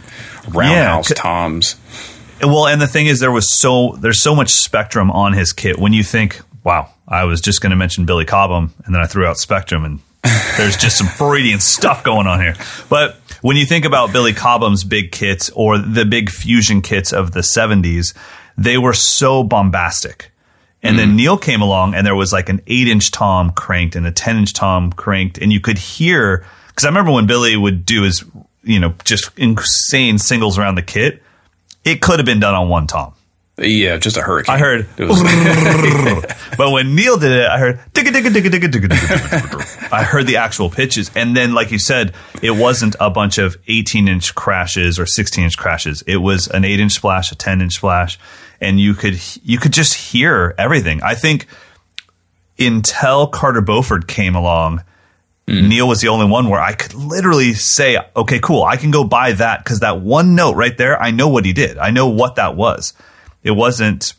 roundhouse 0.50 1.08
c- 1.10 1.15
toms. 1.15 1.76
well, 2.41 2.67
and 2.67 2.82
the 2.82 2.88
thing 2.88 3.08
is, 3.08 3.19
there 3.19 3.32
was 3.32 3.50
so 3.50 3.95
there's 4.00 4.19
so 4.19 4.36
much 4.36 4.52
spectrum 4.52 5.10
on 5.12 5.34
his 5.34 5.54
kit. 5.54 5.78
When 5.80 5.93
you 5.93 6.04
think, 6.04 6.39
wow, 6.63 6.89
I 7.08 7.24
was 7.26 7.41
just 7.41 7.62
going 7.62 7.71
to 7.71 7.76
mention 7.76 8.06
Billy 8.06 8.26
Cobham, 8.26 8.74
and 8.86 8.93
then 8.93 9.02
I 9.02 9.08
threw 9.08 9.26
out 9.26 9.38
Spectrum, 9.38 9.86
and 9.86 10.00
there's 10.58 10.76
just 10.78 10.98
some 10.98 11.08
Freudian 11.08 11.60
stuff 11.60 12.04
going 12.04 12.28
on 12.28 12.39
here. 12.41 12.56
But 12.89 13.15
when 13.41 13.58
you 13.58 13.65
think 13.65 13.86
about 13.86 14.12
Billy 14.12 14.34
Cobham's 14.34 14.84
big 14.84 15.12
kits 15.12 15.50
or 15.52 15.78
the 15.78 16.04
big 16.06 16.30
fusion 16.32 16.82
kits 16.82 17.13
of 17.13 17.32
the 17.34 17.41
70s, 17.41 18.15
they 18.58 18.78
were 18.78 18.93
so 18.93 19.43
bombastic. 19.43 20.32
And 20.86 21.00
then 21.00 21.12
hmm. 21.12 21.15
Neil 21.15 21.38
came 21.38 21.62
along 21.62 21.95
and 21.95 22.06
there 22.06 22.15
was 22.15 22.32
like 22.32 22.50
an 22.50 22.62
eight 22.67 22.88
inch 22.88 23.12
tom 23.12 23.52
cranked 23.52 23.95
and 23.95 24.06
a 24.06 24.12
10 24.12 24.38
inch 24.38 24.54
tom 24.54 24.91
cranked. 24.91 25.38
And 25.38 25.52
you 25.52 25.60
could 25.60 25.78
hear, 25.78 26.45
because 26.67 26.86
I 26.86 26.89
remember 26.89 27.12
when 27.12 27.28
Billy 27.28 27.56
would 27.56 27.86
do 27.86 28.04
his, 28.04 28.24
you 28.63 28.80
know, 28.80 28.93
just 29.04 29.30
insane 29.38 30.17
singles 30.17 30.58
around 30.58 30.76
the 30.76 30.84
kit, 30.84 31.21
it 31.84 32.02
could 32.02 32.19
have 32.19 32.26
been 32.26 32.39
done 32.39 32.56
on 32.56 32.69
one 32.69 32.88
tom. 32.88 33.13
Yeah, 33.58 33.95
just 33.98 34.17
a 34.17 34.21
hurricane. 34.21 34.56
I 34.56 34.58
heard, 34.58 34.88
but 36.58 36.71
when 36.71 36.93
Neil 36.93 37.17
did 37.17 37.32
it, 37.32 37.45
I 37.48 37.58
heard 37.58 37.80
digga 37.93 38.12
digga 38.12 38.28
digga 38.28 38.50
digga 38.50 38.67
digga 38.67 38.88
digga 38.89 39.19
digga. 39.30 39.93
I 39.93 40.04
heard 40.04 40.28
the 40.28 40.38
actual 40.38 40.69
pitches, 40.69 41.10
and 41.15 41.38
then, 41.38 41.54
like 41.54 41.71
you 41.71 41.80
said, 41.80 42.13
it 42.41 42.52
wasn't 42.52 42.98
a 43.00 43.10
bunch 43.10 43.38
of 43.38 43.56
18 43.69 44.10
inch 44.10 44.36
crashes 44.36 45.00
or 45.00 45.06
16 45.06 45.45
inch 45.45 45.58
crashes. 45.58 46.02
It 46.06 46.17
was 46.17 46.48
an 46.50 46.65
eight 46.65 46.82
inch 46.82 46.93
splash, 46.93 47.32
a 47.32 47.36
10 47.36 47.62
inch 47.62 47.76
splash, 47.76 48.19
and 48.65 48.80
you 48.80 48.93
could 48.93 49.19
you 49.43 49.58
could 49.58 49.73
just 49.73 49.93
hear 49.93 50.54
everything. 50.58 51.01
I 51.04 51.15
think 51.15 51.47
until 52.60 53.28
Carter 53.28 53.62
Beauford 53.62 54.08
came 54.08 54.36
along. 54.36 54.84
Neil 55.47 55.88
was 55.88 56.01
the 56.01 56.08
only 56.08 56.25
one 56.25 56.49
where 56.49 56.60
I 56.60 56.73
could 56.73 56.95
literally 56.95 57.54
say, 57.54 57.99
okay, 58.15 58.39
cool, 58.39 58.63
I 58.63 58.78
can 58.78 58.89
go 58.89 59.04
buy 59.04 59.34
that 59.34 59.63
because 59.63 59.82
that 59.82 60.01
one 60.01 60.34
note 60.34 60.56
right 60.56 60.75
there, 60.75 60.99
I 60.99 61.12
know 61.12 61.28
what 61.28 61.45
he 61.45 61.54
did. 61.54 61.78
I 61.78 61.91
know 61.91 62.08
what 62.08 62.38
that 62.38 62.56
was. 62.56 62.93
It 63.43 63.51
wasn't 63.51 64.13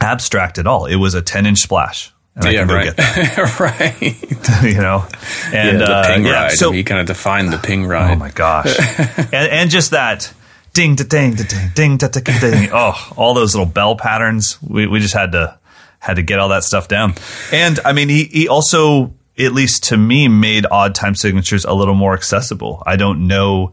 abstract 0.00 0.58
at 0.58 0.66
all. 0.66 0.86
It 0.86 0.96
was 0.96 1.12
a 1.12 1.20
10 1.20 1.44
inch 1.44 1.58
splash. 1.58 2.12
And 2.34 2.46
I 2.46 2.50
yeah, 2.50 2.62
right, 2.62 2.84
get 2.84 2.96
that, 2.96 3.60
right. 3.60 4.64
you 4.64 4.80
know? 4.80 5.06
And 5.52 5.80
yeah, 5.80 5.86
the 5.86 5.92
uh, 5.92 6.06
ping 6.06 6.24
yeah, 6.24 6.32
ride. 6.32 6.52
So, 6.52 6.72
he 6.72 6.82
kind 6.82 7.00
of 7.00 7.06
defined 7.06 7.52
the 7.52 7.58
ping 7.58 7.86
ride. 7.86 8.12
oh 8.12 8.16
my 8.16 8.30
gosh. 8.30 8.74
and, 9.18 9.34
and 9.34 9.70
just 9.70 9.90
that 9.90 10.32
ding, 10.74 10.96
da, 10.96 11.04
ding, 11.04 11.34
da, 11.34 11.44
ding, 11.44 11.70
ding, 11.74 11.96
da, 11.96 12.08
da, 12.08 12.20
ding. 12.20 12.68
Oh, 12.72 13.12
all 13.16 13.32
those 13.32 13.54
little 13.54 13.70
bell 13.70 13.96
patterns. 13.96 14.58
We, 14.60 14.86
we 14.86 15.00
just 15.00 15.14
had 15.14 15.32
to, 15.32 15.58
had 16.00 16.14
to 16.14 16.22
get 16.22 16.38
all 16.38 16.50
that 16.50 16.64
stuff 16.64 16.88
down. 16.88 17.14
And 17.50 17.80
I 17.84 17.92
mean, 17.92 18.08
he, 18.10 18.24
he 18.24 18.48
also, 18.48 19.14
at 19.38 19.52
least 19.52 19.84
to 19.84 19.96
me, 19.96 20.28
made 20.28 20.66
odd 20.70 20.94
time 20.94 21.14
signatures 21.14 21.64
a 21.64 21.72
little 21.72 21.94
more 21.94 22.12
accessible. 22.12 22.82
I 22.84 22.96
don't 22.96 23.26
know. 23.26 23.72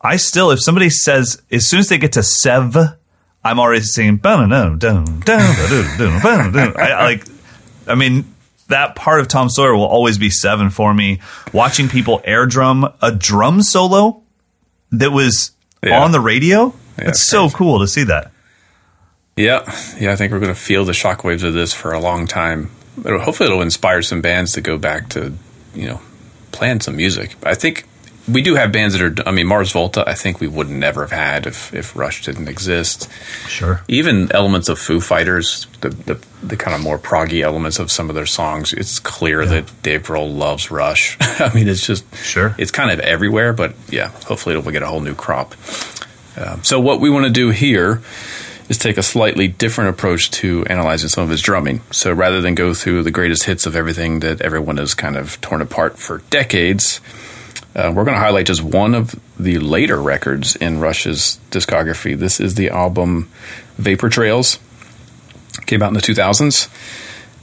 I 0.00 0.16
still, 0.16 0.50
if 0.50 0.62
somebody 0.62 0.88
says, 0.88 1.42
as 1.50 1.66
soon 1.66 1.80
as 1.80 1.88
they 1.88 1.98
get 1.98 2.12
to 2.12 2.22
Sev, 2.22 2.76
I'm 3.44 3.58
already 3.58 3.82
singing, 3.82 4.18
"Dun, 4.18 4.48
dun, 4.48 4.78
dun, 4.78 5.04
dun, 5.20 5.20
dun, 5.20 5.98
dun, 5.98 6.22
dun, 6.22 6.52
dun." 6.52 6.76
I, 6.80 6.90
I 6.90 7.04
like, 7.04 7.24
I 7.86 7.94
mean, 7.94 8.24
that 8.68 8.94
part 8.94 9.20
of 9.20 9.28
Tom 9.28 9.48
Sawyer 9.50 9.74
will 9.74 9.86
always 9.86 10.16
be 10.18 10.30
seven 10.30 10.70
for 10.70 10.92
me. 10.94 11.20
Watching 11.52 11.88
people 11.88 12.20
air 12.24 12.46
drum 12.46 12.88
a 13.02 13.12
drum 13.12 13.62
solo 13.62 14.22
that 14.92 15.10
was 15.10 15.52
Yeah. 15.82 16.02
on 16.02 16.12
the 16.12 16.20
radio, 16.20 16.74
Yeah, 16.98 17.08
it's 17.08 17.20
so 17.20 17.42
crazy. 17.44 17.54
cool 17.56 17.78
to 17.80 17.88
see 17.88 18.04
that. 18.04 18.30
Yeah, 19.36 19.62
yeah. 19.98 20.12
I 20.12 20.16
think 20.16 20.32
we're 20.32 20.40
going 20.40 20.54
to 20.54 20.60
feel 20.60 20.84
the 20.84 20.92
shockwaves 20.92 21.42
of 21.44 21.54
this 21.54 21.72
for 21.72 21.92
a 21.92 21.98
long 22.00 22.26
time. 22.26 22.70
It'll, 23.04 23.18
hopefully, 23.20 23.48
it'll 23.48 23.62
inspire 23.62 24.02
some 24.02 24.20
bands 24.20 24.52
to 24.52 24.60
go 24.60 24.76
back 24.76 25.08
to, 25.10 25.32
you 25.74 25.86
know, 25.88 26.00
playing 26.52 26.80
some 26.80 26.96
music. 26.96 27.34
I 27.42 27.54
think 27.54 27.86
we 28.32 28.42
do 28.42 28.54
have 28.54 28.72
bands 28.72 28.98
that 28.98 29.02
are. 29.02 29.28
I 29.28 29.32
mean, 29.32 29.46
Mars 29.46 29.72
Volta. 29.72 30.08
I 30.08 30.14
think 30.14 30.40
we 30.40 30.46
would 30.46 30.68
never 30.68 31.02
have 31.02 31.12
had 31.12 31.46
if 31.46 31.72
if 31.74 31.96
Rush 31.96 32.24
didn't 32.24 32.48
exist. 32.48 33.10
Sure. 33.46 33.82
Even 33.88 34.30
elements 34.32 34.68
of 34.68 34.78
Foo 34.78 35.00
Fighters, 35.00 35.66
the 35.80 35.90
the, 35.90 36.20
the 36.42 36.56
kind 36.56 36.74
of 36.74 36.82
more 36.82 36.98
proggy 36.98 37.42
elements 37.42 37.78
of 37.78 37.90
some 37.90 38.08
of 38.08 38.14
their 38.14 38.26
songs. 38.26 38.72
It's 38.72 38.98
clear 38.98 39.44
that 39.46 39.70
Dave 39.82 40.04
Grohl 40.04 40.36
loves 40.36 40.70
Rush. 40.70 41.16
I 41.20 41.52
mean, 41.54 41.68
it's 41.68 41.86
just 41.86 42.04
Sure. 42.16 42.54
It's 42.58 42.70
kind 42.70 42.90
of 42.90 43.00
everywhere, 43.00 43.52
but 43.52 43.74
yeah, 43.88 44.08
hopefully 44.08 44.56
it'll 44.56 44.70
get 44.70 44.82
a 44.82 44.86
whole 44.86 45.00
new 45.00 45.14
crop. 45.14 45.54
Um, 46.36 46.62
so 46.64 46.80
what 46.80 47.00
we 47.00 47.10
want 47.10 47.26
to 47.26 47.32
do 47.32 47.50
here 47.50 48.02
is 48.68 48.78
take 48.78 48.96
a 48.96 49.02
slightly 49.02 49.48
different 49.48 49.90
approach 49.90 50.30
to 50.30 50.64
analyzing 50.66 51.08
some 51.08 51.24
of 51.24 51.30
his 51.30 51.42
drumming. 51.42 51.80
So 51.90 52.12
rather 52.12 52.40
than 52.40 52.54
go 52.54 52.72
through 52.72 53.02
the 53.02 53.10
greatest 53.10 53.44
hits 53.44 53.66
of 53.66 53.74
everything 53.74 54.20
that 54.20 54.40
everyone 54.40 54.76
has 54.76 54.94
kind 54.94 55.16
of 55.16 55.40
torn 55.40 55.60
apart 55.60 55.98
for 55.98 56.18
decades, 56.30 57.00
uh, 57.74 57.92
we're 57.94 58.04
going 58.04 58.16
to 58.16 58.20
highlight 58.20 58.46
just 58.46 58.62
one 58.62 58.94
of 58.94 59.14
the 59.38 59.58
later 59.58 60.00
records 60.00 60.56
in 60.56 60.80
Rush's 60.80 61.38
discography. 61.50 62.18
This 62.18 62.40
is 62.40 62.56
the 62.56 62.70
album 62.70 63.28
Vapor 63.76 64.08
Trails. 64.08 64.58
Came 65.66 65.82
out 65.82 65.88
in 65.88 65.94
the 65.94 66.00
2000s. 66.00 66.68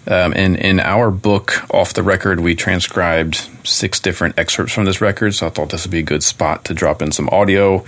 Um, 0.09 0.33
and 0.35 0.55
in 0.55 0.79
our 0.79 1.11
book, 1.11 1.65
Off 1.73 1.93
the 1.93 2.03
Record, 2.03 2.39
we 2.39 2.55
transcribed 2.55 3.47
six 3.63 3.99
different 3.99 4.37
excerpts 4.37 4.73
from 4.73 4.85
this 4.85 5.01
record. 5.01 5.35
So 5.35 5.47
I 5.47 5.49
thought 5.49 5.69
this 5.69 5.85
would 5.85 5.91
be 5.91 5.99
a 5.99 6.03
good 6.03 6.23
spot 6.23 6.65
to 6.65 6.73
drop 6.73 7.01
in 7.01 7.11
some 7.11 7.29
audio 7.29 7.85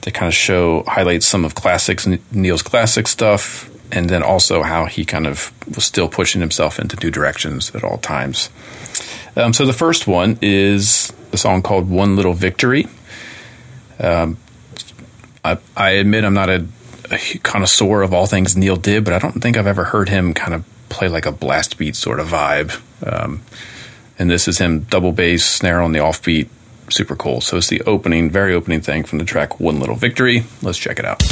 to 0.00 0.10
kind 0.10 0.28
of 0.28 0.34
show, 0.34 0.82
highlight 0.84 1.22
some 1.22 1.44
of 1.44 1.54
classics, 1.54 2.06
Neil's 2.32 2.62
classic 2.62 3.06
stuff, 3.06 3.70
and 3.92 4.08
then 4.08 4.22
also 4.22 4.62
how 4.62 4.86
he 4.86 5.04
kind 5.04 5.26
of 5.26 5.52
was 5.74 5.84
still 5.84 6.08
pushing 6.08 6.40
himself 6.40 6.78
into 6.78 6.96
new 6.96 7.10
directions 7.10 7.74
at 7.74 7.84
all 7.84 7.98
times. 7.98 8.48
Um, 9.36 9.52
so 9.52 9.66
the 9.66 9.72
first 9.72 10.06
one 10.06 10.38
is 10.40 11.12
a 11.32 11.36
song 11.36 11.62
called 11.62 11.88
One 11.88 12.16
Little 12.16 12.34
Victory. 12.34 12.86
Um, 13.98 14.38
I, 15.44 15.58
I 15.76 15.90
admit 15.90 16.24
I'm 16.24 16.34
not 16.34 16.48
a, 16.48 16.66
a 17.10 17.38
connoisseur 17.38 18.02
of 18.02 18.12
all 18.12 18.26
things 18.26 18.56
Neil 18.56 18.76
did, 18.76 19.04
but 19.04 19.14
I 19.14 19.18
don't 19.18 19.40
think 19.40 19.56
I've 19.56 19.66
ever 19.66 19.84
heard 19.84 20.08
him 20.08 20.34
kind 20.34 20.54
of 20.54 20.64
play 20.88 21.08
like 21.08 21.26
a 21.26 21.32
blast 21.32 21.78
beat 21.78 21.96
sort 21.96 22.20
of 22.20 22.28
vibe. 22.28 22.80
Um, 23.06 23.42
and 24.18 24.30
this 24.30 24.48
is 24.48 24.58
him 24.58 24.80
double 24.80 25.12
bass, 25.12 25.44
snare 25.44 25.80
on 25.80 25.92
the 25.92 26.00
offbeat. 26.00 26.48
Super 26.90 27.16
cool. 27.16 27.40
So 27.40 27.56
it's 27.56 27.68
the 27.68 27.80
opening, 27.82 28.30
very 28.30 28.52
opening 28.52 28.80
thing 28.80 29.04
from 29.04 29.18
the 29.18 29.24
track 29.24 29.60
One 29.60 29.80
Little 29.80 29.96
Victory. 29.96 30.44
Let's 30.60 30.78
check 30.78 30.98
it 30.98 31.04
out. 31.04 31.22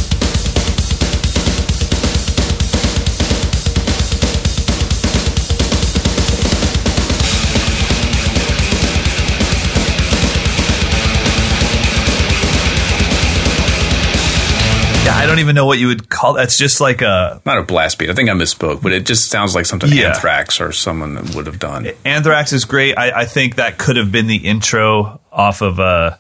Yeah, 15.09 15.17
I 15.17 15.27
don't 15.27 15.39
even 15.39 15.55
know 15.55 15.65
what 15.67 15.79
you 15.79 15.87
would 15.89 16.09
call 16.11 16.35
that's 16.35 16.59
just 16.59 16.81
like 16.81 17.01
a 17.03 17.41
Not 17.47 17.59
a 17.59 17.63
blast 17.63 17.99
beat. 17.99 18.11
I 18.11 18.15
think 18.15 18.29
I 18.29 18.33
misspoke, 18.35 18.83
but 18.83 18.93
it 18.93 19.07
just 19.07 19.31
sounds 19.31 19.55
like 19.55 19.65
something 19.67 19.91
Yeah. 19.91 20.09
Anthrax 20.15 20.61
or 20.61 20.71
someone 20.73 21.15
would 21.35 21.47
have 21.47 21.59
done. 21.59 21.89
Anthrax 22.05 22.53
is 22.53 22.65
great. 22.67 22.97
I, 22.99 23.21
I 23.23 23.25
think 23.25 23.57
that 23.57 23.79
could 23.79 23.97
have 23.97 24.13
been 24.13 24.27
the 24.27 24.37
intro 24.37 25.21
off 25.33 25.63
of 25.63 25.81
uh, 25.81 26.17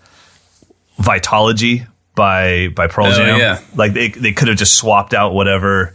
Vitology 1.01 1.87
by 2.14 2.68
by 2.68 2.87
Pearl 2.88 3.07
Oh, 3.07 3.12
Jam. 3.14 3.38
yeah. 3.38 3.61
Like 3.77 3.92
they 3.92 4.09
they 4.09 4.33
could 4.33 4.48
have 4.48 4.57
just 4.57 4.77
swapped 4.77 5.14
out 5.14 5.33
whatever 5.35 5.92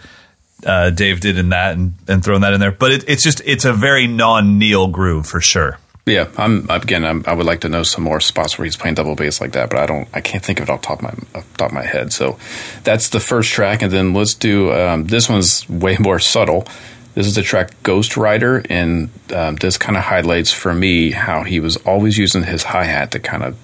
uh, 0.65 0.89
Dave 0.91 1.19
did 1.19 1.37
in 1.37 1.49
that 1.49 1.75
and, 1.75 1.93
and 2.07 2.23
thrown 2.23 2.41
that 2.41 2.53
in 2.53 2.59
there. 2.59 2.71
But 2.71 2.91
it, 2.91 3.09
it's 3.09 3.23
just 3.23 3.41
it's 3.45 3.65
a 3.65 3.73
very 3.73 4.07
non 4.07 4.57
Neil 4.59 4.87
groove 4.87 5.25
for 5.27 5.41
sure. 5.41 5.77
Yeah, 6.05 6.27
I'm 6.37 6.69
again. 6.69 7.05
I'm, 7.05 7.23
i 7.25 7.33
would 7.33 7.45
like 7.45 7.61
to 7.61 7.69
know 7.69 7.83
some 7.83 8.03
more 8.03 8.19
spots 8.19 8.57
where 8.57 8.65
he's 8.65 8.75
playing 8.75 8.95
double 8.95 9.15
bass 9.15 9.39
like 9.39 9.53
that, 9.53 9.69
but 9.69 9.79
I 9.79 9.85
don't. 9.85 10.07
I 10.13 10.19
can't 10.19 10.43
think 10.43 10.59
of 10.59 10.67
it 10.67 10.69
off 10.69 10.81
top 10.81 11.01
of 11.01 11.03
my 11.03 11.39
off 11.39 11.57
top 11.57 11.69
of 11.69 11.73
my 11.73 11.85
head. 11.85 12.11
So 12.11 12.37
that's 12.83 13.09
the 13.09 13.21
first 13.21 13.51
track, 13.51 13.81
and 13.81 13.91
then 13.91 14.13
let's 14.13 14.33
do 14.33 14.73
um, 14.73 15.05
this 15.05 15.29
one's 15.29 15.67
way 15.69 15.95
more 15.97 16.19
subtle. 16.19 16.67
This 17.13 17.25
is 17.25 17.35
the 17.35 17.41
track 17.41 17.71
Ghost 17.83 18.17
Rider, 18.17 18.61
and 18.69 19.11
um, 19.33 19.55
this 19.55 19.77
kind 19.77 19.95
of 19.95 20.03
highlights 20.03 20.51
for 20.51 20.73
me 20.73 21.11
how 21.11 21.43
he 21.43 21.61
was 21.61 21.77
always 21.77 22.17
using 22.17 22.43
his 22.43 22.63
hi 22.63 22.83
hat 22.83 23.11
to 23.11 23.19
kind 23.19 23.43
of 23.43 23.57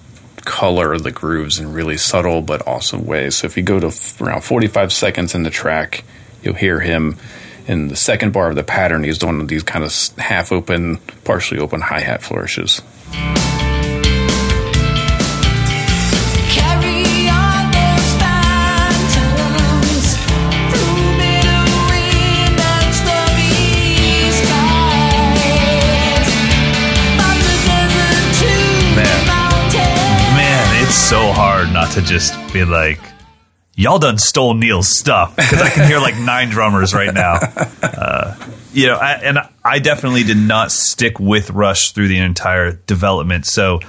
color 0.46 0.98
the 0.98 1.10
grooves 1.10 1.60
in 1.60 1.74
really 1.74 1.98
subtle 1.98 2.40
but 2.40 2.66
awesome 2.66 3.04
ways. 3.04 3.36
So 3.36 3.48
if 3.48 3.58
you 3.58 3.62
go 3.62 3.78
to 3.78 3.92
around 4.24 4.44
45 4.44 4.94
seconds 4.94 5.34
in 5.34 5.42
the 5.42 5.50
track, 5.50 6.04
you'll 6.42 6.54
hear 6.54 6.80
him 6.80 7.18
in 7.70 7.86
the 7.86 7.94
second 7.94 8.32
bar 8.32 8.48
of 8.48 8.56
the 8.56 8.64
pattern, 8.64 9.04
he's 9.04 9.16
doing 9.16 9.46
these 9.46 9.62
kind 9.62 9.84
of 9.84 9.92
half 10.18 10.50
open, 10.50 10.96
partially 11.22 11.60
open 11.60 11.80
hi 11.80 12.00
hat 12.00 12.20
flourishes. 12.20 12.82
Man. 28.96 29.26
Man, 30.34 30.82
it's 30.82 30.96
so 30.96 31.30
hard 31.30 31.72
not 31.72 31.92
to 31.92 32.02
just 32.02 32.34
be 32.52 32.64
like, 32.64 32.98
y'all 33.80 33.98
done 33.98 34.18
stole 34.18 34.52
Neil's 34.52 34.88
stuff 34.88 35.34
because 35.36 35.62
I 35.62 35.70
can 35.70 35.88
hear 35.88 35.98
like 36.00 36.16
nine 36.16 36.50
drummers 36.50 36.94
right 36.94 37.12
now. 37.12 37.38
Uh, 37.82 38.34
you 38.72 38.86
know, 38.86 38.96
I, 38.96 39.12
and 39.14 39.38
I 39.64 39.78
definitely 39.78 40.22
did 40.22 40.36
not 40.36 40.70
stick 40.70 41.18
with 41.18 41.50
Rush 41.50 41.92
through 41.92 42.08
the 42.08 42.18
entire 42.18 42.72
development. 42.72 43.46
So 43.46 43.80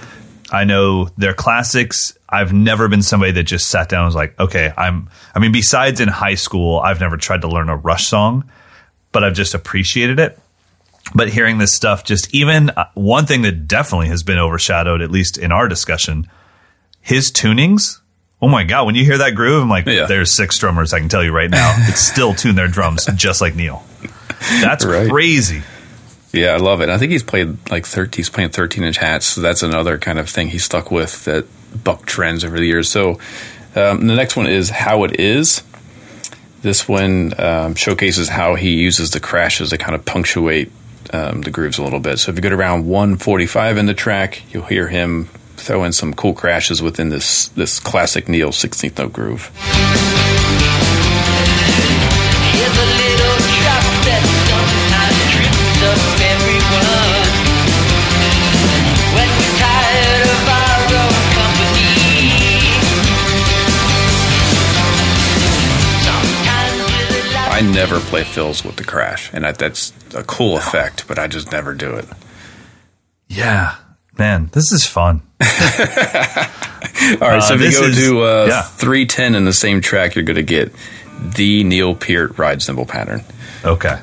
I 0.51 0.63
know 0.63 1.05
their 1.17 1.33
classics. 1.33 2.17
I've 2.27 2.51
never 2.51 2.87
been 2.89 3.03
somebody 3.03 3.31
that 3.33 3.43
just 3.43 3.69
sat 3.69 3.89
down 3.89 4.01
and 4.01 4.07
was 4.07 4.15
like, 4.15 4.37
okay, 4.39 4.73
I'm, 4.75 5.09
I 5.35 5.39
mean, 5.39 5.51
besides 5.51 5.99
in 5.99 6.07
high 6.07 6.35
school, 6.35 6.79
I've 6.79 6.99
never 6.99 7.15
tried 7.15 7.41
to 7.41 7.47
learn 7.47 7.69
a 7.69 7.77
Rush 7.77 8.07
song, 8.07 8.49
but 9.11 9.23
I've 9.23 9.35
just 9.35 9.53
appreciated 9.53 10.19
it. 10.19 10.37
But 11.13 11.29
hearing 11.29 11.57
this 11.57 11.73
stuff, 11.73 12.03
just 12.03 12.33
even 12.33 12.71
uh, 12.71 12.85
one 12.95 13.27
thing 13.27 13.43
that 13.43 13.67
definitely 13.67 14.07
has 14.07 14.23
been 14.23 14.39
overshadowed, 14.39 15.01
at 15.01 15.11
least 15.11 15.37
in 15.37 15.51
our 15.51 15.67
discussion, 15.67 16.27
his 17.01 17.31
tunings 17.31 18.00
oh 18.41 18.47
my 18.47 18.63
god, 18.63 18.85
when 18.85 18.95
you 18.95 19.05
hear 19.05 19.19
that 19.19 19.35
groove, 19.35 19.61
I'm 19.61 19.69
like, 19.69 19.85
yeah. 19.85 20.05
there's 20.05 20.31
six 20.31 20.57
drummers. 20.57 20.93
I 20.93 20.99
can 20.99 21.09
tell 21.09 21.23
you 21.23 21.31
right 21.31 21.49
now, 21.49 21.75
it's 21.87 22.01
still 22.01 22.33
tune 22.33 22.55
their 22.55 22.67
drums 22.67 23.05
just 23.15 23.41
like 23.41 23.55
Neil. 23.55 23.83
That's 24.61 24.85
right. 24.85 25.09
crazy. 25.09 25.61
Yeah, 26.33 26.51
I 26.51 26.57
love 26.57 26.81
it. 26.81 26.89
I 26.89 26.97
think 26.97 27.11
he's 27.11 27.23
played 27.23 27.69
like 27.69 27.85
13, 27.85 28.17
he's 28.17 28.29
playing 28.29 28.49
13 28.49 28.83
inch 28.83 28.97
hats. 28.97 29.25
So 29.25 29.41
that's 29.41 29.63
another 29.63 29.97
kind 29.97 30.17
of 30.17 30.29
thing 30.29 30.47
he 30.47 30.59
stuck 30.59 30.89
with 30.89 31.25
that 31.25 31.45
buck 31.83 32.05
trends 32.05 32.43
over 32.43 32.57
the 32.57 32.65
years. 32.65 32.89
So 32.89 33.19
um, 33.75 34.07
the 34.07 34.15
next 34.15 34.35
one 34.35 34.47
is 34.47 34.69
How 34.69 35.03
It 35.03 35.19
Is. 35.19 35.63
This 36.61 36.87
one 36.87 37.33
um, 37.39 37.75
showcases 37.75 38.29
how 38.29 38.55
he 38.55 38.75
uses 38.75 39.11
the 39.11 39.19
crashes 39.19 39.71
to 39.71 39.77
kind 39.77 39.95
of 39.95 40.05
punctuate 40.05 40.71
um, 41.11 41.41
the 41.41 41.49
grooves 41.49 41.77
a 41.79 41.83
little 41.83 41.99
bit. 41.99 42.19
So 42.19 42.31
if 42.31 42.37
you 42.37 42.41
go 42.41 42.49
to 42.49 42.55
around 42.55 42.87
145 42.87 43.77
in 43.77 43.85
the 43.87 43.93
track, 43.93 44.41
you'll 44.53 44.65
hear 44.65 44.87
him 44.87 45.29
throw 45.61 45.83
in 45.83 45.93
some 45.93 46.13
cool 46.13 46.33
crashes 46.33 46.81
within 46.81 47.09
this 47.09 47.47
this 47.49 47.79
classic 47.79 48.27
Neil 48.27 48.49
16th 48.49 48.97
note 48.97 49.13
groove. 49.13 49.51
I 67.53 67.63
never 67.63 67.99
play 67.99 68.23
fills 68.23 68.65
with 68.65 68.77
the 68.77 68.83
crash, 68.83 69.29
and 69.33 69.45
I, 69.45 69.51
that's 69.51 69.93
a 70.15 70.23
cool 70.23 70.57
effect, 70.57 71.07
but 71.07 71.19
I 71.19 71.27
just 71.27 71.51
never 71.51 71.75
do 71.75 71.95
it. 71.95 72.05
Yeah, 73.27 73.75
man, 74.21 74.49
this 74.51 74.71
is 74.71 74.85
fun. 74.85 75.23
All 75.41 75.47
right, 77.27 77.41
so 77.41 77.55
uh, 77.55 77.57
if 77.57 77.61
you 77.61 77.71
go 77.71 77.85
is, 77.87 78.07
to 78.07 78.21
uh, 78.21 78.45
yeah. 78.47 78.61
310 78.61 79.33
in 79.33 79.45
the 79.45 79.53
same 79.53 79.81
track, 79.81 80.13
you're 80.13 80.23
going 80.23 80.35
to 80.35 80.43
get 80.43 80.71
the 81.19 81.63
Neil 81.63 81.95
Peart 81.95 82.37
ride 82.37 82.61
cymbal 82.61 82.85
pattern. 82.85 83.23
Okay. 83.65 83.99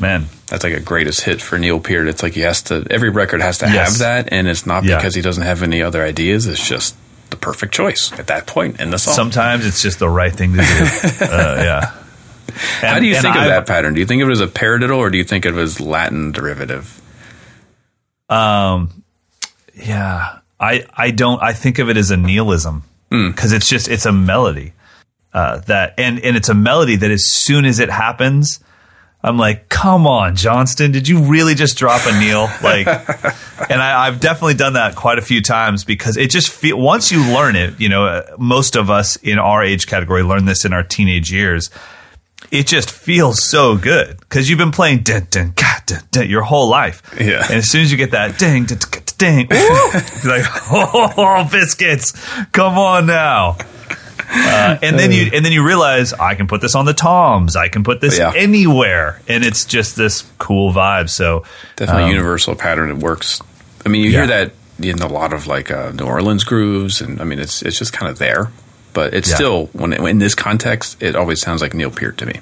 Man, 0.00 0.24
that's 0.50 0.64
like 0.64 0.74
a 0.74 0.80
greatest 0.80 1.22
hit 1.22 1.40
for 1.40 1.58
Neil 1.58 1.80
Peart. 1.80 2.08
It's 2.08 2.22
like 2.22 2.34
he 2.34 2.40
has 2.40 2.62
to 2.64 2.86
every 2.90 3.08
record 3.08 3.40
has 3.40 3.58
to 3.58 3.66
yes. 3.66 3.92
have 3.92 3.98
that, 4.00 4.32
and 4.32 4.48
it's 4.48 4.66
not 4.66 4.84
yeah. 4.84 4.96
because 4.96 5.14
he 5.14 5.22
doesn't 5.22 5.44
have 5.44 5.62
any 5.62 5.82
other 5.82 6.04
ideas. 6.04 6.46
It's 6.46 6.68
just 6.68 6.96
the 7.30 7.36
perfect 7.36 7.72
choice 7.72 8.12
at 8.18 8.26
that 8.26 8.46
point 8.46 8.80
in 8.80 8.90
the 8.90 8.98
song. 8.98 9.14
Sometimes 9.14 9.64
it's 9.64 9.80
just 9.80 10.00
the 10.00 10.08
right 10.08 10.32
thing 10.32 10.52
to 10.52 10.58
do. 10.58 10.62
uh, 11.24 11.54
yeah. 11.56 11.94
And, 12.82 12.94
How 12.94 12.98
do 12.98 13.06
you 13.06 13.14
think 13.14 13.36
of 13.36 13.42
I've, 13.42 13.48
that 13.48 13.66
pattern? 13.66 13.94
Do 13.94 14.00
you 14.00 14.06
think 14.06 14.22
of 14.22 14.28
it 14.28 14.32
as 14.32 14.40
a 14.40 14.48
paradiddle 14.48 14.98
or 14.98 15.08
do 15.08 15.16
you 15.16 15.24
think 15.24 15.44
of 15.44 15.56
it 15.56 15.60
as 15.62 15.80
Latin 15.80 16.32
derivative? 16.32 17.00
Um, 18.28 19.04
yeah, 19.74 20.40
I 20.58 20.84
I 20.92 21.12
don't. 21.12 21.40
I 21.40 21.52
think 21.52 21.78
of 21.78 21.88
it 21.88 21.96
as 21.96 22.10
a 22.10 22.16
Neilism 22.16 22.82
because 23.08 23.52
mm. 23.52 23.56
it's 23.56 23.68
just 23.68 23.88
it's 23.88 24.04
a 24.04 24.12
melody 24.12 24.72
uh, 25.32 25.58
that 25.60 25.94
and 25.98 26.18
and 26.20 26.36
it's 26.36 26.48
a 26.48 26.54
melody 26.54 26.96
that 26.96 27.10
as 27.10 27.24
soon 27.24 27.64
as 27.64 27.78
it 27.78 27.90
happens, 27.90 28.60
I'm 29.22 29.36
like, 29.36 29.68
come 29.68 30.06
on, 30.06 30.34
Johnston, 30.34 30.92
did 30.92 31.06
you 31.06 31.20
really 31.20 31.54
just 31.54 31.76
drop 31.76 32.06
a 32.06 32.18
Neil? 32.18 32.48
Like, 32.62 32.86
and 33.70 33.80
I, 33.82 34.06
have 34.06 34.20
definitely 34.20 34.54
done 34.54 34.74
that 34.74 34.94
quite 34.94 35.18
a 35.18 35.22
few 35.22 35.40
times 35.40 35.82
because 35.82 36.16
it 36.16 36.30
just 36.30 36.50
feel 36.50 36.78
once 36.78 37.10
you 37.10 37.20
learn 37.20 37.56
it, 37.56 37.80
you 37.80 37.88
know, 37.88 38.22
most 38.38 38.76
of 38.76 38.90
us 38.90 39.16
in 39.16 39.38
our 39.38 39.62
age 39.64 39.86
category 39.86 40.22
learn 40.22 40.44
this 40.44 40.64
in 40.64 40.72
our 40.72 40.82
teenage 40.82 41.32
years. 41.32 41.70
It 42.50 42.66
just 42.66 42.90
feels 42.90 43.48
so 43.48 43.76
good 43.76 44.18
because 44.18 44.48
you've 44.48 44.58
been 44.58 44.72
playing 44.72 45.00
dun, 45.00 45.26
dun, 45.30 45.52
dun, 45.86 46.02
dun, 46.10 46.28
your 46.28 46.42
whole 46.42 46.68
life. 46.68 47.02
Yeah. 47.18 47.44
And 47.44 47.54
as 47.54 47.70
soon 47.70 47.82
as 47.82 47.90
you 47.90 47.96
get 47.96 48.12
that 48.12 48.38
ding, 48.38 48.66
ding, 48.66 48.78
ding, 49.18 49.46
you're 49.50 50.38
like, 50.38 50.46
oh, 50.70 51.48
biscuits, 51.50 52.12
come 52.52 52.78
on 52.78 53.06
now. 53.06 53.56
Uh, 54.32 54.78
and 54.82 54.98
then 54.98 55.12
you 55.12 55.30
and 55.32 55.44
then 55.44 55.52
you 55.52 55.66
realize 55.66 56.12
I 56.12 56.34
can 56.34 56.46
put 56.46 56.60
this 56.60 56.74
on 56.74 56.84
the 56.84 56.94
toms. 56.94 57.56
I 57.56 57.68
can 57.68 57.82
put 57.82 58.00
this 58.00 58.18
yeah. 58.18 58.32
anywhere, 58.34 59.20
and 59.28 59.44
it's 59.44 59.64
just 59.64 59.96
this 59.96 60.24
cool 60.38 60.72
vibe. 60.72 61.10
So 61.10 61.44
definitely 61.76 62.04
um, 62.04 62.10
universal 62.10 62.54
pattern. 62.54 62.90
It 62.90 62.98
works. 62.98 63.40
I 63.84 63.88
mean, 63.88 64.02
you 64.02 64.10
yeah. 64.10 64.18
hear 64.18 64.26
that 64.28 64.52
in 64.80 65.00
a 65.00 65.08
lot 65.08 65.32
of 65.32 65.46
like 65.46 65.70
uh, 65.70 65.92
New 65.92 66.04
Orleans 66.04 66.44
grooves, 66.44 67.00
and 67.00 67.20
I 67.20 67.24
mean, 67.24 67.38
it's 67.38 67.62
it's 67.62 67.78
just 67.78 67.92
kind 67.92 68.10
of 68.10 68.18
there. 68.18 68.50
But 68.92 69.14
it's 69.14 69.28
yeah. 69.28 69.34
still 69.36 69.66
when 69.66 69.92
it, 69.92 70.00
in 70.00 70.18
this 70.18 70.34
context, 70.34 71.02
it 71.02 71.16
always 71.16 71.40
sounds 71.40 71.62
like 71.62 71.74
Neil 71.74 71.90
Peart 71.90 72.18
to 72.18 72.26
me. 72.26 72.40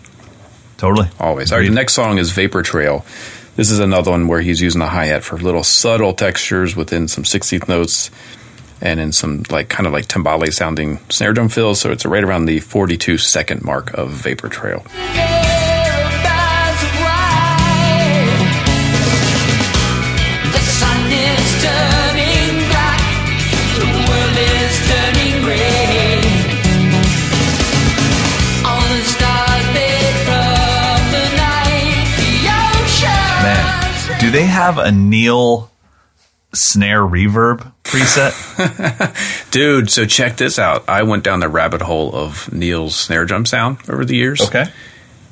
Totally, 0.77 1.09
always. 1.19 1.53
All 1.53 1.59
right, 1.59 1.69
the 1.69 1.75
next 1.75 1.95
song 1.95 2.19
is 2.19 2.31
Vapor 2.31 2.63
Trail. 2.63 3.05
This 3.57 3.71
is 3.71 3.81
another 3.81 4.13
one 4.13 4.29
where 4.29 4.41
he's 4.41 4.61
using 4.61 4.79
the 4.79 4.87
hi 4.87 5.07
hat 5.07 5.25
for 5.25 5.37
little 5.37 5.65
subtle 5.65 6.13
textures 6.13 6.77
within 6.77 7.09
some 7.09 7.25
16th 7.25 7.69
notes 7.69 8.11
and 8.81 9.01
in 9.01 9.13
some 9.13 9.45
like 9.51 9.69
kind 9.69 9.87
of 9.87 9.93
like 9.93 10.07
timbale 10.07 10.53
sounding 10.53 10.99
snare 11.11 11.33
drum 11.33 11.49
fills. 11.49 11.81
So 11.81 11.91
it's 11.91 12.07
right 12.07 12.25
around 12.25 12.47
the 12.47 12.61
42 12.61 13.19
second 13.19 13.63
mark 13.63 13.93
of 13.95 14.11
Vapor 14.11 14.49
Trail. 14.49 14.85
do 34.29 34.33
they 34.33 34.45
have 34.45 34.77
a 34.77 34.93
Neil 34.93 35.71
snare 36.53 37.03
reverb 37.03 37.73
preset. 37.85 39.51
Dude, 39.51 39.91
so 39.91 40.05
check 40.07 40.37
this 40.37 40.59
out. 40.59 40.89
I 40.89 41.03
went 41.03 41.25
down 41.25 41.41
the 41.41 41.49
rabbit 41.49 41.83
hole 41.83 42.15
of 42.15 42.53
Neil's 42.53 42.97
snare 42.97 43.25
drum 43.25 43.47
sound 43.47 43.79
over 43.89 44.05
the 44.05 44.17
years. 44.17 44.41
Okay. 44.41 44.67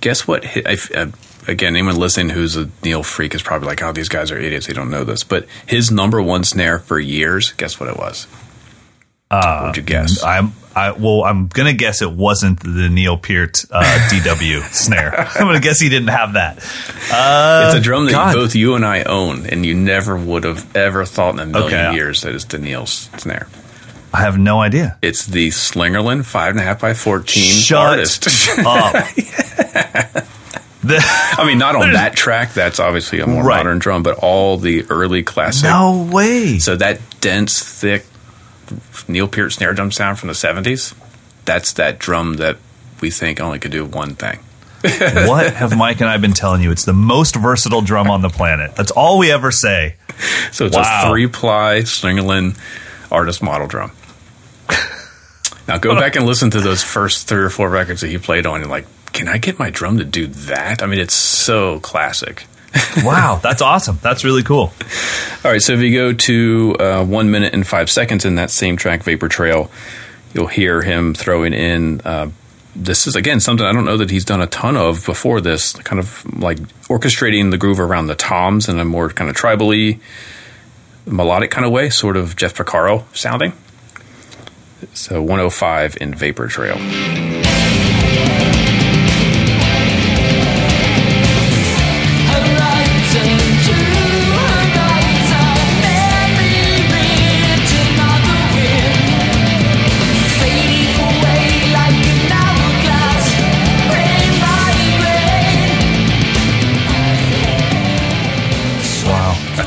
Guess 0.00 0.26
what? 0.28 0.44
I, 0.44 0.76
uh, 0.94 1.10
again, 1.48 1.74
anyone 1.74 1.96
listening 1.96 2.30
who's 2.30 2.56
a 2.56 2.68
Neil 2.84 3.02
freak 3.02 3.34
is 3.34 3.42
probably 3.42 3.68
like, 3.68 3.82
oh, 3.82 3.92
these 3.92 4.08
guys 4.08 4.30
are 4.30 4.38
idiots. 4.38 4.66
They 4.66 4.74
don't 4.74 4.90
know 4.90 5.04
this. 5.04 5.24
But 5.24 5.46
his 5.66 5.90
number 5.90 6.20
one 6.20 6.44
snare 6.44 6.78
for 6.78 6.98
years, 6.98 7.52
guess 7.52 7.80
what 7.80 7.88
it 7.88 7.96
was? 7.96 8.26
Uh, 9.30 9.60
What'd 9.60 9.76
you 9.76 9.82
guess? 9.82 10.22
I'm 10.22 10.52
I, 10.76 10.90
well, 10.92 11.24
I'm 11.24 11.48
gonna 11.48 11.72
guess 11.72 12.02
it 12.02 12.12
wasn't 12.12 12.60
the 12.60 12.88
Neil 12.90 13.16
Peart 13.16 13.64
uh, 13.70 13.82
DW 14.10 14.62
snare. 14.74 15.18
I'm 15.34 15.46
gonna 15.46 15.58
guess 15.60 15.80
he 15.80 15.88
didn't 15.88 16.08
have 16.08 16.34
that. 16.34 16.58
Uh, 17.10 17.64
it's 17.68 17.78
a 17.78 17.80
drum 17.80 18.04
that 18.04 18.12
God. 18.12 18.34
both 18.34 18.54
you 18.54 18.74
and 18.74 18.84
I 18.84 19.02
own, 19.04 19.46
and 19.46 19.64
you 19.64 19.74
never 19.74 20.16
would 20.16 20.44
have 20.44 20.76
ever 20.76 21.06
thought 21.06 21.34
in 21.34 21.40
a 21.40 21.46
million 21.46 21.86
Okay. 21.86 21.94
years 21.94 22.20
that 22.22 22.34
it's 22.34 22.44
the 22.44 22.58
Neil's 22.58 23.08
snare. 23.16 23.48
I 24.12 24.20
have 24.20 24.38
no 24.38 24.60
idea. 24.60 24.98
It's 25.02 25.26
the 25.26 25.48
Slingerland 25.48 26.24
five 26.26 26.50
and 26.50 26.60
a 26.60 26.62
half 26.62 26.80
by 26.80 26.92
fourteen 26.94 27.52
Shut 27.52 27.78
artist. 27.78 28.26
up. 28.58 29.06
The- 30.86 31.02
I 31.02 31.44
mean, 31.44 31.58
not 31.58 31.74
on 31.74 31.94
that 31.94 32.14
track. 32.14 32.52
That's 32.54 32.78
obviously 32.78 33.18
a 33.18 33.26
more 33.26 33.42
Right. 33.42 33.56
modern 33.56 33.80
drum, 33.80 34.04
but 34.04 34.18
all 34.18 34.56
the 34.56 34.84
early 34.88 35.24
classic. 35.24 35.64
no 35.64 36.08
way. 36.12 36.60
So 36.60 36.76
that 36.76 37.00
dense, 37.20 37.60
thick 37.60 38.06
Neil 39.08 39.28
Peart 39.28 39.52
snare 39.52 39.72
drum 39.74 39.90
sound 39.92 40.18
from 40.18 40.28
the 40.28 40.34
seventies. 40.34 40.94
That's 41.44 41.72
that 41.74 41.98
drum 41.98 42.34
that 42.34 42.56
we 43.00 43.10
think 43.10 43.40
only 43.40 43.58
could 43.58 43.70
do 43.72 43.84
one 43.84 44.14
thing. 44.14 44.40
what 45.26 45.54
have 45.54 45.76
Mike 45.76 46.00
and 46.00 46.08
I 46.08 46.16
been 46.18 46.32
telling 46.32 46.62
you? 46.62 46.70
It's 46.70 46.84
the 46.84 46.92
most 46.92 47.34
versatile 47.34 47.82
drum 47.82 48.08
on 48.10 48.22
the 48.22 48.28
planet. 48.28 48.74
That's 48.76 48.90
all 48.90 49.18
we 49.18 49.30
ever 49.32 49.50
say. 49.50 49.96
So 50.52 50.66
it's 50.66 50.76
Wow. 50.76 51.02
a 51.04 51.08
three 51.10 51.26
ply 51.26 51.80
Slingerland 51.82 52.56
artist 53.10 53.42
model 53.42 53.66
drum. 53.66 53.92
now 55.68 55.78
go 55.78 55.94
back 55.94 56.16
and 56.16 56.26
listen 56.26 56.50
to 56.50 56.60
those 56.60 56.82
first 56.82 57.26
three 57.28 57.42
or 57.42 57.50
four 57.50 57.68
records 57.68 58.00
that 58.02 58.08
he 58.08 58.18
played 58.18 58.46
on. 58.46 58.60
And 58.62 58.70
like, 58.70 58.86
can 59.12 59.28
I 59.28 59.38
get 59.38 59.58
my 59.58 59.70
drum 59.70 59.98
to 59.98 60.04
do 60.04 60.26
that? 60.26 60.82
I 60.82 60.86
mean, 60.86 61.00
it's 61.00 61.14
so 61.14 61.80
classic. 61.80 62.44
Wow, 63.04 63.40
that's 63.42 63.62
awesome. 63.62 63.98
That's 64.02 64.24
really 64.24 64.42
cool. 64.42 64.72
All 65.44 65.50
right, 65.50 65.62
so 65.62 65.74
if 65.74 65.80
you 65.80 65.92
go 65.92 66.12
to 66.12 66.76
uh, 66.80 67.04
one 67.04 67.30
minute 67.30 67.54
and 67.54 67.66
five 67.66 67.90
seconds 67.90 68.24
in 68.24 68.36
that 68.36 68.50
same 68.50 68.76
track, 68.76 69.02
Vapor 69.02 69.28
Trail, 69.28 69.70
you'll 70.34 70.46
hear 70.46 70.82
him 70.82 71.14
throwing 71.14 71.52
in. 71.52 72.00
Uh, 72.00 72.30
this 72.74 73.06
is 73.06 73.16
again 73.16 73.40
something 73.40 73.64
I 73.64 73.72
don't 73.72 73.84
know 73.84 73.96
that 73.98 74.10
he's 74.10 74.24
done 74.24 74.40
a 74.42 74.46
ton 74.46 74.76
of 74.76 75.04
before 75.06 75.40
this, 75.40 75.72
kind 75.72 75.98
of 75.98 76.24
like 76.38 76.58
orchestrating 76.88 77.50
the 77.50 77.58
groove 77.58 77.80
around 77.80 78.06
the 78.06 78.14
toms 78.14 78.68
in 78.68 78.78
a 78.78 78.84
more 78.84 79.08
kind 79.10 79.30
of 79.30 79.36
tribally, 79.36 80.00
melodic 81.06 81.50
kind 81.50 81.64
of 81.64 81.72
way, 81.72 81.90
sort 81.90 82.16
of 82.16 82.36
Jeff 82.36 82.54
Porcaro 82.54 83.04
sounding. 83.16 83.52
So 84.92 85.20
105 85.20 85.96
in 86.00 86.14
Vapor 86.14 86.48
Trail. 86.48 87.45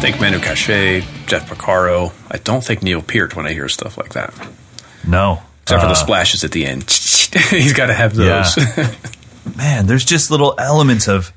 Think 0.09 0.21
Manu 0.21 0.39
Katché, 0.39 1.01
Jeff 1.27 1.47
Porcaro. 1.47 2.11
I 2.31 2.37
don't 2.39 2.63
think 2.63 2.81
Neil 2.81 3.03
Peart 3.03 3.35
when 3.35 3.45
I 3.45 3.53
hear 3.53 3.69
stuff 3.69 3.95
like 3.95 4.13
that. 4.13 4.33
No. 5.07 5.43
Except 5.61 5.81
for 5.81 5.85
the 5.87 5.91
Uh, 5.91 5.95
splashes 5.95 6.43
at 6.43 6.51
the 6.51 6.65
end. 6.65 6.81
He's 7.51 7.73
got 7.73 7.87
to 7.87 7.93
have 7.93 8.15
those. 8.15 8.57
Yeah. 8.57 8.91
man, 9.55 9.85
there's 9.85 10.03
just 10.03 10.31
little 10.31 10.55
elements 10.57 11.07
of 11.07 11.31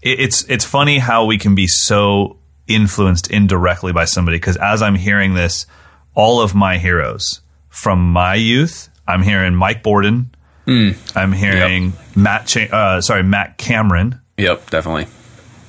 it's 0.00 0.44
it's 0.44 0.64
funny 0.64 0.98
how 0.98 1.24
we 1.24 1.38
can 1.38 1.56
be 1.56 1.66
so 1.66 2.36
influenced 2.68 3.32
indirectly 3.32 3.92
by 3.92 4.04
somebody 4.04 4.36
because 4.36 4.56
as 4.58 4.80
I'm 4.80 4.94
hearing 4.94 5.34
this, 5.34 5.66
all 6.14 6.40
of 6.40 6.54
my 6.54 6.78
heroes 6.78 7.40
from 7.68 8.12
my 8.12 8.36
youth, 8.36 8.90
I'm 9.08 9.22
hearing 9.22 9.56
Mike 9.56 9.82
Bordin, 9.82 10.26
I'm 10.68 11.32
hearing 11.32 11.94
Matt, 12.14 12.46
Cha- 12.46 12.60
uh, 12.72 13.00
sorry 13.00 13.24
Matt 13.24 13.58
Cameron, 13.58 14.20
yep, 14.36 14.70
definitely. 14.70 15.06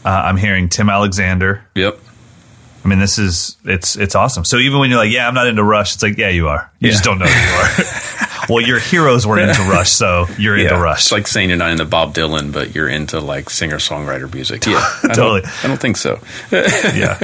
uh, 0.05 0.09
I'm 0.09 0.37
hearing 0.37 0.69
Tim 0.69 0.91
Alexander. 0.91 1.65
Yep. 1.73 2.01
I 2.89 2.93
mean, 2.95 2.99
this 2.99 3.19
is 3.19 3.55
it's 3.65 3.95
it's 3.95 4.15
awesome. 4.15 4.45
So 4.45 4.57
even 4.57 4.79
when 4.79 4.89
you're 4.89 4.97
like, 4.97 5.11
yeah, 5.11 5.27
I'm 5.27 5.35
not 5.35 5.45
into 5.45 5.63
Rush, 5.63 5.93
it's 5.93 6.01
like, 6.01 6.17
yeah, 6.17 6.29
you 6.29 6.47
are. 6.47 6.71
You 6.79 6.87
Yeah. 6.87 6.91
just 6.93 7.03
don't 7.03 7.19
know 7.19 7.27
who 7.27 7.39
you 7.39 7.85
are. 7.85 8.45
well, 8.49 8.65
your 8.65 8.79
heroes 8.79 9.27
were 9.27 9.37
into 9.39 9.61
Rush, 9.61 9.91
so 9.91 10.25
you're 10.39 10.57
into 10.57 10.75
Rush. 10.75 11.01
It's 11.03 11.11
like 11.11 11.27
saying 11.27 11.49
you're 11.49 11.57
not 11.59 11.69
into 11.69 11.85
Bob 11.85 12.15
Dylan, 12.15 12.51
but 12.51 12.73
you're 12.73 12.89
into 12.89 13.19
like 13.19 13.51
singer 13.51 13.77
songwriter 13.77 14.33
music. 14.33 14.65
Yeah. 14.65 14.77
I 15.03 15.07
don't- 15.09 15.15
Totally. 15.15 15.41
I 15.63 15.67
don't 15.67 15.79
think 15.79 15.97
so. 15.97 16.19
yeah. 16.51 17.17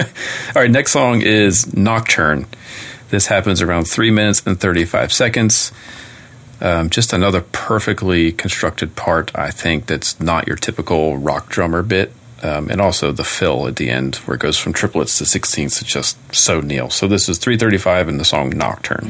All 0.55 0.61
right, 0.61 0.69
next 0.69 0.91
song 0.91 1.21
is 1.21 1.73
Nocturne. 1.75 2.45
This 3.09 3.25
happens 3.25 3.61
around 3.61 3.85
three 3.85 4.11
minutes 4.11 4.43
and 4.45 4.59
35 4.59 5.11
seconds. 5.11 5.71
Um, 6.61 6.89
just 6.89 7.11
another 7.11 7.41
perfectly 7.41 8.31
constructed 8.31 8.95
part, 8.95 9.31
I 9.35 9.49
think, 9.51 9.87
that's 9.87 10.19
not 10.19 10.47
your 10.47 10.55
typical 10.57 11.17
rock 11.17 11.49
drummer 11.49 11.81
bit. 11.83 12.11
Um, 12.45 12.69
and 12.69 12.79
also 12.79 13.11
the 13.11 13.23
fill 13.23 13.67
at 13.67 13.77
the 13.77 13.89
end, 13.89 14.17
where 14.17 14.35
it 14.35 14.39
goes 14.39 14.55
from 14.55 14.71
triplets 14.71 15.17
to 15.17 15.25
sixteenths, 15.25 15.81
it's 15.81 15.91
just 15.91 16.15
so 16.31 16.61
Neil. 16.61 16.91
So 16.91 17.07
this 17.07 17.27
is 17.27 17.39
335 17.39 18.07
and 18.07 18.19
the 18.19 18.25
song 18.25 18.51
Nocturne. 18.51 19.07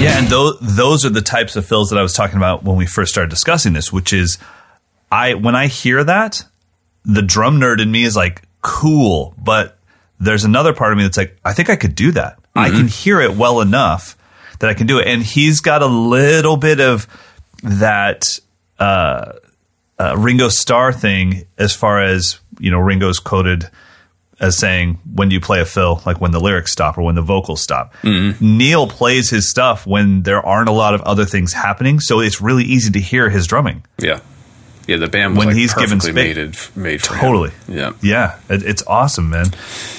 Yeah, 0.00 0.16
and 0.16 0.28
those 0.28 0.58
those 0.60 1.04
are 1.04 1.10
the 1.10 1.20
types 1.20 1.56
of 1.56 1.66
fills 1.66 1.90
that 1.90 1.98
I 1.98 2.02
was 2.02 2.12
talking 2.12 2.36
about 2.36 2.62
when 2.62 2.76
we 2.76 2.86
first 2.86 3.10
started 3.10 3.30
discussing 3.30 3.72
this, 3.72 3.92
which 3.92 4.12
is 4.12 4.38
I 5.10 5.34
when 5.34 5.56
I 5.56 5.66
hear 5.66 6.04
that, 6.04 6.44
the 7.04 7.22
drum 7.22 7.60
nerd 7.60 7.80
in 7.80 7.90
me 7.90 8.04
is 8.04 8.16
like 8.16 8.42
cool, 8.60 9.34
but 9.38 9.78
there's 10.20 10.44
another 10.44 10.72
part 10.74 10.92
of 10.92 10.98
me 10.98 11.04
that's 11.04 11.16
like 11.16 11.38
I 11.44 11.52
think 11.52 11.70
I 11.70 11.76
could 11.76 11.94
do 11.94 12.12
that. 12.12 12.38
I 12.54 12.70
can 12.70 12.88
hear 12.88 13.20
it 13.20 13.36
well 13.36 13.60
enough 13.60 14.16
that 14.58 14.68
I 14.68 14.74
can 14.74 14.86
do 14.86 14.98
it. 14.98 15.06
And 15.06 15.22
he's 15.22 15.60
got 15.60 15.82
a 15.82 15.86
little 15.86 16.56
bit 16.56 16.80
of 16.80 17.06
that 17.62 18.40
uh, 18.78 19.32
uh, 19.98 20.16
Ringo 20.16 20.48
Starr 20.48 20.92
thing 20.92 21.46
as 21.56 21.74
far 21.74 22.02
as, 22.02 22.40
you 22.58 22.70
know, 22.70 22.78
Ringo's 22.78 23.20
quoted 23.20 23.70
as 24.40 24.58
saying, 24.58 24.98
when 25.14 25.28
do 25.28 25.34
you 25.34 25.40
play 25.40 25.60
a 25.60 25.64
fill? 25.64 26.02
Like 26.06 26.20
when 26.20 26.30
the 26.30 26.40
lyrics 26.40 26.72
stop 26.72 26.98
or 26.98 27.02
when 27.02 27.14
the 27.14 27.22
vocals 27.22 27.60
stop. 27.60 27.94
Neil 28.40 28.86
plays 28.88 29.30
his 29.30 29.48
stuff 29.50 29.86
when 29.86 30.22
there 30.22 30.44
aren't 30.44 30.68
a 30.68 30.72
lot 30.72 30.94
of 30.94 31.00
other 31.02 31.24
things 31.24 31.52
happening. 31.52 32.00
So 32.00 32.20
it's 32.20 32.40
really 32.40 32.64
easy 32.64 32.90
to 32.92 33.00
hear 33.00 33.30
his 33.30 33.46
drumming. 33.46 33.84
Yeah. 33.98 34.20
Yeah, 34.88 34.96
the 34.96 35.06
band 35.08 35.34
was 35.36 35.38
When 35.38 35.48
like 35.48 35.56
he's 35.56 35.74
given 35.74 35.98
perfectly 36.00 36.32
spa- 36.34 36.40
made, 36.40 36.82
made 36.90 37.02
for 37.02 37.14
him. 37.14 37.20
Totally. 37.20 37.50
Yeah. 37.68 37.92
Yeah. 38.00 38.38
It, 38.48 38.62
it's 38.64 38.82
awesome, 38.86 39.28
man. 39.30 39.46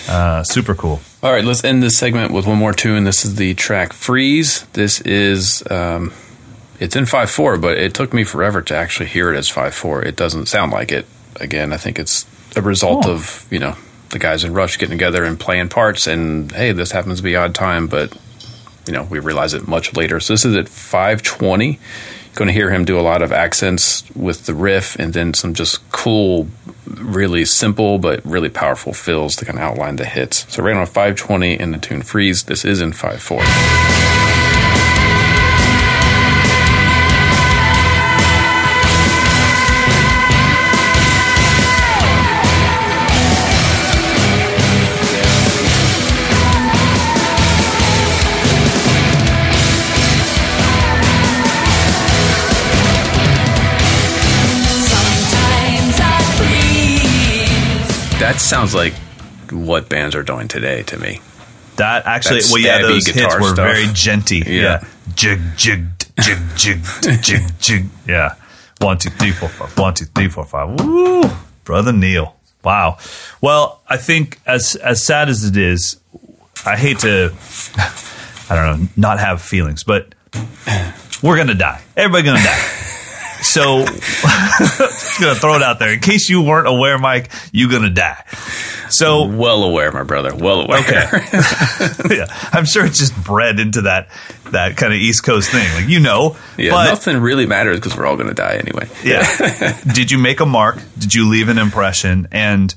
Uh, 0.09 0.43
super 0.43 0.73
cool. 0.75 0.99
All 1.23 1.31
right, 1.31 1.43
let's 1.45 1.63
end 1.63 1.83
this 1.83 1.97
segment 1.97 2.33
with 2.33 2.47
one 2.47 2.57
more 2.57 2.73
tune. 2.73 3.03
This 3.03 3.23
is 3.23 3.35
the 3.35 3.53
track 3.53 3.93
"Freeze." 3.93 4.63
This 4.73 4.99
is 5.01 5.63
um, 5.69 6.11
it's 6.79 6.95
in 6.95 7.05
five 7.05 7.29
four, 7.29 7.57
but 7.57 7.77
it 7.77 7.93
took 7.93 8.13
me 8.13 8.23
forever 8.23 8.61
to 8.63 8.75
actually 8.75 9.07
hear 9.09 9.31
it 9.33 9.37
as 9.37 9.47
five 9.47 9.75
four. 9.75 10.01
It 10.03 10.15
doesn't 10.15 10.47
sound 10.47 10.71
like 10.71 10.91
it. 10.91 11.05
Again, 11.39 11.71
I 11.71 11.77
think 11.77 11.99
it's 11.99 12.25
a 12.55 12.61
result 12.61 13.05
Oh. 13.05 13.11
of 13.11 13.45
you 13.51 13.59
know 13.59 13.75
the 14.09 14.17
guys 14.19 14.43
in 14.43 14.53
Rush 14.53 14.77
getting 14.79 14.97
together 14.97 15.23
and 15.23 15.39
playing 15.39 15.69
parts. 15.69 16.07
And 16.07 16.51
hey, 16.51 16.71
this 16.71 16.91
happens 16.91 17.17
to 17.19 17.23
be 17.23 17.35
odd 17.35 17.53
time, 17.53 17.87
but 17.87 18.17
you 18.87 18.93
know 18.93 19.03
we 19.03 19.19
realize 19.19 19.53
it 19.53 19.67
much 19.67 19.93
later. 19.95 20.19
So 20.19 20.33
this 20.33 20.45
is 20.45 20.55
at 20.55 20.67
five 20.67 21.21
twenty 21.21 21.79
going 22.35 22.47
to 22.47 22.53
hear 22.53 22.69
him 22.71 22.85
do 22.85 22.99
a 22.99 23.01
lot 23.01 23.21
of 23.21 23.31
accents 23.31 24.03
with 24.15 24.45
the 24.45 24.53
riff 24.53 24.95
and 24.97 25.13
then 25.13 25.33
some 25.33 25.53
just 25.53 25.89
cool, 25.91 26.47
really 26.85 27.45
simple 27.45 27.99
but 27.99 28.25
really 28.25 28.49
powerful 28.49 28.93
fills 28.93 29.35
to 29.37 29.45
kind 29.45 29.57
of 29.57 29.63
outline 29.63 29.97
the 29.97 30.05
hits. 30.05 30.51
So, 30.53 30.63
right 30.63 30.75
on 30.75 30.85
520 30.85 31.59
in 31.59 31.71
the 31.71 31.77
tune 31.77 32.01
Freeze. 32.01 32.43
This 32.43 32.63
is 32.65 32.81
in 32.81 32.93
5 32.93 33.21
4. 33.21 33.98
That 58.39 58.45
sounds 58.45 58.73
like 58.73 58.93
what 59.51 59.89
bands 59.89 60.15
are 60.15 60.23
doing 60.23 60.47
today 60.47 60.83
to 60.83 60.97
me. 60.97 61.19
That 61.75 62.05
actually, 62.05 62.39
That 62.39 62.49
well, 62.53 62.61
yeah, 62.61 62.81
those 62.81 63.05
hits 63.05 63.35
were 63.35 63.49
stuff. 63.49 63.55
very 63.57 63.83
djenty. 63.83 64.45
Yeah. 64.45 64.61
Yeah. 64.61 64.83
Jig, 65.13 65.41
jig, 65.57 65.85
jig, 66.21 66.37
jig, 66.55 66.79
jig, 67.21 67.41
jig. 67.59 67.85
Yeah. 68.07 68.35
One, 68.79 68.97
two, 68.97 69.09
three, 69.09 69.31
four, 69.31 69.49
five. 69.49 69.77
One, 69.77 69.93
two, 69.93 70.05
three, 70.05 70.29
four, 70.29 70.45
five. 70.45 70.79
Woo. 70.79 71.23
Brother 71.65 71.91
Neil. 71.91 72.37
Wow. 72.63 72.97
Well, 73.41 73.81
I 73.89 73.97
think 73.97 74.39
as 74.45 74.75
as 74.77 75.03
sad 75.05 75.27
as 75.27 75.43
it 75.43 75.57
is, 75.57 75.97
I 76.65 76.77
hate 76.77 76.99
to 76.99 77.33
I 78.49 78.55
don't 78.55 78.81
know, 78.83 78.89
not 78.95 79.19
have 79.19 79.41
feelings, 79.41 79.83
but 79.83 80.15
we're 81.21 81.35
gonna 81.35 81.55
die. 81.55 81.81
Everybody 81.97 82.23
gonna 82.23 82.41
die. 82.43 82.85
So, 83.41 83.85
just 84.59 85.19
gonna 85.19 85.35
throw 85.35 85.55
it 85.55 85.61
out 85.63 85.79
there 85.79 85.93
in 85.93 85.99
case 85.99 86.29
you 86.29 86.41
weren't 86.41 86.67
aware, 86.67 86.97
Mike. 86.97 87.31
You're 87.51 87.69
gonna 87.71 87.89
die. 87.89 88.23
So, 88.89 89.27
Well 89.27 89.63
aware, 89.63 89.91
my 89.91 90.03
brother. 90.03 90.35
Well 90.35 90.61
aware. 90.61 90.79
Okay. 90.79 91.01
yeah, 92.17 92.25
I'm 92.51 92.65
sure 92.65 92.85
it's 92.85 92.99
just 92.99 93.15
bred 93.23 93.59
into 93.59 93.81
that 93.81 94.09
that 94.45 94.77
kind 94.77 94.93
of 94.93 94.99
East 94.99 95.23
Coast 95.23 95.51
thing. 95.51 95.71
Like 95.73 95.87
you 95.89 95.99
know, 95.99 96.37
yeah, 96.57 96.71
but 96.71 96.89
nothing 96.89 97.17
really 97.17 97.45
matters 97.45 97.77
because 97.77 97.95
we're 97.95 98.05
all 98.05 98.15
going 98.15 98.29
to 98.29 98.33
die 98.35 98.55
anyway. 98.55 98.89
yeah. 99.03 99.79
Did 99.93 100.11
you 100.11 100.17
make 100.17 100.39
a 100.39 100.45
mark? 100.45 100.81
Did 100.97 101.13
you 101.13 101.29
leave 101.29 101.49
an 101.49 101.57
impression? 101.57 102.27
And 102.31 102.73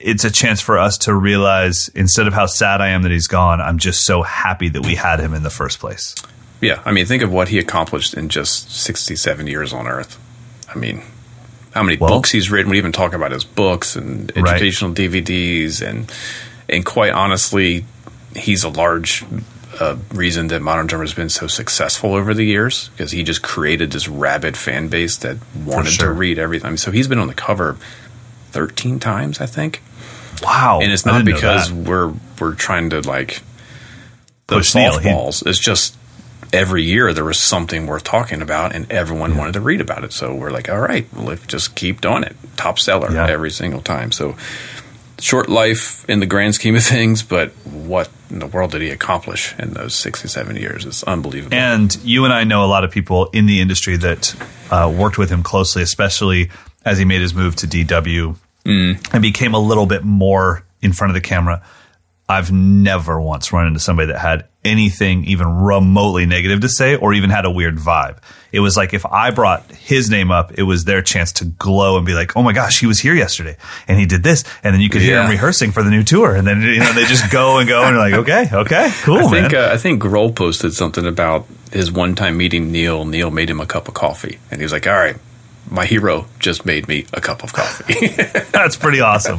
it's 0.00 0.24
a 0.24 0.30
chance 0.30 0.60
for 0.60 0.78
us 0.78 0.96
to 0.98 1.14
realize 1.14 1.88
instead 1.94 2.26
of 2.26 2.32
how 2.32 2.46
sad 2.46 2.80
I 2.80 2.88
am 2.88 3.02
that 3.02 3.10
he's 3.12 3.26
gone, 3.26 3.60
I'm 3.60 3.78
just 3.78 4.04
so 4.04 4.22
happy 4.22 4.68
that 4.70 4.86
we 4.86 4.94
had 4.94 5.20
him 5.20 5.34
in 5.34 5.42
the 5.42 5.50
first 5.50 5.78
place. 5.78 6.14
Yeah, 6.60 6.80
I 6.84 6.92
mean, 6.92 7.06
think 7.06 7.22
of 7.22 7.32
what 7.32 7.48
he 7.48 7.58
accomplished 7.58 8.14
in 8.14 8.28
just 8.28 8.70
67 8.70 9.46
years 9.46 9.72
on 9.72 9.86
Earth. 9.86 10.18
I 10.72 10.76
mean, 10.78 11.02
how 11.74 11.82
many 11.82 11.96
Well- 11.96 12.10
books 12.10 12.30
he's 12.30 12.50
written. 12.50 12.70
We 12.70 12.78
even 12.78 12.92
talk 12.92 13.12
about 13.14 13.32
his 13.32 13.44
books 13.44 13.96
and 13.96 14.30
Right. 14.36 14.54
educational 14.54 14.92
DVDs, 14.92 15.80
and 15.80 16.10
and 16.68 16.84
quite 16.84 17.12
honestly, 17.12 17.84
he's 18.36 18.62
a 18.62 18.68
large 18.68 19.24
uh, 19.80 19.96
reason 20.12 20.48
that 20.48 20.60
Modern 20.60 20.86
Drummer 20.86 21.04
has 21.04 21.14
been 21.14 21.30
so 21.30 21.46
successful 21.46 22.14
over 22.14 22.34
the 22.34 22.44
years 22.44 22.90
because 22.96 23.12
he 23.12 23.22
just 23.22 23.40
created 23.40 23.92
this 23.92 24.08
rabid 24.08 24.56
fan 24.56 24.88
base 24.88 25.16
that 25.18 25.38
wanted 25.64 25.92
sure. 25.92 26.08
to 26.08 26.12
read 26.12 26.38
everything. 26.38 26.76
So 26.76 26.90
he's 26.90 27.08
been 27.08 27.18
on 27.20 27.28
the 27.28 27.34
cover 27.34 27.76
13 28.52 28.98
times, 29.00 29.40
I 29.40 29.46
think, 29.46 29.80
Wow. 30.42 30.80
and 30.82 30.92
it's 30.92 31.06
not 31.06 31.24
because 31.24 31.72
we're 31.72 32.12
we're 32.38 32.54
trying 32.54 32.90
to 32.90 33.00
like 33.00 33.40
the 34.48 34.56
Push 34.56 34.74
Neil. 34.74 34.98
He- 34.98 35.08
softballs. 35.08 35.46
It's 35.46 35.58
just 35.58 35.94
every 36.52 36.82
year 36.82 37.12
there 37.12 37.24
was 37.24 37.38
something 37.38 37.86
worth 37.86 38.04
talking 38.04 38.42
about, 38.42 38.74
and 38.74 38.90
everyone 38.90 39.36
wanted 39.36 39.52
to 39.54 39.60
read 39.60 39.80
about 39.80 40.04
it. 40.04 40.12
So 40.12 40.34
we're 40.34 40.50
like, 40.50 40.68
all 40.68 40.80
right, 40.80 41.06
well, 41.14 41.26
let's 41.26 41.46
just 41.46 41.74
keep 41.74 42.00
doing 42.00 42.22
it. 42.24 42.36
Top 42.56 42.78
seller 42.78 43.10
Yeah. 43.12 43.26
every 43.28 43.50
single 43.50 43.80
time. 43.80 44.12
So 44.12 44.36
short 45.20 45.48
life 45.48 46.08
in 46.08 46.20
the 46.20 46.26
grand 46.26 46.54
scheme 46.54 46.74
of 46.76 46.82
things, 46.84 47.22
but 47.22 47.50
what 47.64 48.08
in 48.30 48.38
the 48.38 48.46
world 48.46 48.72
did 48.72 48.80
he 48.82 48.90
accomplish 48.90 49.54
in 49.58 49.74
those 49.74 49.94
sixty-seven 49.94 50.56
years? 50.56 50.84
It's 50.86 51.02
unbelievable. 51.04 51.54
And 51.56 51.94
you 52.02 52.24
and 52.24 52.32
I 52.32 52.44
know 52.44 52.64
a 52.64 52.66
lot 52.68 52.84
of 52.84 52.90
people 52.90 53.26
in 53.32 53.46
the 53.46 53.60
industry 53.60 53.96
that 53.98 54.34
uh, 54.70 54.92
worked 54.94 55.18
with 55.18 55.30
him 55.30 55.42
closely, 55.42 55.82
especially 55.82 56.50
as 56.84 56.98
he 56.98 57.04
made 57.04 57.20
his 57.20 57.34
move 57.34 57.56
to 57.56 57.66
DW 57.66 58.36
and 58.64 59.22
became 59.22 59.52
a 59.54 59.58
little 59.58 59.84
bit 59.86 60.04
more 60.04 60.64
in 60.80 60.92
front 60.92 61.10
of 61.10 61.14
the 61.14 61.20
camera. 61.20 61.62
I've 62.28 62.52
never 62.52 63.20
once 63.20 63.52
run 63.52 63.66
into 63.66 63.80
somebody 63.80 64.12
that 64.12 64.18
had 64.20 64.46
anything 64.64 65.24
even 65.24 65.62
remotely 65.62 66.26
negative 66.26 66.60
to 66.60 66.68
say 66.68 66.94
or 66.94 67.14
even 67.14 67.30
had 67.30 67.44
a 67.44 67.50
weird 67.50 67.76
vibe. 67.76 68.18
It 68.52 68.60
was 68.60 68.76
like 68.76 68.92
if 68.92 69.06
I 69.06 69.30
brought 69.30 69.70
his 69.70 70.10
name 70.10 70.30
up, 70.30 70.52
it 70.58 70.64
was 70.64 70.84
their 70.84 71.02
chance 71.02 71.32
to 71.34 71.44
glow 71.44 71.96
and 71.96 72.04
be 72.04 72.14
like, 72.14 72.36
"Oh 72.36 72.42
my 72.42 72.52
gosh, 72.52 72.80
he 72.80 72.86
was 72.86 72.98
here 72.98 73.14
yesterday 73.14 73.56
and 73.86 73.98
he 73.98 74.06
did 74.06 74.22
this." 74.22 74.44
And 74.64 74.74
then 74.74 74.80
you 74.80 74.90
could 74.90 75.02
hear 75.02 75.22
him 75.22 75.30
rehearsing 75.30 75.70
for 75.70 75.82
the 75.82 75.90
new 75.90 76.02
tour 76.02 76.34
and 76.34 76.46
then 76.46 76.60
you 76.60 76.80
know 76.80 76.92
they 76.92 77.04
just 77.04 77.30
go 77.30 77.58
and 77.58 77.68
go 77.68 77.84
and 77.84 77.94
you're 77.94 77.98
like, 77.98 78.14
"Okay, 78.14 78.48
okay, 78.52 78.90
cool, 79.02 79.18
I 79.18 79.30
think 79.30 79.52
man." 79.52 79.54
uh, 79.54 79.72
I 79.72 79.76
think 79.76 80.02
Grohl 80.02 80.34
posted 80.34 80.74
something 80.74 81.06
about 81.06 81.46
his 81.72 81.92
one 81.92 82.14
time 82.16 82.36
meeting 82.36 82.72
Neil. 82.72 83.04
Neil 83.04 83.30
made 83.30 83.48
him 83.48 83.60
a 83.60 83.66
cup 83.66 83.86
of 83.86 83.94
coffee, 83.94 84.38
and 84.50 84.60
he 84.60 84.64
was 84.64 84.72
like, 84.72 84.86
"All 84.86 84.94
right, 84.94 85.16
my 85.70 85.86
hero 85.86 86.26
just 86.40 86.66
made 86.66 86.88
me 86.88 87.06
a 87.12 87.20
cup 87.20 87.44
of 87.44 87.52
coffee." 87.52 88.08
That's 88.52 88.76
pretty 88.76 89.00
awesome. 89.00 89.38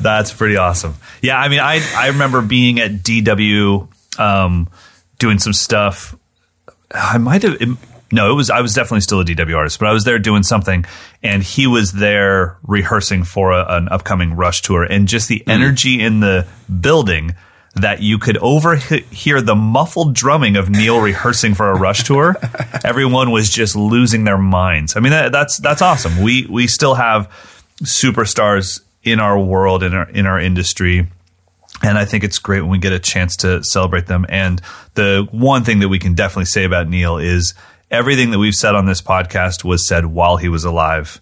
That's 0.00 0.32
pretty 0.32 0.56
awesome. 0.56 0.96
Yeah, 1.22 1.38
I 1.38 1.48
mean, 1.48 1.60
I 1.60 1.80
I 1.96 2.08
remember 2.08 2.42
being 2.42 2.80
at 2.80 2.90
DW, 3.04 3.86
um, 4.18 4.68
doing 5.18 5.38
some 5.38 5.52
stuff. 5.52 6.14
I 6.90 7.18
might 7.18 7.42
have. 7.42 7.60
it- 7.60 7.68
no, 8.14 8.30
it 8.30 8.34
was. 8.34 8.50
I 8.50 8.60
was 8.60 8.74
definitely 8.74 9.00
still 9.00 9.20
a 9.20 9.24
DW 9.24 9.56
artist, 9.56 9.78
but 9.78 9.88
I 9.88 9.92
was 9.94 10.04
there 10.04 10.18
doing 10.18 10.42
something, 10.42 10.84
and 11.22 11.42
he 11.42 11.66
was 11.66 11.92
there 11.92 12.58
rehearsing 12.62 13.24
for 13.24 13.52
a, 13.52 13.64
an 13.76 13.88
upcoming 13.88 14.34
Rush 14.34 14.60
tour, 14.60 14.82
and 14.84 15.08
just 15.08 15.28
the 15.28 15.42
energy 15.48 15.98
in 15.98 16.20
the 16.20 16.46
building 16.80 17.34
that 17.74 18.02
you 18.02 18.18
could 18.18 18.36
overhear 18.36 19.40
the 19.40 19.54
muffled 19.54 20.14
drumming 20.14 20.56
of 20.56 20.68
Neil 20.68 21.00
rehearsing 21.00 21.54
for 21.54 21.70
a 21.70 21.74
Rush 21.78 22.04
tour. 22.04 22.36
Everyone 22.84 23.30
was 23.30 23.48
just 23.48 23.74
losing 23.74 24.24
their 24.24 24.36
minds. 24.36 24.94
I 24.94 25.00
mean, 25.00 25.12
that, 25.12 25.32
that's 25.32 25.56
that's 25.56 25.80
awesome. 25.80 26.20
We 26.20 26.44
we 26.50 26.66
still 26.66 26.96
have 26.96 27.30
superstars 27.82 28.82
in 29.02 29.20
our 29.20 29.38
world 29.38 29.82
in 29.82 29.94
our 29.94 30.08
in 30.10 30.26
our 30.26 30.38
industry. 30.38 31.08
And 31.82 31.98
I 31.98 32.04
think 32.04 32.22
it's 32.24 32.38
great 32.38 32.60
when 32.60 32.70
we 32.70 32.78
get 32.78 32.92
a 32.92 32.98
chance 32.98 33.36
to 33.38 33.62
celebrate 33.64 34.06
them. 34.06 34.24
And 34.28 34.60
the 34.94 35.26
one 35.30 35.64
thing 35.64 35.80
that 35.80 35.88
we 35.88 35.98
can 35.98 36.14
definitely 36.14 36.44
say 36.46 36.64
about 36.64 36.88
Neil 36.88 37.18
is 37.18 37.54
everything 37.90 38.30
that 38.30 38.38
we've 38.38 38.54
said 38.54 38.74
on 38.74 38.86
this 38.86 39.02
podcast 39.02 39.64
was 39.64 39.86
said 39.88 40.06
while 40.06 40.36
he 40.36 40.48
was 40.48 40.64
alive. 40.64 41.20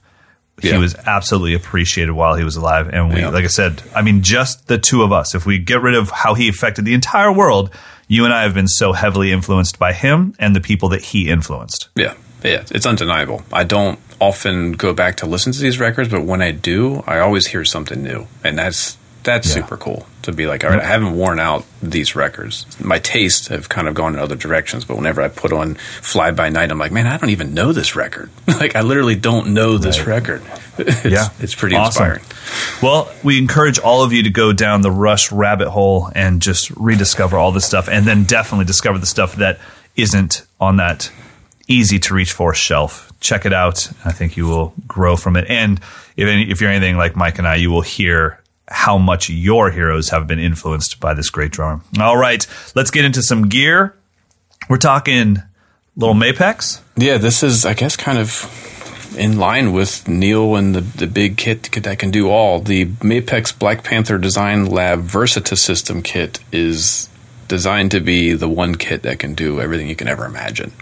He 0.60 0.76
was 0.76 0.94
absolutely 0.94 1.54
appreciated 1.54 2.12
while 2.12 2.34
he 2.34 2.44
was 2.44 2.56
alive. 2.56 2.90
And 2.92 3.08
we, 3.14 3.20
Yeah. 3.20 3.30
like 3.30 3.44
I 3.44 3.48
said, 3.48 3.82
I 3.94 4.02
mean, 4.02 4.20
just 4.22 4.66
the 4.68 4.76
two 4.76 5.02
of 5.02 5.10
us, 5.10 5.34
if 5.34 5.46
we 5.46 5.58
get 5.58 5.80
rid 5.80 5.94
of 5.94 6.10
how 6.10 6.34
he 6.34 6.48
affected 6.50 6.84
the 6.84 6.92
entire 6.92 7.32
world, 7.32 7.70
you 8.08 8.26
and 8.26 8.34
I 8.34 8.42
have 8.42 8.52
been 8.52 8.68
so 8.68 8.92
heavily 8.92 9.32
influenced 9.32 9.78
by 9.78 9.94
him 9.94 10.34
and 10.38 10.54
the 10.54 10.60
people 10.60 10.90
that 10.90 11.00
he 11.00 11.30
influenced. 11.30 11.88
Yeah, 11.96 12.12
yeah, 12.44 12.64
it's 12.70 12.84
undeniable. 12.84 13.42
I 13.50 13.64
don't 13.64 13.98
often 14.20 14.72
go 14.72 14.92
back 14.92 15.16
to 15.18 15.26
listen 15.26 15.52
to 15.52 15.60
these 15.60 15.80
records, 15.80 16.10
but 16.10 16.24
when 16.24 16.42
I 16.42 16.50
do, 16.50 17.02
I 17.06 17.20
always 17.20 17.46
hear 17.46 17.64
something 17.64 18.02
new, 18.02 18.26
and 18.44 18.58
that's 18.58 18.98
that's 19.22 19.48
Yeah. 19.48 19.54
super 19.62 19.76
cool 19.76 20.06
to 20.22 20.32
be 20.32 20.46
like, 20.46 20.64
all 20.64 20.70
right, 20.70 20.80
I 20.80 20.86
haven't 20.86 21.14
worn 21.14 21.38
out 21.40 21.64
these 21.82 22.14
records. 22.14 22.66
My 22.78 22.98
tastes 22.98 23.48
have 23.48 23.68
kind 23.68 23.88
of 23.88 23.94
gone 23.94 24.14
in 24.14 24.18
other 24.20 24.36
directions, 24.36 24.84
but 24.84 24.96
whenever 24.96 25.22
I 25.22 25.28
put 25.28 25.52
on 25.52 25.74
Fly 25.74 26.30
By 26.30 26.48
Night, 26.50 26.70
I'm 26.70 26.78
like, 26.78 26.92
man, 26.92 27.06
I 27.06 27.16
don't 27.16 27.30
even 27.30 27.54
know 27.54 27.72
this 27.72 27.96
record. 27.96 28.30
like, 28.46 28.76
I 28.76 28.82
literally 28.82 29.14
don't 29.14 29.48
know 29.54 29.78
this 29.78 29.98
Right. 29.98 30.06
record. 30.08 30.42
It's, 30.78 31.04
Yeah. 31.04 31.28
it's 31.40 31.54
pretty 31.54 31.76
Awesome. 31.76 32.04
inspiring. 32.04 32.22
Well, 32.82 33.10
we 33.22 33.36
encourage 33.36 33.78
all 33.78 34.02
of 34.02 34.12
you 34.14 34.22
to 34.22 34.30
go 34.30 34.52
down 34.54 34.80
the 34.80 34.90
Rush 34.90 35.30
rabbit 35.30 35.68
hole 35.68 36.10
and 36.14 36.40
just 36.40 36.70
rediscover 36.70 37.36
all 37.36 37.52
this 37.52 37.66
stuff, 37.66 37.88
and 37.88 38.06
then 38.06 38.24
definitely 38.24 38.64
discover 38.64 38.98
the 38.98 39.04
stuff 39.06 39.36
that 39.36 39.58
isn't 39.96 40.42
on 40.58 40.76
that 40.78 41.10
easy 41.68 41.98
to 41.98 42.14
reach 42.14 42.32
for 42.32 42.54
shelf. 42.54 43.12
Check 43.20 43.44
it 43.44 43.52
out. 43.52 43.90
I 44.06 44.12
think 44.12 44.38
you 44.38 44.46
will 44.46 44.72
grow 44.88 45.16
from 45.16 45.36
it. 45.36 45.46
And 45.50 45.78
if, 46.16 46.26
any, 46.26 46.50
if 46.50 46.62
you're 46.62 46.70
anything 46.70 46.96
like 46.96 47.14
Mike 47.14 47.38
and 47.38 47.46
I, 47.46 47.56
you 47.56 47.70
will 47.70 47.82
hear 47.82 48.39
how 48.70 48.96
much 48.98 49.28
your 49.28 49.70
heroes 49.70 50.10
have 50.10 50.26
been 50.26 50.38
influenced 50.38 51.00
by 51.00 51.12
this 51.14 51.28
great 51.30 51.50
drummer. 51.52 51.82
All 52.00 52.16
right, 52.16 52.46
let's 52.74 52.90
get 52.90 53.04
into 53.04 53.22
some 53.22 53.48
gear. 53.48 53.94
We're 54.68 54.76
talking 54.78 55.38
little 55.96 56.14
Mapex. 56.14 56.80
Yeah, 56.96 57.18
this 57.18 57.42
is, 57.42 57.66
I 57.66 57.74
guess, 57.74 57.96
kind 57.96 58.18
of 58.18 59.14
in 59.18 59.38
line 59.38 59.72
with 59.72 60.06
Neil 60.06 60.54
and 60.54 60.74
the, 60.74 60.80
the 60.82 61.06
big 61.08 61.36
kit 61.36 61.64
that 61.82 61.98
can 61.98 62.10
do 62.12 62.30
all. 62.30 62.60
The 62.60 62.86
Mapex 62.86 63.56
Black 63.58 63.82
Panther 63.82 64.18
Design 64.18 64.66
Lab 64.66 65.00
Versatus 65.02 65.58
System 65.58 66.00
kit 66.02 66.38
is 66.52 67.08
designed 67.48 67.90
to 67.90 68.00
be 68.00 68.34
the 68.34 68.48
one 68.48 68.76
kit 68.76 69.02
that 69.02 69.18
can 69.18 69.34
do 69.34 69.60
everything 69.60 69.88
you 69.88 69.96
can 69.96 70.06
ever 70.06 70.24
imagine. 70.24 70.72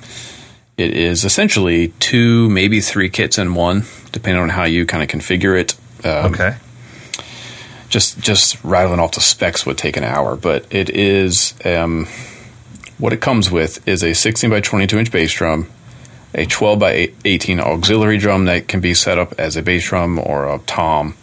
It 0.77 0.93
is 0.95 1.25
essentially 1.25 1.89
two, 1.99 2.51
maybe 2.51 2.81
three 2.83 3.09
kits 3.09 3.39
in 3.39 3.55
one, 3.55 3.85
depending 4.13 4.43
on 4.43 4.51
how 4.51 4.65
you 4.65 4.85
kind 4.85 5.03
of 5.03 5.09
configure 5.09 5.59
it. 5.59 5.75
Um, 6.05 6.35
Okay. 6.35 6.57
Just 7.89 8.19
just 8.21 8.63
rattling 8.63 9.01
off 9.01 9.13
the 9.13 9.21
specs 9.21 9.65
would 9.67 9.79
take 9.79 9.97
an 9.97 10.05
hour, 10.05 10.37
but 10.37 10.67
it 10.71 10.91
is 10.91 11.55
um, 11.65 12.07
what 12.99 13.13
it 13.13 13.21
comes 13.21 13.51
with 13.51 13.87
is 13.89 14.03
a 14.03 14.15
16 14.15 14.51
by 14.51 14.61
22 14.61 14.99
inch 14.99 15.13
bass 15.13 15.33
drum, 15.33 15.69
a 16.35 16.45
12 16.45 16.79
by 16.79 17.13
18 17.25 17.61
auxiliary 17.61 18.19
drum 18.19 18.45
that 18.47 18.69
can 18.69 18.81
be 18.81 18.95
set 18.95 19.19
up 19.19 19.35
as 19.39 19.57
a 19.57 19.63
bass 19.63 19.89
drum 19.89 20.19
or 20.19 20.53
a 20.53 20.59
tom, 20.61 21.15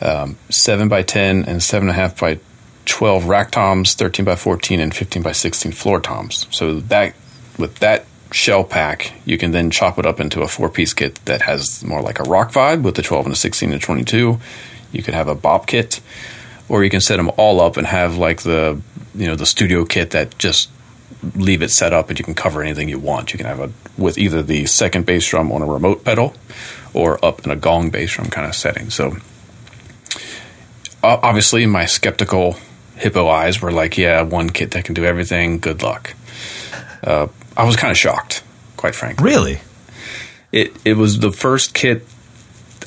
um, 0.00 0.36
7 0.48 0.88
by 0.88 1.02
10 1.02 1.44
and 1.44 1.60
7.5 1.60 2.18
by 2.20 2.38
12 2.86 3.26
rack 3.26 3.50
toms, 3.50 3.94
13 3.94 4.24
by 4.24 4.34
14 4.34 4.80
and 4.80 4.94
15 4.94 5.22
by 5.22 5.32
16 5.32 5.72
floor 5.72 6.00
toms. 6.00 6.46
So 6.50 6.80
that 6.80 7.14
with 7.58 7.78
that 7.80 8.06
shell 8.32 8.64
pack, 8.64 9.12
you 9.24 9.38
can 9.38 9.52
then 9.52 9.70
chop 9.70 9.98
it 9.98 10.06
up 10.06 10.18
into 10.18 10.42
a 10.42 10.48
four 10.48 10.68
piece 10.68 10.94
kit 10.94 11.16
that 11.26 11.42
has 11.42 11.84
more 11.84 12.00
like 12.00 12.18
a 12.18 12.24
rock 12.24 12.52
vibe 12.52 12.82
with 12.82 12.94
the 12.94 13.02
12 13.02 13.26
and 13.26 13.34
a 13.34 13.38
16 13.38 13.72
and 13.72 13.82
22. 13.82 14.40
You 14.92 15.02
could 15.02 15.14
have 15.14 15.28
a 15.28 15.34
bop 15.34 15.66
kit, 15.66 16.00
or 16.68 16.84
you 16.84 16.90
can 16.90 17.00
set 17.00 17.16
them 17.16 17.30
all 17.36 17.60
up 17.60 17.76
and 17.76 17.86
have 17.86 18.16
like 18.16 18.42
the 18.42 18.80
you 19.14 19.26
know 19.26 19.34
the 19.34 19.46
studio 19.46 19.84
kit 19.84 20.10
that 20.10 20.38
just 20.38 20.70
leave 21.34 21.62
it 21.62 21.70
set 21.70 21.92
up 21.92 22.08
and 22.08 22.18
you 22.18 22.24
can 22.24 22.34
cover 22.34 22.62
anything 22.62 22.88
you 22.88 22.98
want. 22.98 23.32
You 23.32 23.38
can 23.38 23.46
have 23.46 23.60
a 23.60 23.70
with 23.98 24.18
either 24.18 24.42
the 24.42 24.66
second 24.66 25.06
bass 25.06 25.28
drum 25.28 25.52
on 25.52 25.62
a 25.62 25.66
remote 25.66 26.04
pedal 26.04 26.34
or 26.94 27.22
up 27.24 27.44
in 27.44 27.50
a 27.50 27.56
gong 27.56 27.90
bass 27.90 28.14
drum 28.14 28.28
kind 28.28 28.46
of 28.46 28.54
setting. 28.54 28.90
So 28.90 29.16
obviously 31.02 31.66
my 31.66 31.86
skeptical 31.86 32.56
hippo 32.96 33.28
eyes 33.28 33.60
were 33.62 33.72
like, 33.72 33.96
yeah, 33.96 34.22
one 34.22 34.50
kit 34.50 34.72
that 34.72 34.84
can 34.84 34.94
do 34.94 35.04
everything. 35.04 35.58
Good 35.58 35.82
luck. 35.82 36.14
Uh, 37.02 37.28
I 37.56 37.64
was 37.64 37.76
kind 37.76 37.90
of 37.90 37.96
shocked, 37.96 38.42
quite 38.76 38.94
frankly. 38.94 39.24
Really? 39.24 39.60
It 40.52 40.74
it 40.84 40.94
was 40.94 41.20
the 41.20 41.32
first 41.32 41.74
kit. 41.74 42.06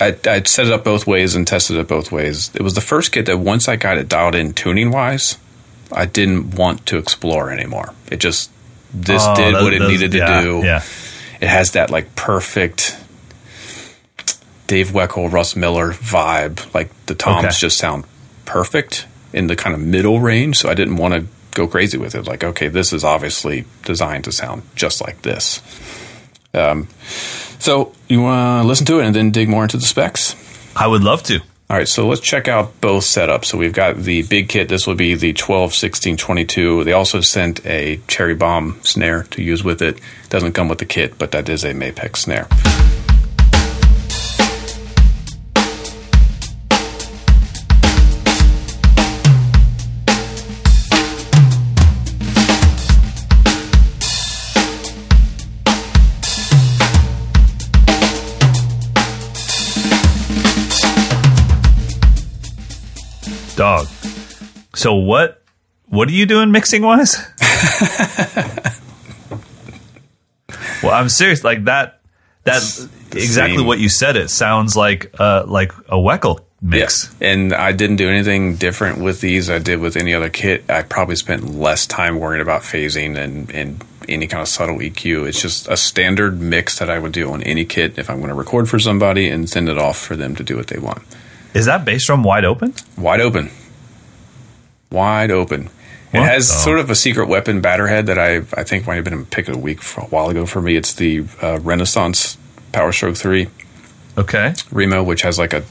I 0.02 0.16
I 0.28 0.41
set 0.44 0.66
it 0.68 0.72
up 0.74 0.84
both 0.84 1.06
ways 1.08 1.36
and 1.36 1.46
tested 1.48 1.78
it 1.78 1.88
both 1.88 2.12
ways. 2.12 2.52
It 2.56 2.62
was 2.62 2.74
the 2.74 2.82
first 2.82 3.12
kit 3.12 3.26
that 3.28 3.38
once 3.38 3.68
I 3.68 3.76
got 3.76 3.98
it 3.98 4.10
dialed 4.10 4.36
in 4.36 4.54
tuning 4.54 4.91
wise, 4.91 5.38
I 5.91 6.06
didn't 6.06 6.56
want 6.56 6.86
to 6.88 6.98
explore 6.98 7.52
anymore. 7.52 7.94
It 8.12 8.18
just 8.20 8.50
this 8.94 9.24
Oh, 9.26 9.36
did 9.36 9.56
those- 9.56 9.64
what 9.64 9.74
it 9.74 9.80
those- 9.80 9.91
needed 9.91 10.12
to 10.12 10.18
yeah, 10.18 10.41
do. 10.41 10.62
Yeah. 10.64 10.84
It 11.41 11.48
has 11.50 11.72
that 11.72 11.89
like 11.89 12.16
perfect 12.16 12.96
Dave 14.68 14.89
Weckl, 14.89 15.32
Russ 15.32 15.56
Miller 15.56 15.91
vibe. 15.94 16.74
Like 16.74 16.89
the 17.06 17.16
toms 17.16 17.46
Okay. 17.46 17.56
just 17.58 17.78
sound 17.78 18.06
perfect 18.46 19.06
in 19.34 19.48
the 19.48 19.56
kind 19.56 19.76
of 19.76 19.82
middle 19.82 20.20
range. 20.20 20.58
So 20.58 20.70
I 20.70 20.74
didn't 20.74 20.96
want 20.98 21.14
to 21.14 21.26
go 21.52 21.68
crazy 21.68 21.98
with 21.98 22.16
it. 22.16 22.26
Like, 22.26 22.44
okay, 22.44 22.68
this 22.68 22.94
is 22.94 23.04
obviously 23.04 23.66
designed 23.84 24.24
to 24.26 24.32
sound 24.32 24.64
just 24.76 25.02
like 25.02 25.22
this. 25.24 25.62
Um, 26.54 26.88
so 27.60 27.91
you 28.14 28.22
want 28.22 28.64
to 28.64 28.68
listen 28.68 28.86
to 28.88 28.99
it 28.99 29.05
and 29.05 29.16
then 29.16 29.32
dig 29.32 29.49
more 29.49 29.64
into 29.64 29.78
the 29.78 29.86
specs? 29.86 30.36
I 30.76 30.88
would 30.88 31.03
love 31.03 31.24
to. 31.24 31.39
All 31.70 31.78
right, 31.78 31.88
so 31.88 32.07
let's 32.07 32.22
check 32.22 32.47
out 32.47 32.80
both 32.82 33.03
setups. 33.03 33.45
So 33.45 33.57
we've 33.57 33.74
got 33.74 33.97
the 33.97 34.24
big 34.24 34.49
kit. 34.49 34.70
This 34.70 34.86
will 34.86 34.95
be 34.95 35.16
the 35.16 35.34
12, 35.34 35.74
16, 35.74 36.18
22. 36.18 36.84
They 36.84 36.93
also 36.93 37.22
sent 37.22 37.66
a 37.66 37.99
cherry 38.07 38.36
bomb 38.36 38.80
snare 38.84 39.24
to 39.32 39.41
use 39.41 39.64
with 39.64 39.82
it. 39.82 39.99
Doesn't 40.30 40.53
come 40.53 40.68
with 40.68 40.80
the 40.80 40.86
kit, 40.86 41.18
but 41.18 41.32
that 41.32 41.49
is 41.49 41.64
a 41.64 41.74
Mapex 41.74 42.18
snare. 42.18 42.47
So 64.84 64.96
what 64.96 65.42
what 65.86 66.10
are 66.10 66.12
you 66.12 66.26
doing 66.26 66.52
mixing 66.52 66.82
wise? 66.82 67.16
well, 70.84 70.92
I'm 70.92 71.08
serious. 71.08 71.42
Like 71.42 71.64
that 71.64 72.02
that 72.44 72.58
exactly 73.14 73.60
same. 73.60 73.66
what 73.66 73.80
you 73.80 73.88
said. 73.88 74.18
It 74.18 74.30
sounds 74.30 74.76
like 74.76 75.16
uh 75.18 75.46
like 75.48 75.72
a 75.88 75.96
Weckl 75.96 76.42
mix. 76.62 77.10
Yeah. 77.22 77.30
And 77.30 77.54
I 77.54 77.72
didn't 77.72 77.96
do 77.96 78.10
anything 78.10 78.58
different 78.58 79.00
with 79.02 79.22
these 79.22 79.50
I 79.50 79.60
did 79.60 79.80
with 79.80 79.96
any 79.96 80.14
other 80.14 80.30
kit. 80.30 80.70
I 80.70 80.82
probably 80.82 81.16
spent 81.16 81.56
less 81.56 81.88
time 81.88 82.20
worrying 82.20 82.42
about 82.42 82.64
phasing 82.64 83.18
and, 83.18 83.50
and 83.52 83.82
any 84.10 84.28
kind 84.28 84.42
of 84.42 84.50
subtle 84.50 84.80
EQ. 84.80 85.30
It's 85.30 85.42
just 85.42 85.70
a 85.70 85.78
standard 85.78 86.42
mix 86.42 86.80
that 86.80 86.90
I 86.90 87.00
would 87.00 87.14
do 87.14 87.32
on 87.32 87.42
any 87.44 87.64
kit 87.64 87.98
if 87.98 88.10
I'm 88.10 88.18
going 88.18 88.28
to 88.28 88.36
record 88.36 88.68
for 88.68 88.80
somebody 88.80 89.30
and 89.30 89.50
send 89.50 89.70
it 89.70 89.78
off 89.78 89.98
for 89.98 90.18
them 90.18 90.36
to 90.36 90.44
do 90.44 90.58
what 90.58 90.68
they 90.68 90.80
want. 90.80 91.04
Is 91.54 91.68
that 91.68 91.86
bass 91.86 92.06
drum 92.06 92.26
wide 92.26 92.44
open? 92.44 92.74
Wide 92.98 93.22
open. 93.22 93.50
Wide 94.94 95.32
open. 95.32 95.70
It 96.14 96.22
has 96.22 96.48
the- 96.48 96.54
sort 96.54 96.80
of 96.80 96.89
a 96.89 96.96
secret 96.96 97.28
weapon 97.28 97.60
batter 97.60 97.88
head 97.88 98.06
that 98.06 98.20
I 98.20 98.38
I 98.56 98.64
think 98.64 98.86
might 98.88 98.96
have 98.96 99.04
been 99.04 99.14
a 99.20 99.24
pick 99.24 99.48
of 99.48 99.56
the 99.56 99.60
week 99.60 99.82
for 99.82 100.02
a 100.02 100.06
while 100.06 100.30
ago 100.30 100.46
for 100.46 100.62
me. 100.62 100.76
It's 100.76 100.94
the 100.94 101.26
uh, 101.41 101.60
Renaissance 101.60 102.38
Power 102.72 102.91
Stroke 102.91 103.18
3 103.18 103.48
Okay. 104.18 104.54
Remo, 104.72 105.02
which 105.04 105.24
has 105.24 105.39
like 105.39 105.54
a 105.54 105.64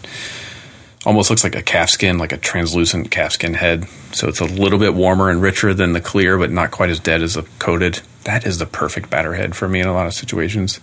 almost 1.07 1.31
looks 1.31 1.45
like 1.45 1.55
a 1.57 1.62
calfskin, 1.62 2.18
like 2.18 2.33
a 2.33 2.37
translucent 2.37 3.11
calfskin 3.11 3.55
head. 3.55 3.87
So 4.12 4.29
it's 4.29 4.41
a 4.41 4.45
little 4.45 4.79
bit 4.79 4.95
warmer 4.95 5.31
and 5.31 5.41
richer 5.43 5.73
than 5.75 5.93
the 5.95 6.01
clear, 6.01 6.39
but 6.39 6.51
not 6.51 6.70
quite 6.70 6.91
as 6.91 6.99
dead 7.01 7.23
as 7.23 7.35
the 7.35 7.43
coated. 7.59 8.01
That 8.25 8.47
is 8.47 8.59
the 8.59 8.66
perfect 8.66 9.11
batter 9.11 9.35
head 9.35 9.57
for 9.57 9.68
me 9.68 9.81
in 9.81 9.87
a 9.89 9.93
lot 9.95 10.07
of 10.07 10.14
situations. 10.14 10.79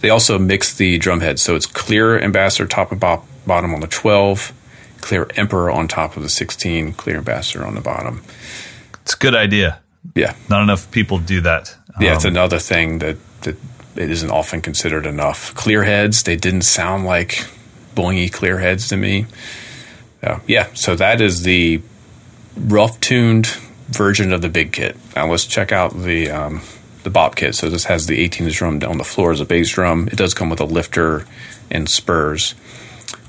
They 0.00 0.10
also 0.10 0.38
mix 0.38 0.74
the 0.74 0.96
drum 0.98 1.20
head, 1.20 1.38
so 1.38 1.54
it's 1.54 1.66
clear 1.66 2.18
ambassador 2.18 2.66
top 2.66 2.92
and 2.92 3.00
bo- 3.00 3.24
bottom 3.46 3.74
on 3.74 3.80
the 3.80 3.86
12, 3.88 4.52
clear 5.02 5.28
emperor 5.36 5.70
on 5.70 5.86
top 5.88 6.16
of 6.16 6.22
the 6.22 6.28
16, 6.30 6.94
clear 6.94 7.18
ambassador 7.18 7.66
on 7.66 7.74
the 7.74 7.80
bottom. 7.82 8.22
It's 9.02 9.14
a 9.14 9.18
good 9.18 9.34
idea. 9.34 9.80
Yeah, 10.14 10.34
Not 10.48 10.62
enough 10.62 10.90
people 10.90 11.18
do 11.18 11.40
that. 11.42 11.76
yeah, 12.00 12.14
it's 12.14 12.24
Um, 12.24 12.30
another 12.32 12.58
thing 12.58 12.98
that 13.00 13.16
that 13.42 13.56
it 13.96 14.10
isn't 14.10 14.30
often 14.30 14.60
considered 14.62 15.04
enough. 15.06 15.54
Clear 15.54 15.82
heads, 15.84 16.22
they 16.22 16.36
didn't 16.36 16.62
sound 16.62 17.04
like 17.04 17.44
boingy 17.94 18.32
clear 18.32 18.58
heads 18.58 18.88
to 18.88 18.96
me. 18.96 19.26
Uh, 20.22 20.38
yeah, 20.46 20.68
so 20.74 20.94
that 20.96 21.20
is 21.20 21.42
the 21.42 21.82
rough 22.56 22.98
tuned 23.00 23.46
version 23.90 24.32
of 24.32 24.40
the 24.40 24.48
big 24.48 24.72
kit. 24.72 24.96
Now 25.14 25.28
let's 25.30 25.44
check 25.46 25.72
out 25.72 25.92
the 26.02 26.30
um, 26.30 26.62
the 27.02 27.10
bop 27.10 27.34
kit. 27.36 27.54
So 27.54 27.68
this 27.68 27.84
has 27.84 28.06
the 28.06 28.18
18 28.20 28.46
inch 28.46 28.56
drum 28.56 28.80
on 28.84 28.98
the 28.98 29.04
floor 29.04 29.32
as 29.32 29.40
a 29.40 29.44
bass 29.44 29.70
drum. 29.70 30.08
It 30.08 30.16
does 30.16 30.34
come 30.34 30.48
with 30.50 30.60
a 30.60 30.64
lifter 30.64 31.26
and 31.70 31.88
spurs, 31.88 32.54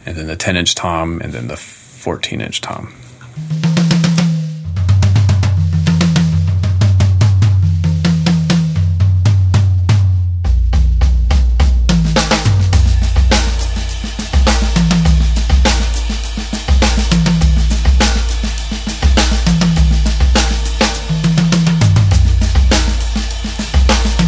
and 0.05 0.15
then 0.17 0.27
the 0.27 0.35
10 0.35 0.57
inch 0.57 0.75
tom, 0.75 1.21
and 1.21 1.33
then 1.33 1.47
the 1.47 1.57
14 1.57 2.41
inch 2.41 2.61
tom. 2.61 2.93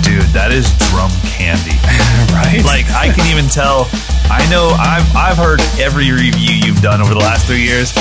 dude, 0.04 0.22
that 0.34 0.52
is 0.52 0.66
drum 0.90 1.12
candy. 1.24 1.72
Right? 2.36 2.64
like 2.66 2.90
I 2.92 3.12
can 3.14 3.26
even 3.32 3.50
tell. 3.50 3.88
I 4.30 4.48
know 4.50 4.70
I've 4.78 5.16
I've 5.16 5.38
heard 5.38 5.62
every 5.80 6.12
review 6.12 6.54
you've 6.66 6.82
done 6.82 7.02
over 7.02 7.14
the 7.14 7.20
last 7.20 7.46
three 7.48 7.64
years. 7.64 7.94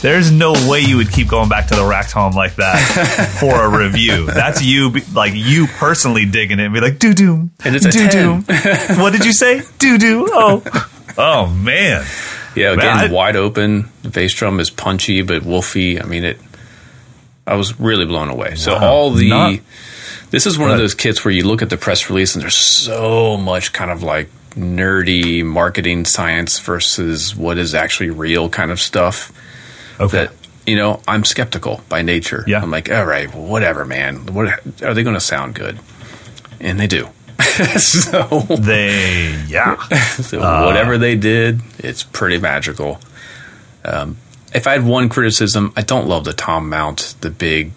There's 0.00 0.30
no 0.30 0.52
way 0.68 0.80
you 0.80 0.98
would 0.98 1.10
keep 1.10 1.28
going 1.28 1.48
back 1.48 1.68
to 1.68 1.74
the 1.74 1.84
rack 1.84 2.08
tom 2.10 2.32
like 2.32 2.56
that 2.56 3.36
for 3.40 3.64
a 3.64 3.68
review. 3.84 4.26
That's 4.26 4.62
you, 4.62 4.90
like 5.14 5.32
you 5.34 5.66
personally 5.66 6.26
digging 6.26 6.60
it 6.60 6.64
and 6.66 6.74
be 6.74 6.80
like, 6.80 6.98
doo 6.98 7.14
doo, 7.14 7.48
And 7.64 7.74
it's 7.74 7.86
a 7.86 7.90
doo 7.90 8.08
doo. 8.08 8.32
What 9.00 9.12
did 9.14 9.24
you 9.24 9.32
say? 9.32 9.62
Doo 9.78 9.96
doo. 9.96 10.28
Oh, 10.30 10.62
oh 11.16 11.46
man. 11.46 12.04
Yeah, 12.54 12.72
again, 12.72 12.96
Man, 12.96 13.10
I- 13.10 13.12
wide 13.12 13.36
open. 13.36 13.88
The 14.02 14.10
bass 14.10 14.34
drum 14.34 14.60
is 14.60 14.68
punchy 14.68 15.22
but 15.22 15.42
wolfy. 15.42 16.02
I 16.02 16.06
mean, 16.06 16.24
it. 16.24 16.38
I 17.46 17.54
was 17.56 17.80
really 17.80 18.04
blown 18.04 18.28
away. 18.28 18.56
So 18.56 18.74
Wow. 18.74 18.92
all 18.92 19.10
the. 19.10 19.28
Not- 19.30 19.60
this 20.30 20.46
is 20.46 20.58
one 20.58 20.70
of 20.70 20.76
those 20.78 20.94
kits 20.94 21.24
where 21.24 21.32
you 21.32 21.46
look 21.46 21.62
at 21.62 21.70
the 21.70 21.76
press 21.78 22.10
release 22.10 22.34
and 22.34 22.42
there's 22.42 22.56
so 22.56 23.36
much 23.38 23.72
kind 23.72 23.90
of 23.90 24.02
like 24.02 24.28
nerdy 24.56 25.44
marketing 25.44 26.04
science 26.04 26.58
versus 26.60 27.34
what 27.34 27.58
is 27.58 27.74
actually 27.74 28.10
real 28.10 28.48
kind 28.48 28.70
of 28.70 28.80
stuff 28.80 29.32
Okay. 30.00 30.26
that 30.26 30.32
you 30.66 30.76
know 30.76 31.00
I'm 31.06 31.24
skeptical 31.24 31.80
by 31.88 32.02
nature. 32.02 32.44
Yeah. 32.46 32.60
I'm 32.62 32.70
like, 32.70 32.90
all 32.90 33.04
right, 33.04 33.32
well, 33.34 33.44
whatever, 33.46 33.84
man. 33.84 34.26
What 34.32 34.48
are 34.82 34.94
they 34.94 35.02
going 35.02 35.14
to 35.14 35.20
sound 35.20 35.54
good? 35.54 35.78
And 36.60 36.78
they 36.80 36.86
do. 36.86 37.08
so 37.78 38.22
they 38.58 39.44
yeah. 39.48 39.76
so 40.06 40.38
whatever 40.64 40.98
they 40.98 41.16
did, 41.16 41.60
it's 41.78 42.02
pretty 42.02 42.38
magical. 42.38 43.00
Um, 43.84 44.16
if 44.54 44.66
I 44.68 44.72
had 44.72 44.86
one 44.86 45.08
criticism, 45.08 45.72
I 45.76 45.82
don't 45.82 46.06
love 46.06 46.24
the 46.24 46.32
tom 46.32 46.68
mount, 46.70 47.16
the 47.20 47.30
big, 47.30 47.72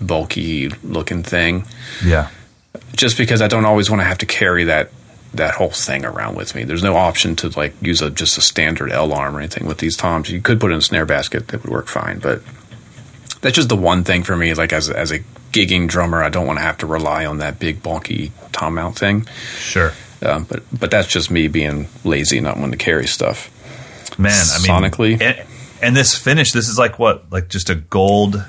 bulky 0.00 0.68
looking 0.84 1.22
thing, 1.22 1.64
Yeah. 2.04 2.28
just 2.94 3.16
because 3.16 3.40
I 3.42 3.48
don't 3.48 3.64
always 3.64 3.90
want 3.90 4.00
to 4.00 4.04
have 4.04 4.18
to 4.18 4.26
carry 4.26 4.64
that 4.64 4.90
that 5.34 5.54
whole 5.54 5.70
thing 5.70 6.04
around 6.04 6.36
with 6.36 6.54
me. 6.54 6.64
There's 6.64 6.82
no 6.82 6.96
option 6.96 7.36
to 7.36 7.48
like 7.50 7.74
use 7.82 8.00
a 8.02 8.10
just 8.10 8.38
a 8.38 8.40
standard 8.40 8.90
L 8.90 9.12
arm 9.12 9.36
or 9.36 9.40
anything 9.40 9.66
with 9.66 9.78
these 9.78 9.96
toms. 9.96 10.30
You 10.30 10.40
could 10.40 10.58
put 10.60 10.72
in 10.72 10.78
a 10.78 10.82
snare 10.82 11.06
basket 11.06 11.48
that 11.48 11.62
would 11.62 11.70
work 11.72 11.86
fine, 11.88 12.18
but 12.18 12.42
that's 13.40 13.54
just 13.56 13.68
the 13.68 13.76
one 13.76 14.04
thing 14.04 14.22
for 14.22 14.36
me. 14.36 14.54
Like 14.54 14.72
as 14.72 14.88
a, 14.88 14.98
as 14.98 15.10
a 15.12 15.20
gigging 15.52 15.86
drummer, 15.88 16.22
I 16.22 16.28
don't 16.28 16.46
want 16.46 16.58
to 16.58 16.62
have 16.64 16.78
to 16.78 16.86
rely 16.86 17.24
on 17.26 17.38
that 17.38 17.58
big 17.58 17.82
bulky 17.82 18.32
tom 18.52 18.74
mount 18.74 18.98
thing. 18.98 19.26
Sure. 19.58 19.92
Um, 20.22 20.44
but 20.44 20.62
but 20.76 20.90
that's 20.90 21.06
just 21.08 21.30
me 21.30 21.46
being 21.48 21.88
lazy, 22.04 22.40
not 22.40 22.56
wanting 22.56 22.72
to 22.72 22.84
carry 22.84 23.06
stuff. 23.06 23.50
Man, 24.18 24.32
I 24.32 24.58
mean 24.58 24.90
Sonically. 24.90 25.20
and, 25.20 25.46
and 25.80 25.94
this 25.96 26.16
finish, 26.16 26.50
this 26.52 26.68
is 26.68 26.78
like 26.78 26.98
what? 26.98 27.30
Like 27.30 27.48
just 27.48 27.70
a 27.70 27.76
gold 27.76 28.44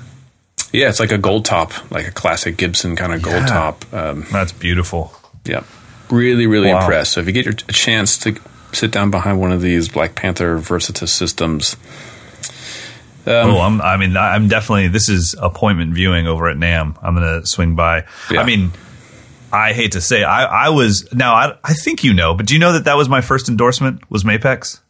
Yeah, 0.72 0.88
it's 0.88 0.98
like 0.98 1.12
a 1.12 1.18
gold 1.18 1.44
top, 1.44 1.72
like 1.92 2.08
a 2.08 2.10
classic 2.10 2.56
Gibson 2.56 2.96
kind 2.96 3.12
of 3.12 3.22
gold 3.22 3.36
Yeah. 3.42 3.46
top. 3.46 3.84
Um, 3.94 4.26
that's 4.32 4.50
beautiful. 4.52 5.12
yeah, 5.44 5.62
really, 6.10 6.46
really 6.46 6.72
Wow. 6.72 6.80
impressed. 6.80 7.12
So 7.12 7.20
if 7.20 7.26
you 7.26 7.32
get 7.32 7.44
your, 7.44 7.54
a 7.68 7.72
chance 7.72 8.18
to 8.18 8.36
sit 8.72 8.90
down 8.90 9.10
behind 9.10 9.40
one 9.40 9.52
of 9.52 9.60
these 9.62 9.88
Black 9.88 10.14
Panther 10.14 10.58
Versatus 10.58 11.08
systems, 11.10 11.76
Um, 13.26 13.50
oh, 13.50 13.60
I'm, 13.60 13.80
I 13.82 13.96
mean, 13.96 14.16
I'm 14.16 14.48
definitely. 14.48 14.88
This 14.88 15.08
is 15.08 15.34
appointment 15.40 15.92
viewing 15.94 16.26
over 16.26 16.48
at 16.48 16.56
NAMM. 16.56 16.96
I'm 17.02 17.14
gonna 17.14 17.44
swing 17.44 17.74
by. 17.76 18.04
Yeah. 18.30 18.40
I 18.40 18.44
mean, 18.46 18.72
I 19.52 19.72
hate 19.74 19.92
to 19.92 20.00
say, 20.00 20.22
I, 20.24 20.66
I 20.66 20.68
was 20.70 21.06
now. 21.12 21.34
I, 21.34 21.54
I 21.62 21.74
think 21.74 22.02
you 22.02 22.14
know, 22.14 22.34
but 22.34 22.46
do 22.46 22.54
you 22.54 22.60
know 22.60 22.72
that 22.72 22.84
that 22.84 22.96
was 22.96 23.08
my 23.08 23.20
first 23.20 23.48
endorsement 23.48 24.10
was 24.10 24.24
Mapex? 24.24 24.80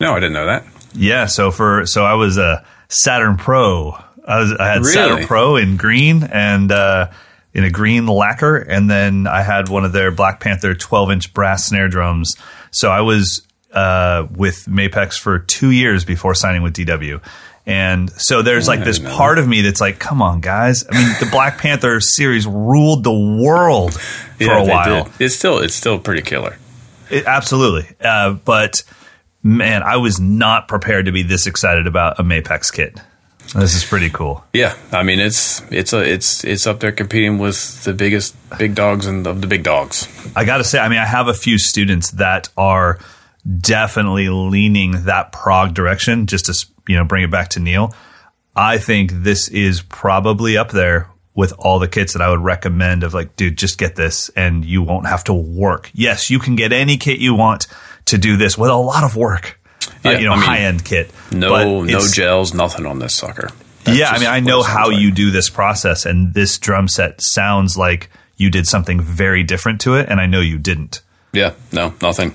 no, 0.00 0.12
I 0.12 0.16
didn't 0.20 0.34
know 0.34 0.46
that. 0.46 0.66
Yeah. 0.94 1.26
So 1.26 1.50
for 1.50 1.86
so 1.86 2.04
I 2.04 2.14
was 2.14 2.36
a 2.36 2.64
Saturn 2.88 3.36
Pro. 3.38 3.92
I 4.26 4.38
was 4.40 4.52
I 4.52 4.66
had 4.66 4.78
Really? 4.80 4.92
Saturn 4.92 5.26
Pro 5.26 5.56
in 5.56 5.76
green 5.78 6.24
and 6.24 6.70
uh, 6.70 7.10
in 7.54 7.64
a 7.64 7.70
green 7.70 8.06
lacquer, 8.06 8.56
and 8.56 8.90
then 8.90 9.26
I 9.26 9.42
had 9.42 9.68
one 9.68 9.84
of 9.84 9.92
their 9.92 10.10
Black 10.10 10.40
Panther 10.40 10.74
12 10.74 11.10
inch 11.10 11.34
brass 11.34 11.66
snare 11.66 11.88
drums. 11.88 12.34
So 12.70 12.90
I 12.90 13.02
was 13.02 13.42
uh, 13.72 14.26
with 14.34 14.66
Mapex 14.66 15.18
for 15.18 15.38
two 15.38 15.70
years 15.70 16.04
before 16.04 16.34
signing 16.34 16.62
with 16.62 16.74
DW, 16.74 17.20
And 17.66 18.10
so 18.12 18.42
there's 18.42 18.68
like 18.68 18.84
this 18.84 18.98
part 18.98 19.38
of 19.38 19.46
me 19.48 19.60
that's 19.62 19.80
like, 19.80 19.98
come 19.98 20.20
on, 20.22 20.40
guys. 20.40 20.84
I 20.90 20.94
mean, 20.98 21.14
the 21.20 21.28
Black 21.30 21.58
Panther 21.58 22.00
series 22.00 22.46
ruled 22.46 23.04
the 23.04 23.12
world 23.12 23.94
for 23.94 24.44
Yeah, 24.44 24.62
a 24.62 24.66
while. 24.66 25.04
did. 25.04 25.12
It's 25.20 25.34
still 25.36 25.58
it's 25.58 25.74
still 25.74 25.98
pretty 25.98 26.22
killer. 26.22 26.56
It- 27.10 27.26
absolutely. 27.26 27.86
Uh, 28.00 28.32
but 28.32 28.82
man, 29.42 29.82
I 29.82 29.96
was 29.98 30.18
not 30.20 30.68
prepared 30.68 31.06
to 31.06 31.12
be 31.12 31.22
this 31.22 31.46
excited 31.46 31.86
about 31.86 32.18
a 32.18 32.22
Mapex 32.22 32.72
kit. 32.72 32.98
This 33.54 33.74
is 33.74 33.84
pretty 33.84 34.08
cool. 34.08 34.44
Yeah, 34.52 34.76
I 34.92 35.02
mean 35.02 35.20
it's 35.20 35.60
it's 35.70 35.92
a 35.92 36.00
it's 36.00 36.42
it's 36.44 36.66
up 36.66 36.80
there 36.80 36.92
competing 36.92 37.38
with 37.38 37.84
the 37.84 37.92
biggest 37.92 38.34
big 38.58 38.74
dogs 38.74 39.06
and 39.06 39.26
of 39.26 39.40
the 39.40 39.46
big 39.46 39.62
dogs. 39.62 40.08
I 40.34 40.44
got 40.44 40.58
to 40.58 40.64
say, 40.64 40.78
I 40.78 40.88
mean, 40.88 40.98
I 40.98 41.04
have 41.04 41.28
a 41.28 41.34
few 41.34 41.58
students 41.58 42.12
that 42.12 42.48
are 42.56 42.98
definitely 43.60 44.28
leaning 44.28 45.04
that 45.04 45.32
prog 45.32 45.74
direction. 45.74 46.26
Just 46.26 46.46
to 46.46 46.66
you 46.88 46.96
know, 46.96 47.04
bring 47.04 47.24
it 47.24 47.30
back 47.30 47.50
to 47.50 47.60
Neil. 47.60 47.94
I 48.54 48.78
think 48.78 49.10
this 49.12 49.48
is 49.48 49.82
probably 49.82 50.56
up 50.56 50.70
there 50.70 51.08
with 51.34 51.52
all 51.58 51.78
the 51.78 51.88
kits 51.88 52.12
that 52.12 52.22
I 52.22 52.30
would 52.30 52.40
recommend. 52.40 53.02
Of 53.02 53.14
like, 53.14 53.36
dude, 53.36 53.58
just 53.58 53.78
get 53.78 53.96
this, 53.96 54.30
and 54.30 54.64
you 54.64 54.82
won't 54.82 55.06
have 55.06 55.24
to 55.24 55.34
work. 55.34 55.90
Yes, 55.94 56.30
you 56.30 56.38
can 56.38 56.56
get 56.56 56.72
any 56.72 56.96
kit 56.96 57.18
you 57.18 57.34
want 57.34 57.66
to 58.06 58.18
do 58.18 58.36
this 58.36 58.56
with 58.56 58.70
a 58.70 58.76
lot 58.76 59.04
of 59.04 59.16
work. 59.16 59.58
Uh, 60.04 60.10
you 60.10 60.24
know, 60.24 60.32
I 60.32 60.36
mean, 60.36 60.44
high 60.44 60.58
end 60.60 60.84
kit. 60.84 61.10
No 61.30 61.82
no 61.82 62.00
gels, 62.06 62.54
nothing 62.54 62.86
on 62.86 62.98
this 62.98 63.14
sucker. 63.14 63.48
That's 63.84 63.98
yeah, 63.98 64.10
I 64.10 64.18
mean, 64.18 64.28
I 64.28 64.40
know 64.40 64.62
how 64.62 64.88
like. 64.88 65.00
you 65.00 65.10
do 65.10 65.30
this 65.30 65.50
process, 65.50 66.06
and 66.06 66.34
this 66.34 66.58
drum 66.58 66.88
set 66.88 67.20
sounds 67.20 67.76
like 67.76 68.10
you 68.36 68.50
did 68.50 68.66
something 68.66 69.00
very 69.00 69.42
different 69.42 69.80
to 69.82 69.94
it, 69.94 70.08
and 70.08 70.20
I 70.20 70.26
know 70.26 70.40
you 70.40 70.58
didn't. 70.58 71.02
Yeah, 71.32 71.54
no, 71.72 71.94
nothing. 72.00 72.34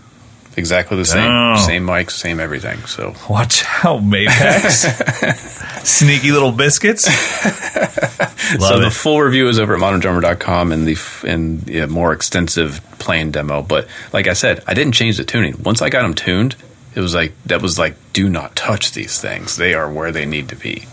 Exactly 0.58 0.98
the 0.98 1.06
same. 1.06 1.30
Oh. 1.30 1.56
Same 1.56 1.86
mics, 1.86 2.12
same 2.12 2.40
everything. 2.40 2.80
So 2.88 3.14
Watch 3.30 3.64
out, 3.86 4.02
Mapex. 4.02 5.86
Sneaky 5.86 6.32
little 6.32 6.52
biscuits. 6.52 7.08
So 8.60 8.80
the 8.80 8.90
full 8.90 9.22
review 9.22 9.50
is 9.50 9.60
over 9.60 9.76
at 9.76 9.82
moderndrummer.com 9.82 10.72
and 10.72 10.88
the 10.88 10.98
and 11.28 11.68
yeah, 11.68 11.86
more 11.86 12.14
extensive 12.14 12.80
playing 12.98 13.32
demo. 13.32 13.62
But 13.62 13.90
like 14.14 14.28
I 14.28 14.34
said, 14.34 14.64
I 14.66 14.74
didn't 14.74 14.94
change 14.94 15.18
the 15.18 15.26
tuning. 15.26 15.62
Once 15.64 15.82
I 15.82 15.90
got 15.90 16.04
them 16.04 16.14
tuned, 16.14 16.56
it 16.98 17.02
was 17.02 17.14
like 17.14 17.32
that 17.44 17.62
was 17.62 17.78
like 17.78 17.96
do 18.12 18.28
not 18.28 18.56
touch 18.56 18.94
these 18.94 19.22
things. 19.22 19.56
They 19.56 19.76
are 19.76 19.88
where 19.92 20.12
they 20.12 20.26
need 20.26 20.50
to 20.50 20.56
be. 20.56 20.88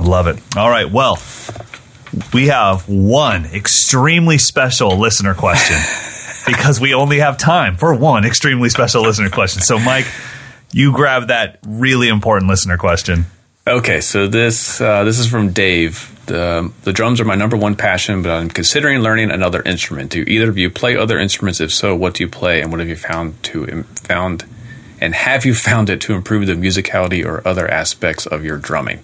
Love 0.00 0.28
it. 0.28 0.38
All 0.56 0.70
right. 0.70 0.88
Well, 0.88 1.18
we 2.32 2.46
have 2.46 2.88
one 2.88 3.44
extremely 3.46 4.38
special 4.38 4.96
listener 4.96 5.34
question 5.34 5.76
because 6.46 6.80
we 6.80 6.94
only 6.94 7.18
have 7.18 7.36
time 7.36 7.76
for 7.76 7.92
one 7.96 8.24
extremely 8.24 8.68
special 8.68 9.02
listener 9.02 9.28
question. 9.28 9.60
So, 9.60 9.80
Mike, 9.80 10.06
you 10.70 10.92
grab 10.92 11.26
that 11.28 11.58
really 11.66 12.08
important 12.08 12.48
listener 12.48 12.76
question. 12.76 13.26
Okay, 13.66 14.00
so 14.00 14.28
this 14.28 14.80
uh, 14.80 15.02
this 15.02 15.18
is 15.18 15.26
from 15.26 15.50
Dave. 15.52 16.14
The 16.26 16.70
the 16.84 16.92
drums 16.92 17.20
are 17.20 17.24
my 17.24 17.34
number 17.34 17.56
one 17.56 17.74
passion, 17.74 18.22
but 18.22 18.30
I'm 18.30 18.50
considering 18.50 19.00
learning 19.00 19.32
another 19.32 19.62
instrument. 19.62 20.12
Do 20.12 20.22
either 20.28 20.48
of 20.48 20.56
you 20.56 20.70
play 20.70 20.96
other 20.96 21.18
instruments? 21.18 21.60
If 21.60 21.74
so, 21.74 21.96
what 21.96 22.14
do 22.14 22.22
you 22.22 22.28
play, 22.28 22.62
and 22.62 22.70
what 22.70 22.78
have 22.78 22.88
you 22.88 22.94
found 22.94 23.42
to 23.42 23.82
found, 23.82 24.44
and 25.00 25.14
have 25.14 25.44
you 25.44 25.54
found 25.54 25.90
it 25.90 26.00
to 26.02 26.14
improve 26.14 26.46
the 26.46 26.54
musicality 26.54 27.24
or 27.24 27.46
other 27.46 27.68
aspects 27.70 28.26
of 28.26 28.44
your 28.44 28.58
drumming? 28.58 29.00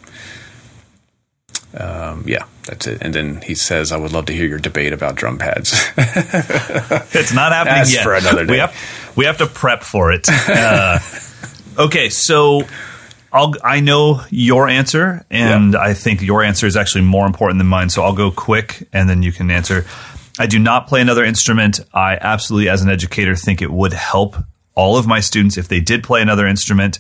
Um, 1.76 2.22
yeah, 2.26 2.44
that's 2.66 2.86
it. 2.86 2.98
And 3.02 3.12
then 3.12 3.40
he 3.40 3.54
says, 3.56 3.90
"I 3.90 3.96
would 3.96 4.12
love 4.12 4.26
to 4.26 4.32
hear 4.32 4.46
your 4.46 4.58
debate 4.60 4.92
about 4.92 5.16
drum 5.16 5.38
pads." 5.38 5.72
It's 7.16 7.32
not 7.32 7.52
happening 7.52 7.76
That's 7.76 7.94
yet. 7.94 8.02
for 8.02 8.14
another 8.14 8.42
We 8.42 8.46
day. 8.46 8.58
have 8.58 9.12
we 9.16 9.24
have 9.24 9.38
to 9.38 9.46
prep 9.46 9.82
for 9.82 10.12
it. 10.12 10.28
Uh, 10.28 10.98
okay, 11.78 12.08
so 12.10 12.62
I'll 13.32 13.54
I 13.64 13.80
know 13.80 14.22
your 14.30 14.68
answer, 14.68 15.24
and 15.30 15.74
I 15.74 15.94
think 15.94 16.22
your 16.22 16.42
answer 16.44 16.66
is 16.66 16.76
actually 16.76 17.02
more 17.04 17.26
important 17.26 17.58
than 17.58 17.66
mine. 17.66 17.90
So 17.90 18.02
I'll 18.04 18.14
go 18.14 18.30
quick, 18.30 18.88
and 18.92 19.08
then 19.08 19.22
you 19.22 19.32
can 19.32 19.50
answer. 19.50 19.84
I 20.38 20.46
do 20.46 20.58
not 20.58 20.86
play 20.88 21.00
another 21.00 21.24
instrument. 21.24 21.80
I 21.92 22.16
absolutely, 22.20 22.68
as 22.68 22.82
an 22.82 22.90
educator, 22.90 23.34
think 23.36 23.62
it 23.62 23.70
would 23.70 23.92
help 23.92 24.36
all 24.74 24.96
of 24.96 25.06
my 25.06 25.20
students 25.20 25.56
if 25.56 25.68
they 25.68 25.80
did 25.80 26.02
play 26.02 26.22
another 26.22 26.46
instrument. 26.46 26.98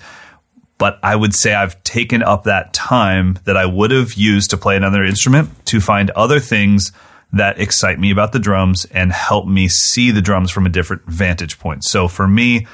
But 0.78 0.98
I 1.02 1.14
would 1.14 1.34
say 1.34 1.54
I've 1.54 1.82
taken 1.84 2.22
up 2.22 2.44
that 2.44 2.74
time 2.74 3.38
that 3.44 3.56
I 3.56 3.66
would 3.66 3.90
have 3.90 4.14
used 4.14 4.50
to 4.50 4.56
play 4.56 4.76
another 4.76 5.04
instrument 5.04 5.66
to 5.66 5.80
find 5.80 6.10
other 6.10 6.40
things 6.40 6.92
that 7.32 7.60
excite 7.60 7.98
me 7.98 8.10
about 8.10 8.32
the 8.32 8.38
drums 8.38 8.84
and 8.86 9.12
help 9.12 9.46
me 9.46 9.68
see 9.68 10.10
the 10.10 10.22
drums 10.22 10.50
from 10.50 10.66
a 10.66 10.68
different 10.68 11.02
vantage 11.06 11.58
point. 11.58 11.84
So 11.84 12.06
for 12.06 12.28
me, 12.28 12.66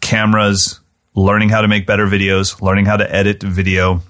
cameras, 0.00 0.80
learning 1.14 1.50
how 1.50 1.60
to 1.60 1.68
make 1.68 1.86
better 1.86 2.06
videos, 2.06 2.60
learning 2.60 2.86
how 2.86 2.96
to 2.96 3.14
edit 3.14 3.42
video, 3.42 4.02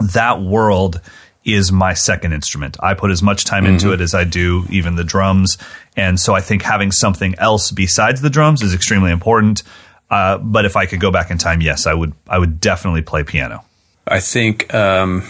that 0.00 0.40
world 0.40 1.00
is 1.44 1.70
my 1.70 1.94
second 1.94 2.32
instrument. 2.32 2.76
I 2.80 2.94
put 2.94 3.10
as 3.10 3.22
much 3.22 3.44
time 3.44 3.66
into 3.66 3.92
it 3.92 4.00
as 4.00 4.14
I 4.14 4.24
do 4.24 4.64
even 4.70 4.96
the 4.96 5.04
drums. 5.04 5.58
And 5.96 6.18
so 6.18 6.34
I 6.34 6.40
think 6.40 6.62
having 6.62 6.90
something 6.90 7.34
else 7.38 7.70
besides 7.70 8.22
the 8.22 8.30
drums 8.30 8.62
is 8.62 8.74
extremely 8.74 9.12
important. 9.12 9.62
Uh, 10.10 10.38
but 10.38 10.64
if 10.64 10.76
I 10.76 10.86
could 10.86 11.00
go 11.00 11.10
back 11.10 11.30
in 11.30 11.38
time, 11.38 11.60
yes, 11.60 11.86
I 11.86 11.94
would. 11.94 12.12
I 12.28 12.38
would 12.38 12.60
definitely 12.60 13.02
play 13.02 13.24
piano. 13.24 13.64
I 14.06 14.20
think 14.20 14.72
um, 14.74 15.22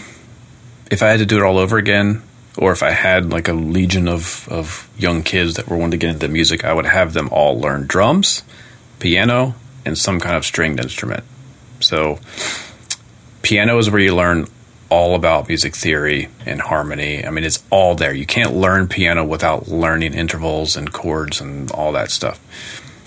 if 0.91 1.01
I 1.01 1.07
had 1.07 1.19
to 1.19 1.25
do 1.25 1.37
it 1.37 1.43
all 1.43 1.57
over 1.57 1.77
again, 1.77 2.21
or 2.57 2.71
if 2.71 2.83
I 2.83 2.91
had 2.91 3.31
like 3.31 3.47
a 3.47 3.53
legion 3.53 4.07
of, 4.07 4.47
of 4.49 4.89
young 4.97 5.23
kids 5.23 5.55
that 5.55 5.67
were 5.67 5.77
wanting 5.77 5.91
to 5.91 5.97
get 5.97 6.09
into 6.11 6.27
music, 6.27 6.63
I 6.65 6.73
would 6.73 6.85
have 6.85 7.13
them 7.13 7.29
all 7.31 7.59
learn 7.59 7.87
drums, 7.87 8.43
piano, 8.99 9.55
and 9.85 9.97
some 9.97 10.19
kind 10.19 10.35
of 10.35 10.45
stringed 10.45 10.79
instrument. 10.79 11.23
So, 11.79 12.19
piano 13.41 13.77
is 13.77 13.89
where 13.89 14.01
you 14.01 14.15
learn 14.15 14.47
all 14.89 15.15
about 15.15 15.47
music 15.47 15.75
theory 15.75 16.29
and 16.45 16.61
harmony. 16.61 17.25
I 17.25 17.29
mean, 17.29 17.43
it's 17.43 17.63
all 17.69 17.95
there. 17.95 18.13
You 18.13 18.25
can't 18.25 18.55
learn 18.55 18.87
piano 18.87 19.23
without 19.23 19.67
learning 19.67 20.13
intervals 20.13 20.75
and 20.77 20.91
chords 20.91 21.41
and 21.41 21.71
all 21.71 21.91
that 21.93 22.11
stuff 22.11 22.39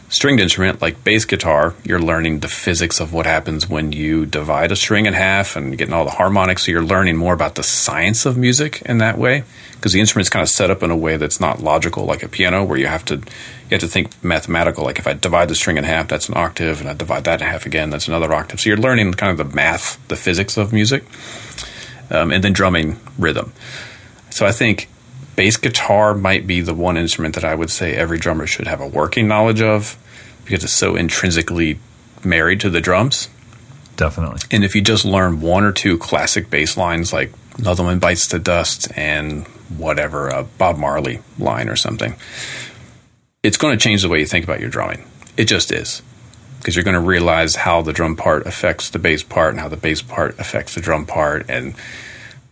stringed 0.09 0.41
instrument 0.41 0.81
like 0.81 1.05
bass 1.05 1.25
guitar, 1.25 1.75
you're 1.85 2.01
learning 2.01 2.41
the 2.41 2.49
physics 2.49 3.01
of 3.01 3.13
what 3.13 3.27
happens 3.27 3.69
when 3.69 3.93
you 3.93 4.25
divide 4.25 4.73
a 4.73 4.77
string 4.77 5.07
in 5.07 5.13
half 5.13 5.57
and 5.57 5.77
getting 5.77 5.95
all 5.95 6.05
the 6.05 6.13
harmonics. 6.13 6.65
So 6.65 6.73
you're 6.73 6.83
learning 6.83 7.17
more 7.17 7.35
about 7.35 7.57
the 7.57 7.63
science 7.63 8.25
of 8.25 8.37
music 8.37 8.83
in 8.83 8.99
that 8.99 9.19
way 9.19 9.45
because 9.73 9.93
the 9.93 10.01
instrument's 10.01 10.31
kind 10.31 10.43
of 10.43 10.49
set 10.49 10.71
up 10.71 10.83
in 10.83 10.91
a 10.91 10.97
way 10.97 11.17
that's 11.17 11.41
not 11.41 11.61
logical 11.61 12.05
like 12.05 12.23
a 12.23 12.29
piano 12.29 12.65
where 12.65 12.79
you 12.79 12.87
have 12.87 13.05
to 13.07 13.17
you 13.17 13.75
have 13.75 13.81
to 13.81 13.89
think 13.89 14.13
mathematical. 14.25 14.85
Like 14.85 14.99
if 14.99 15.07
I 15.07 15.13
divide 15.13 15.49
the 15.49 15.55
string 15.55 15.77
in 15.77 15.85
half, 15.85 16.09
that's 16.09 16.29
an 16.29 16.37
octave, 16.37 16.81
and 16.81 16.89
I 16.89 16.95
divide 16.95 17.25
that 17.25 17.43
in 17.43 17.47
half 17.47 17.67
again, 17.67 17.91
that's 17.91 18.09
another 18.09 18.33
octave. 18.33 18.61
So 18.61 18.71
you're 18.71 18.79
learning 18.79 19.13
kind 19.15 19.39
of 19.39 19.47
the 19.47 19.55
math, 19.55 20.07
the 20.09 20.17
physics 20.17 20.57
of 20.57 20.73
music, 20.73 21.05
um, 22.11 22.33
and 22.33 22.43
then 22.43 22.55
drumming 22.55 22.99
rhythm. 23.19 23.53
So 24.31 24.47
I 24.47 24.53
think 24.53 24.89
bass 25.39 25.57
guitar 25.57 26.17
might 26.17 26.49
be 26.49 26.61
the 26.61 26.75
one 26.75 26.97
instrument 26.97 27.37
that 27.37 27.45
I 27.45 27.55
would 27.55 27.71
say 27.71 27.95
every 27.95 28.19
drummer 28.19 28.45
should 28.45 28.67
have 28.67 28.81
a 28.81 28.89
working 28.89 29.29
knowledge 29.29 29.63
of 29.63 29.97
because 30.45 30.65
it's 30.65 30.73
so 30.73 30.97
intrinsically 30.97 31.79
married 32.25 32.61
to 32.63 32.71
the 32.71 32.81
drums. 32.81 33.29
Definitely. 33.95 34.41
And 34.51 34.65
if 34.65 34.75
you 34.75 34.81
just 34.81 35.05
learn 35.05 35.41
one 35.41 35.63
or 35.63 35.71
two 35.71 35.97
classic 35.97 36.51
bass 36.51 36.77
lines 36.77 37.13
like 37.13 37.33
Another 37.57 37.85
One 37.85 38.01
Bites 38.01 38.27
the 38.27 38.41
Dust 38.41 38.89
and 38.97 39.47
whatever, 39.77 40.27
a 40.27 40.43
Bob 40.43 40.77
Marley 40.77 41.21
line 41.39 41.69
or 41.69 41.77
something, 41.77 42.17
it's 43.45 43.57
going 43.57 43.79
to 43.79 43.81
change 43.81 44.03
the 44.03 44.09
way 44.09 44.19
you 44.19 44.27
think 44.27 44.45
about 44.45 44.59
your 44.59 44.71
drumming. 44.71 45.05
It 45.37 45.45
just 45.45 45.71
is. 45.71 46.03
Because 46.59 46.75
you're 46.75 46.85
going 46.85 46.95
to 46.95 47.01
realize 47.01 47.55
how 47.55 47.83
the 47.83 47.93
drum 47.93 48.17
part 48.17 48.45
affects 48.45 48.91
the 48.91 48.99
bass 48.99 49.23
part 49.23 49.53
and 49.53 49.61
how 49.61 49.69
the 49.69 49.77
bass 49.77 50.03
part 50.03 50.37
affects 50.41 50.75
the 50.75 50.81
drum 50.81 51.07
part. 51.07 51.49
And 51.49 51.77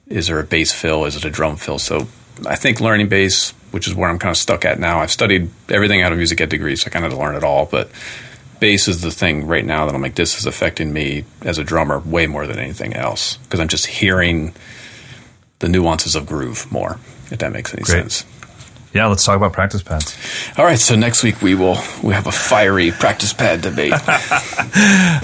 is 0.07 0.29
there 0.29 0.39
a 0.39 0.45
bass 0.45 0.73
fill? 0.73 1.05
Is 1.05 1.17
it 1.17 1.25
a 1.25 1.31
drum 1.31 1.57
fill? 1.57 1.81
So 1.81 2.07
I 2.47 2.57
think 2.57 2.81
learning 2.81 3.09
bass, 3.09 3.51
which 3.71 3.87
is 3.87 3.95
where 3.95 4.11
I'm 4.11 4.19
kind 4.19 4.31
of 4.31 4.37
stuck 4.37 4.65
at 4.65 4.79
now, 4.79 5.01
I've 5.01 5.11
studied 5.13 5.51
everything 5.71 6.03
out 6.03 6.13
of 6.13 6.19
music 6.19 6.41
ed 6.41 6.49
degrees, 6.49 6.83
so 6.83 6.89
I 6.89 6.91
kind 6.91 7.05
of 7.05 7.13
had 7.13 7.17
to 7.17 7.23
learn 7.23 7.35
it 7.37 7.45
all. 7.45 7.67
But 7.67 7.91
bass 8.61 8.89
is 8.89 9.01
the 9.01 9.11
thing 9.11 9.47
right 9.47 9.65
now 9.65 9.87
that 9.87 9.95
I'm 9.95 10.03
like, 10.03 10.15
this 10.17 10.39
is 10.39 10.47
affecting 10.47 10.93
me 10.93 11.25
as 11.43 11.59
a 11.59 11.65
drummer 11.65 11.99
way 12.01 12.27
more 12.27 12.47
than 12.47 12.59
anything 12.59 12.95
else 12.95 13.37
because 13.39 13.61
I'm 13.61 13.69
just 13.69 13.87
hearing 13.87 14.55
the 15.61 15.69
nuances 15.69 16.15
of 16.15 16.27
groove 16.27 16.71
more, 16.71 16.99
if 17.31 17.39
that 17.39 17.53
makes 17.53 17.73
any 17.73 17.83
Great. 17.83 18.11
sense. 18.11 18.25
Yeah, 18.93 19.07
let's 19.09 19.25
talk 19.27 19.37
about 19.37 19.53
practice 19.53 19.83
pads. 19.83 20.17
All 20.57 20.65
right, 20.65 20.79
so 20.79 20.97
next 20.97 21.23
week 21.23 21.43
we 21.43 21.55
will 21.55 21.77
we 22.03 22.15
have 22.15 22.27
a 22.27 22.33
fiery 22.33 22.93
practice 22.93 23.33
pad 23.33 23.61
debate. 23.63 23.93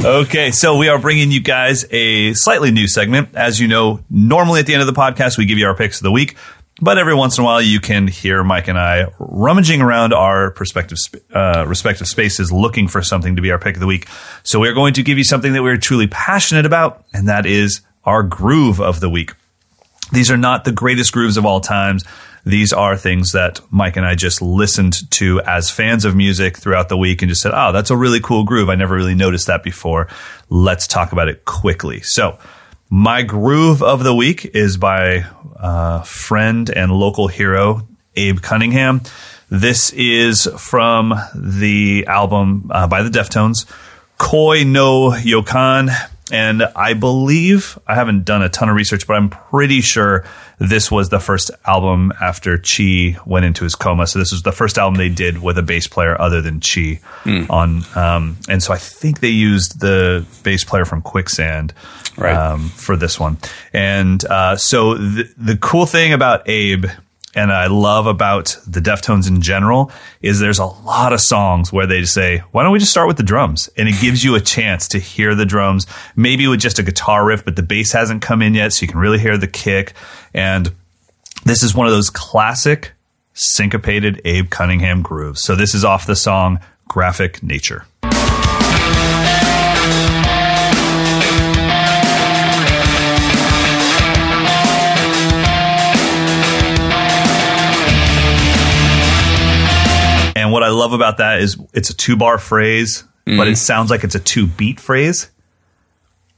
Okay, 0.04 0.50
so 0.50 0.76
we 0.78 0.88
are 0.88 0.98
bringing 0.98 1.30
you 1.30 1.40
guys 1.40 1.84
a 1.90 2.32
slightly 2.34 2.70
new 2.70 2.88
segment. 2.88 3.34
As 3.34 3.60
you 3.60 3.68
know, 3.68 4.00
normally 4.10 4.60
at 4.60 4.66
the 4.66 4.72
end 4.74 4.80
of 4.80 4.86
the 4.86 4.98
podcast, 4.98 5.36
we 5.38 5.44
give 5.46 5.58
you 5.58 5.66
our 5.66 5.74
picks 5.76 5.98
of 5.98 6.04
the 6.04 6.12
week. 6.12 6.36
But 6.82 6.98
every 6.98 7.14
once 7.14 7.38
in 7.38 7.42
a 7.42 7.44
while, 7.44 7.62
you 7.62 7.78
can 7.78 8.08
hear 8.08 8.42
Mike 8.42 8.66
and 8.66 8.76
I 8.76 9.06
rummaging 9.20 9.80
around 9.80 10.12
our 10.12 10.50
perspective, 10.50 10.98
sp- 10.98 11.22
uh, 11.32 11.64
respective 11.68 12.08
spaces 12.08 12.50
looking 12.50 12.88
for 12.88 13.02
something 13.02 13.36
to 13.36 13.42
be 13.42 13.52
our 13.52 13.58
pick 13.58 13.76
of 13.76 13.80
the 13.80 13.86
week. 13.86 14.08
So 14.42 14.58
we're 14.58 14.74
going 14.74 14.94
to 14.94 15.04
give 15.04 15.16
you 15.16 15.22
something 15.22 15.52
that 15.52 15.62
we're 15.62 15.76
truly 15.76 16.08
passionate 16.08 16.66
about, 16.66 17.04
and 17.14 17.28
that 17.28 17.46
is 17.46 17.82
our 18.04 18.24
groove 18.24 18.80
of 18.80 18.98
the 18.98 19.08
week. 19.08 19.32
These 20.10 20.28
are 20.32 20.36
not 20.36 20.64
the 20.64 20.72
greatest 20.72 21.12
grooves 21.12 21.36
of 21.36 21.46
all 21.46 21.60
times. 21.60 22.04
These 22.44 22.72
are 22.72 22.96
things 22.96 23.30
that 23.30 23.60
Mike 23.70 23.96
and 23.96 24.04
I 24.04 24.16
just 24.16 24.42
listened 24.42 25.08
to 25.12 25.40
as 25.42 25.70
fans 25.70 26.04
of 26.04 26.16
music 26.16 26.58
throughout 26.58 26.88
the 26.88 26.98
week 26.98 27.22
and 27.22 27.28
just 27.28 27.42
said, 27.42 27.52
oh, 27.54 27.70
that's 27.70 27.90
a 27.90 27.96
really 27.96 28.18
cool 28.18 28.42
groove. 28.42 28.68
I 28.68 28.74
never 28.74 28.96
really 28.96 29.14
noticed 29.14 29.46
that 29.46 29.62
before. 29.62 30.08
Let's 30.50 30.88
talk 30.88 31.12
about 31.12 31.28
it 31.28 31.44
quickly. 31.44 32.00
So, 32.00 32.38
My 32.94 33.22
groove 33.22 33.82
of 33.82 34.04
the 34.04 34.14
week 34.14 34.44
is 34.54 34.76
by 34.76 35.24
uh, 35.58 36.02
friend 36.02 36.68
and 36.68 36.92
local 36.92 37.26
hero 37.26 37.88
Abe 38.16 38.42
Cunningham. 38.42 39.00
This 39.48 39.94
is 39.94 40.46
from 40.58 41.14
the 41.34 42.04
album 42.06 42.70
uh, 42.70 42.86
by 42.88 43.02
the 43.02 43.08
Deftones, 43.08 43.64
Koi 44.18 44.64
no 44.64 45.08
Yokan. 45.08 45.88
And 46.32 46.62
I 46.74 46.94
believe, 46.94 47.78
I 47.86 47.94
haven't 47.94 48.24
done 48.24 48.42
a 48.42 48.48
ton 48.48 48.68
of 48.70 48.74
research, 48.74 49.06
but 49.06 49.14
I'm 49.14 49.28
pretty 49.28 49.82
sure 49.82 50.24
this 50.58 50.90
was 50.90 51.10
the 51.10 51.20
first 51.20 51.50
album 51.66 52.10
after 52.20 52.56
Chi 52.58 53.16
went 53.26 53.44
into 53.44 53.64
his 53.64 53.74
coma. 53.74 54.06
So 54.06 54.18
this 54.18 54.32
was 54.32 54.42
the 54.42 54.50
first 54.50 54.78
album 54.78 54.96
they 54.96 55.10
did 55.10 55.42
with 55.42 55.58
a 55.58 55.62
bass 55.62 55.86
player 55.86 56.18
other 56.20 56.40
than 56.40 56.60
Chi 56.60 57.00
on. 57.50 57.82
Um, 57.94 58.38
and 58.48 58.62
so 58.62 58.72
I 58.72 58.78
think 58.78 59.20
they 59.20 59.28
used 59.28 59.80
the 59.80 60.24
bass 60.42 60.64
player 60.64 60.84
from 60.86 61.02
Quicksand 61.02 61.74
Right. 62.16 62.34
um, 62.36 62.68
for 62.68 62.96
this 62.96 63.18
one. 63.20 63.38
And 63.72 64.22
uh, 64.24 64.56
so 64.56 64.94
the, 64.94 65.32
the 65.38 65.56
cool 65.56 65.86
thing 65.86 66.12
about 66.12 66.48
Abe 66.48 66.86
and 67.34 67.52
I 67.52 67.66
love 67.66 68.06
about 68.06 68.58
the 68.66 68.80
Deftones 68.80 69.26
in 69.26 69.40
general 69.40 69.90
is 70.20 70.38
there's 70.38 70.58
a 70.58 70.66
lot 70.66 71.12
of 71.12 71.20
songs 71.20 71.72
where 71.72 71.86
they 71.86 72.04
say, 72.04 72.38
why 72.52 72.62
don't 72.62 72.72
we 72.72 72.78
just 72.78 72.90
start 72.90 73.08
with 73.08 73.16
the 73.16 73.22
drums? 73.22 73.70
And 73.76 73.88
it 73.88 74.00
gives 74.00 74.22
you 74.22 74.34
a 74.34 74.40
chance 74.40 74.88
to 74.88 74.98
hear 74.98 75.34
the 75.34 75.46
drums, 75.46 75.86
maybe 76.14 76.46
with 76.46 76.60
just 76.60 76.78
a 76.78 76.82
guitar 76.82 77.24
riff, 77.24 77.44
but 77.44 77.56
the 77.56 77.62
bass 77.62 77.92
hasn't 77.92 78.22
come 78.22 78.42
in 78.42 78.54
yet, 78.54 78.72
so 78.72 78.82
you 78.82 78.88
can 78.88 78.98
really 78.98 79.18
hear 79.18 79.38
the 79.38 79.48
kick. 79.48 79.94
And 80.34 80.72
this 81.44 81.62
is 81.62 81.74
one 81.74 81.86
of 81.86 81.92
those 81.92 82.10
classic 82.10 82.92
syncopated 83.34 84.20
Abe 84.24 84.50
Cunningham 84.50 85.02
grooves. 85.02 85.42
So 85.42 85.56
this 85.56 85.74
is 85.74 85.84
off 85.84 86.06
the 86.06 86.16
song 86.16 86.60
Graphic 86.86 87.42
Nature. 87.42 87.86
And 100.52 100.60
what 100.60 100.62
I 100.62 100.68
love 100.68 100.92
about 100.92 101.16
that 101.16 101.40
is 101.40 101.56
it's 101.72 101.88
a 101.88 101.94
two 101.94 102.14
bar 102.14 102.36
phrase, 102.36 103.04
but 103.24 103.48
it 103.48 103.52
mm. 103.52 103.56
sounds 103.56 103.88
like 103.88 104.04
it's 104.04 104.14
a 104.14 104.20
two 104.20 104.46
beat 104.46 104.78
phrase. 104.78 105.30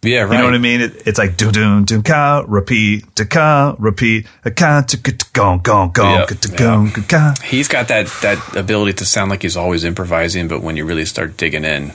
Yeah, 0.02 0.20
right. 0.20 0.32
You 0.32 0.38
know 0.38 0.44
what 0.44 0.54
I 0.54 0.58
mean? 0.58 0.82
It, 0.82 1.02
it's 1.04 1.18
like 1.18 1.36
do 1.36 1.50
do 1.50 1.84
do 1.84 2.00
ka 2.00 2.44
repeat 2.46 3.16
to 3.16 3.26
ka 3.26 3.74
repeat 3.76 4.28
a 4.44 4.52
ka 4.52 4.82
to 4.86 4.96
gong 5.32 5.62
gong 5.64 5.90
gong 5.90 6.14
Yeah. 6.14 6.26
ka 6.26 6.34
to 6.36 6.48
gong 6.48 6.90
ka. 6.92 7.34
He's 7.42 7.66
got 7.66 7.88
that 7.88 8.06
that 8.22 8.54
ability 8.54 8.92
to 8.94 9.04
sound 9.04 9.30
like 9.30 9.42
he's 9.42 9.56
always 9.56 9.82
improvising, 9.82 10.46
but 10.46 10.62
when 10.62 10.76
you 10.76 10.84
really 10.84 11.06
start 11.06 11.36
digging 11.36 11.64
in, 11.64 11.92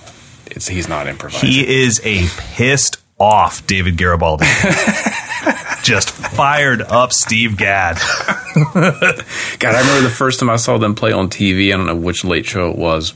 it's 0.48 0.68
he's 0.68 0.90
not 0.90 1.08
improvising. 1.08 1.48
He 1.48 1.66
is 1.66 2.02
a 2.04 2.28
pissed 2.58 2.99
off 3.20 3.66
David 3.68 3.98
Garibaldi. 3.98 4.46
Just 5.84 6.10
fired 6.12 6.82
up 6.82 7.14
Steve 7.14 7.58
Gadd. 7.58 7.96
God, 8.56 9.76
I 9.76 9.80
remember 9.80 10.02
the 10.02 10.14
first 10.16 10.40
time 10.40 10.50
I 10.50 10.56
saw 10.58 10.78
them 10.78 10.96
play 10.96 11.12
on 11.12 11.30
TV. 11.30 11.74
I 11.74 11.78
don't 11.78 11.86
know 11.88 11.96
which 11.96 12.24
late 12.24 12.46
show 12.46 12.70
it 12.70 12.78
was, 12.78 13.14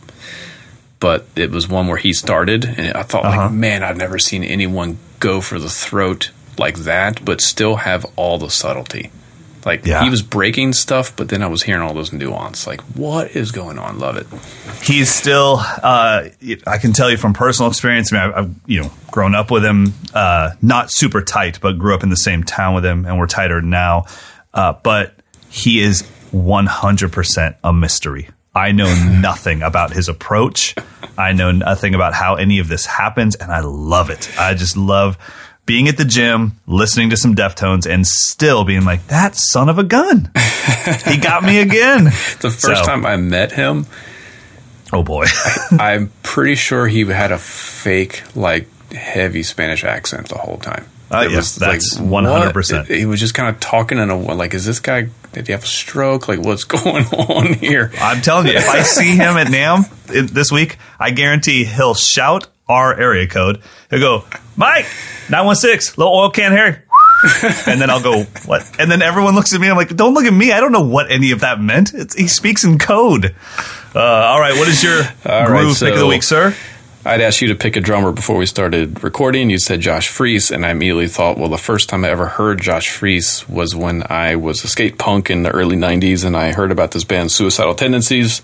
but 1.00 1.26
it 1.36 1.52
was 1.52 1.68
one 1.68 1.88
where 1.88 1.98
he 1.98 2.14
started, 2.14 2.66
and 2.66 2.96
I 2.98 3.04
thought, 3.04 3.26
Uh-huh. 3.26 3.42
like, 3.44 3.52
man, 3.52 3.84
I've 3.84 3.98
never 3.98 4.18
seen 4.20 4.44
anyone 4.44 4.98
go 5.20 5.42
for 5.42 5.60
the 5.60 5.70
throat 5.70 6.32
like 6.58 6.80
that, 6.80 7.24
but 7.26 7.42
still 7.42 7.78
have 7.78 8.06
all 8.16 8.38
the 8.38 8.50
subtlety. 8.50 9.12
Like 9.66 9.86
Yeah. 9.86 10.04
he 10.04 10.10
was 10.10 10.22
breaking 10.22 10.74
stuff, 10.74 11.16
but 11.16 11.30
then 11.30 11.42
I 11.42 11.48
was 11.48 11.64
hearing 11.64 11.82
all 11.82 11.94
those 11.94 12.12
nuance. 12.12 12.68
Like, 12.68 12.82
what 12.96 13.36
is 13.36 13.52
going 13.52 13.80
on? 13.80 14.00
Love 14.00 14.18
it. 14.18 14.28
He's 14.84 15.10
still. 15.10 15.58
Uh, 15.62 16.26
I 16.68 16.78
can 16.80 16.92
tell 16.94 17.10
you 17.10 17.18
from 17.18 17.34
personal 17.34 17.70
experience. 17.70 18.12
I 18.12 18.16
mean, 18.18 18.24
I've, 18.30 18.38
I've 18.46 18.56
you 18.66 18.82
know 18.82 18.92
grown 19.12 19.36
up 19.36 19.52
with 19.52 19.64
him, 19.64 19.94
uh, 20.14 20.52
not 20.62 20.92
super 20.92 21.22
tight, 21.22 21.60
but 21.62 21.78
grew 21.78 21.94
up 21.96 22.04
in 22.04 22.10
the 22.10 22.18
same 22.18 22.44
town 22.44 22.76
with 22.76 22.86
him, 22.86 23.06
and 23.06 23.18
we're 23.18 23.28
tighter 23.28 23.62
now. 23.62 24.06
Uh, 24.54 24.74
but 24.84 25.14
he 25.50 25.80
is 25.82 26.02
one 26.32 26.66
hundred 26.66 27.12
percent 27.14 27.56
a 27.64 27.72
mystery. 27.72 28.30
I 28.56 28.72
know 28.72 28.86
nothing 29.22 29.62
about 29.64 29.94
his 29.94 30.10
approach. 30.10 30.76
I 31.18 31.32
know 31.32 31.52
nothing 31.52 31.96
about 31.96 32.14
how 32.14 32.36
any 32.36 32.60
of 32.60 32.68
this 32.68 32.86
happens, 32.86 33.36
and 33.36 33.52
I 33.52 33.62
love 33.62 34.10
it. 34.10 34.30
I 34.38 34.54
just 34.56 34.76
love 34.76 35.18
being 35.66 35.88
at 35.88 35.98
the 35.98 36.06
gym, 36.06 36.54
listening 36.68 37.10
to 37.12 37.18
some 37.18 37.36
Deftones, 37.36 37.86
and 37.90 38.06
still 38.06 38.64
being 38.66 38.84
like, 38.86 39.08
"That 39.08 39.36
son 39.36 39.70
of 39.70 39.78
a 39.78 39.84
gun, 39.84 40.30
he 41.06 41.18
got 41.18 41.44
me 41.44 41.60
again." 41.60 42.06
The 42.06 42.50
first 42.50 42.62
So- 42.62 42.84
time 42.86 43.06
I 43.06 43.16
met 43.18 43.52
him, 43.54 43.86
Oh 44.92 45.02
boy. 45.04 45.26
I'm 45.72 46.12
pretty 46.22 46.54
sure 46.54 46.86
he 46.88 47.04
had 47.06 47.32
a 47.32 47.40
fake, 47.40 48.22
like, 48.36 48.68
heavy 48.94 49.42
Spanish 49.42 49.84
accent 49.84 50.30
the 50.30 50.38
whole 50.38 50.58
time. 50.58 50.86
Uh, 51.10 51.24
It 51.26 51.32
yes, 51.32 51.58
was 51.58 51.62
like, 51.62 51.72
that's 51.80 51.98
100%. 51.98 52.78
what? 52.78 52.88
He 52.88 53.06
was 53.08 53.20
just 53.20 53.34
kind 53.34 53.50
of 53.50 53.60
talking 53.60 53.98
in 53.98 54.12
a 54.12 54.16
like, 54.18 54.54
is 54.54 54.66
this 54.66 54.80
guy? 54.80 55.08
Did 55.32 55.48
he 55.48 55.54
have 55.54 55.64
a 55.64 55.68
stroke? 55.68 56.28
Like, 56.28 56.40
what's 56.42 56.64
going 56.84 57.06
on 57.08 57.54
here? 57.54 57.92
I'm 58.00 58.22
telling 58.22 58.46
you, 58.48 58.54
if 58.54 58.70
I 58.70 58.84
see 58.84 59.16
him 59.16 59.36
at 59.38 59.48
NAMM 59.48 60.14
in- 60.14 60.28
this 60.28 60.52
week, 60.52 60.78
I 61.00 61.10
guarantee 61.10 61.66
he'll 61.66 61.96
shout 61.96 62.46
our 62.70 62.94
area 62.96 63.26
code. 63.28 63.62
He'll 63.90 64.00
go, 64.00 64.26
Mike, 64.56 64.86
916, 65.30 65.96
little 65.98 66.14
oil 66.14 66.30
can 66.30 66.52
Harry. 66.52 66.78
and 67.68 67.80
then 67.80 67.90
I'll 67.90 68.04
go, 68.04 68.24
what? 68.46 68.70
And 68.80 68.92
then 68.92 69.02
everyone 69.02 69.34
looks 69.34 69.54
at 69.54 69.62
me. 69.62 69.70
I'm 69.70 69.78
like, 69.78 69.96
don't 69.96 70.14
look 70.14 70.26
at 70.26 70.34
me. 70.34 70.52
I 70.52 70.60
don't 70.60 70.72
know 70.72 70.86
what 70.86 71.10
any 71.10 71.32
of 71.32 71.40
that 71.40 71.60
meant. 71.60 71.94
It's, 71.94 72.16
he 72.16 72.28
speaks 72.28 72.64
in 72.64 72.78
code. 72.78 73.34
Uh, 73.96 74.00
all 74.00 74.40
right. 74.40 74.54
What 74.54 74.68
is 74.68 74.84
your 74.84 74.98
All 75.26 75.46
groove 75.46 75.70
right, 75.70 75.80
pick 75.80 75.94
of 75.94 76.00
the 76.00 76.08
week, 76.08 76.24
sir? 76.24 76.54
I'd 77.06 77.22
asked 77.22 77.42
you 77.42 77.50
to 77.50 77.56
pick 77.56 77.76
a 77.76 77.82
drummer 77.82 78.12
before 78.14 78.38
we 78.38 78.46
started 78.46 79.04
recording. 79.04 79.50
You 79.50 79.60
said 79.60 79.82
Josh 79.82 80.08
Freese, 80.08 80.52
and 80.52 80.66
I 80.66 80.72
immediately 80.72 81.10
thought, 81.10 81.38
well, 81.38 81.50
the 81.50 81.58
first 81.58 81.90
time 81.90 82.06
I 82.06 82.10
ever 82.10 82.28
heard 82.28 82.62
Josh 82.62 82.90
Freese 82.90 83.48
was 83.50 83.76
when 83.76 84.04
I 84.10 84.38
was 84.38 84.64
a 84.64 84.70
skate 84.70 84.98
punk 84.98 85.30
in 85.30 85.44
the 85.44 85.52
early 85.52 85.76
'90s, 85.76 86.24
and 86.24 86.36
I 86.36 86.54
heard 86.54 86.72
about 86.72 86.92
this 86.92 87.04
band 87.04 87.32
Suicidal 87.32 87.76
Tendencies. 87.76 88.42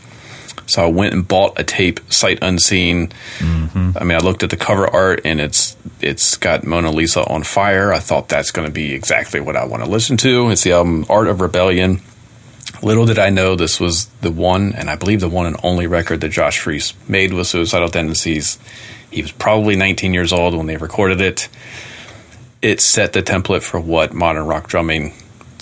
So 0.69 0.83
I 0.83 0.87
went 0.87 1.13
and 1.13 1.27
bought 1.27 1.59
a 1.59 1.63
tape, 1.63 1.99
sight 2.11 2.39
unseen. 2.41 3.07
Mm-hmm. 3.39 3.91
I 3.97 4.03
mean, 4.03 4.17
I 4.17 4.19
looked 4.19 4.43
at 4.43 4.51
the 4.51 4.57
cover 4.57 4.87
art, 4.87 5.21
and 5.25 5.41
it's 5.41 5.75
it's 5.99 6.37
got 6.37 6.63
Mona 6.63 6.91
Lisa 6.91 7.25
on 7.27 7.43
fire. 7.43 7.91
I 7.91 7.99
thought 7.99 8.29
that's 8.29 8.51
going 8.51 8.67
to 8.67 8.73
be 8.73 8.93
exactly 8.93 9.39
what 9.39 9.55
I 9.55 9.65
want 9.65 9.83
to 9.83 9.89
listen 9.89 10.17
to. 10.17 10.49
It's 10.49 10.63
the 10.63 10.73
album 10.73 11.05
Art 11.09 11.27
of 11.27 11.41
Rebellion. 11.41 12.01
Little 12.81 13.05
did 13.05 13.19
I 13.19 13.29
know 13.29 13.55
this 13.55 13.79
was 13.79 14.05
the 14.21 14.31
one, 14.31 14.73
and 14.73 14.89
I 14.89 14.95
believe 14.95 15.19
the 15.19 15.27
one 15.27 15.47
and 15.47 15.57
only 15.63 15.87
record 15.87 16.21
that 16.21 16.29
Josh 16.29 16.59
Freese 16.59 16.93
made 17.09 17.33
with 17.33 17.47
Suicidal 17.47 17.89
Tendencies. 17.89 18.59
He 19.11 19.21
was 19.21 19.31
probably 19.31 19.75
19 19.75 20.13
years 20.13 20.31
old 20.31 20.55
when 20.55 20.67
they 20.67 20.77
recorded 20.77 21.19
it. 21.19 21.49
It 22.61 22.79
set 22.79 23.13
the 23.13 23.23
template 23.23 23.63
for 23.63 23.79
what 23.79 24.13
modern 24.13 24.45
rock 24.45 24.67
drumming 24.67 25.13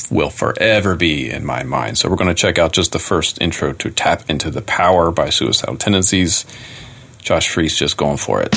will 0.09 0.29
forever 0.29 0.95
be 0.95 1.29
in 1.29 1.45
my 1.45 1.63
mind. 1.63 1.97
So 1.97 2.09
we're 2.09 2.15
going 2.15 2.27
to 2.27 2.33
check 2.33 2.57
out 2.57 2.71
just 2.73 2.91
the 2.91 2.99
first 2.99 3.41
intro 3.41 3.73
to 3.73 3.91
Tap 3.91 4.29
Into 4.29 4.49
the 4.49 4.61
Power 4.61 5.11
by 5.11 5.29
Suicidal 5.29 5.77
Tendencies. 5.77 6.45
Josh 7.19 7.49
Freese 7.49 7.77
just 7.77 7.97
going 7.97 8.17
for 8.17 8.41
it. 8.41 8.53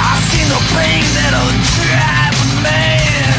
I've 0.00 0.24
seen 0.30 0.48
the 0.48 0.62
pain 0.72 1.04
that'll 1.12 1.52
drive 1.76 2.36
a 2.40 2.48
man 2.64 3.36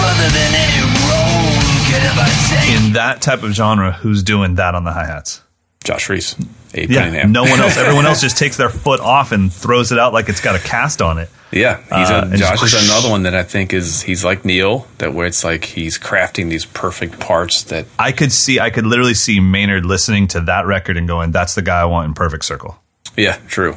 further 0.00 0.28
than 0.34 0.50
any 0.58 0.82
road 1.06 1.78
could 1.86 2.02
ever 2.02 2.26
take. 2.50 2.84
In 2.84 2.92
that 2.94 3.22
type 3.22 3.42
of 3.44 3.52
genre, 3.52 3.92
who's 3.92 4.22
doing 4.24 4.56
that 4.56 4.74
on 4.74 4.82
the 4.84 4.92
hi 4.92 5.06
hats? 5.06 5.40
Josh 5.84 6.06
Freese. 6.06 6.34
Abe 6.76 6.90
Yeah, 6.90 7.04
Cunningham. 7.04 7.30
no 7.32 7.42
one 7.42 7.60
else. 7.60 7.76
Everyone 7.76 8.04
else 8.06 8.20
just 8.26 8.36
takes 8.36 8.56
their 8.56 8.68
foot 8.70 8.98
off 9.00 9.30
and 9.30 9.52
throws 9.52 9.92
it 9.92 9.98
out 9.98 10.12
like 10.12 10.28
it's 10.28 10.40
got 10.40 10.56
a 10.56 10.58
cast 10.58 11.00
on 11.00 11.18
it. 11.18 11.28
Yeah, 11.52 11.76
he's 11.76 12.10
Uh, 12.10 12.22
a, 12.26 12.30
and 12.30 12.36
Josh 12.36 12.60
is 12.64 12.88
another 12.90 13.08
one 13.10 13.22
that 13.22 13.34
I 13.36 13.44
think 13.44 13.72
is 13.72 14.02
he's 14.02 14.24
like 14.24 14.44
Neil 14.44 14.88
that 14.98 15.14
where 15.14 15.24
it's 15.26 15.44
like 15.44 15.64
he's 15.64 15.98
crafting 15.98 16.50
these 16.50 16.64
perfect 16.64 17.20
parts 17.20 17.62
that 17.64 17.86
I 17.96 18.10
could 18.10 18.32
see, 18.32 18.58
I 18.58 18.70
could 18.70 18.86
literally 18.86 19.14
see 19.14 19.38
Maynard 19.38 19.86
listening 19.86 20.26
to 20.28 20.40
that 20.40 20.66
record 20.66 20.96
and 20.96 21.06
going, 21.06 21.30
"That's 21.30 21.54
the 21.54 21.62
guy 21.62 21.80
I 21.82 21.84
want 21.84 22.06
in 22.08 22.14
Perfect 22.14 22.44
Circle." 22.44 22.76
yeah 23.16 23.38
true, 23.46 23.76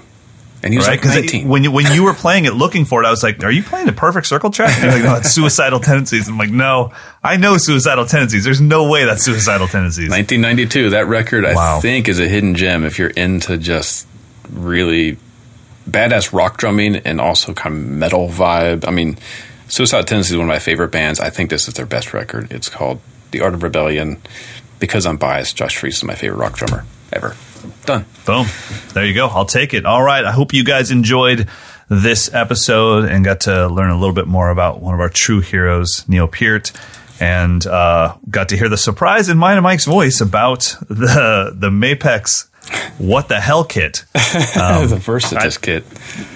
and 0.63 0.73
he 0.73 0.77
was 0.77 0.87
Right? 0.87 0.93
like 0.93 1.01
Because 1.01 1.15
nineteen. 1.15 1.47
when 1.47 1.63
you 1.63 1.71
when 1.71 1.91
you 1.93 2.03
were 2.05 2.13
playing 2.13 2.45
it, 2.45 2.53
looking 2.53 2.85
for 2.85 3.03
it, 3.03 3.05
I 3.07 3.11
was 3.11 3.21
like, 3.23 3.43
"Are 3.43 3.51
you 3.51 3.63
playing 3.63 3.87
a 3.89 3.93
Perfect 3.93 4.25
Circle 4.27 4.49
track?" 4.51 4.71
And 4.75 4.83
you're 4.83 4.93
like, 4.93 5.03
"No, 5.03 5.15
it's 5.15 5.29
Suicidal 5.31 5.79
Tendencies." 5.79 6.27
I'm 6.27 6.37
like, 6.37 6.49
"No, 6.49 6.91
I 7.23 7.37
know 7.37 7.57
Suicidal 7.57 8.05
Tendencies. 8.05 8.43
There's 8.43 8.61
no 8.61 8.89
way 8.89 9.05
that's 9.05 9.23
Suicidal 9.23 9.67
Tendencies." 9.67 10.09
1992, 10.09 10.89
that 10.91 11.07
record 11.07 11.45
I 11.45 11.53
Wow. 11.53 11.79
think 11.79 12.07
is 12.09 12.19
a 12.19 12.27
hidden 12.27 12.55
gem 12.55 12.83
if 12.85 12.97
you're 12.99 13.09
into 13.11 13.57
just 13.57 14.07
really 14.51 15.17
badass 15.89 16.33
rock 16.33 16.57
drumming 16.57 16.95
and 16.97 17.21
also 17.21 17.53
kind 17.53 17.75
of 17.75 17.81
metal 17.81 18.27
vibe. 18.29 18.87
I 18.87 18.91
mean, 18.91 19.17
Suicidal 19.69 20.03
Tendencies 20.05 20.31
is 20.31 20.37
one 20.37 20.47
of 20.47 20.53
my 20.53 20.59
favorite 20.59 20.91
bands. 20.91 21.19
I 21.19 21.29
think 21.29 21.49
this 21.49 21.67
is 21.67 21.75
their 21.75 21.85
best 21.85 22.13
record. 22.13 22.51
It's 22.51 22.67
called 22.69 22.99
The 23.31 23.41
Art 23.41 23.53
of 23.53 23.63
Rebellion. 23.63 24.17
Because 24.79 25.05
I'm 25.07 25.17
biased, 25.17 25.55
Josh 25.55 25.75
Freese 25.77 25.97
is 25.97 26.03
my 26.03 26.13
favorite 26.13 26.37
rock 26.37 26.55
drummer 26.55 26.85
ever. 27.11 27.35
Done. 27.85 28.05
Boom. 28.25 28.47
There 28.93 29.05
you 29.05 29.13
go. 29.13 29.27
I'll 29.27 29.45
take 29.45 29.73
it. 29.73 29.85
All 29.85 30.03
right. 30.03 30.23
I 30.23 30.31
hope 30.31 30.53
you 30.53 30.63
guys 30.63 30.91
enjoyed 30.91 31.47
this 31.89 32.33
episode 32.33 33.05
and 33.05 33.23
got 33.23 33.41
to 33.41 33.67
learn 33.67 33.89
a 33.89 33.97
little 33.97 34.15
bit 34.15 34.27
more 34.27 34.49
about 34.49 34.81
one 34.81 34.93
of 34.93 34.99
our 34.99 35.09
true 35.09 35.39
heroes, 35.39 36.07
Neil 36.07 36.27
Peart, 36.27 36.71
and 37.19 37.65
uh, 37.65 38.15
got 38.29 38.49
to 38.49 38.57
hear 38.57 38.69
the 38.69 38.77
surprise 38.77 39.29
in 39.29 39.37
mine 39.37 39.57
and 39.57 39.63
Mike's 39.63 39.85
voice 39.85 40.21
about 40.21 40.75
the 40.89 41.53
the 41.55 41.69
Mapex 41.69 42.47
What 42.99 43.27
the 43.29 43.39
Hell 43.39 43.63
Kit. 43.63 44.03
Um, 44.57 44.89
the 44.89 44.97
Versatus 44.97 45.61
kit. 45.61 45.85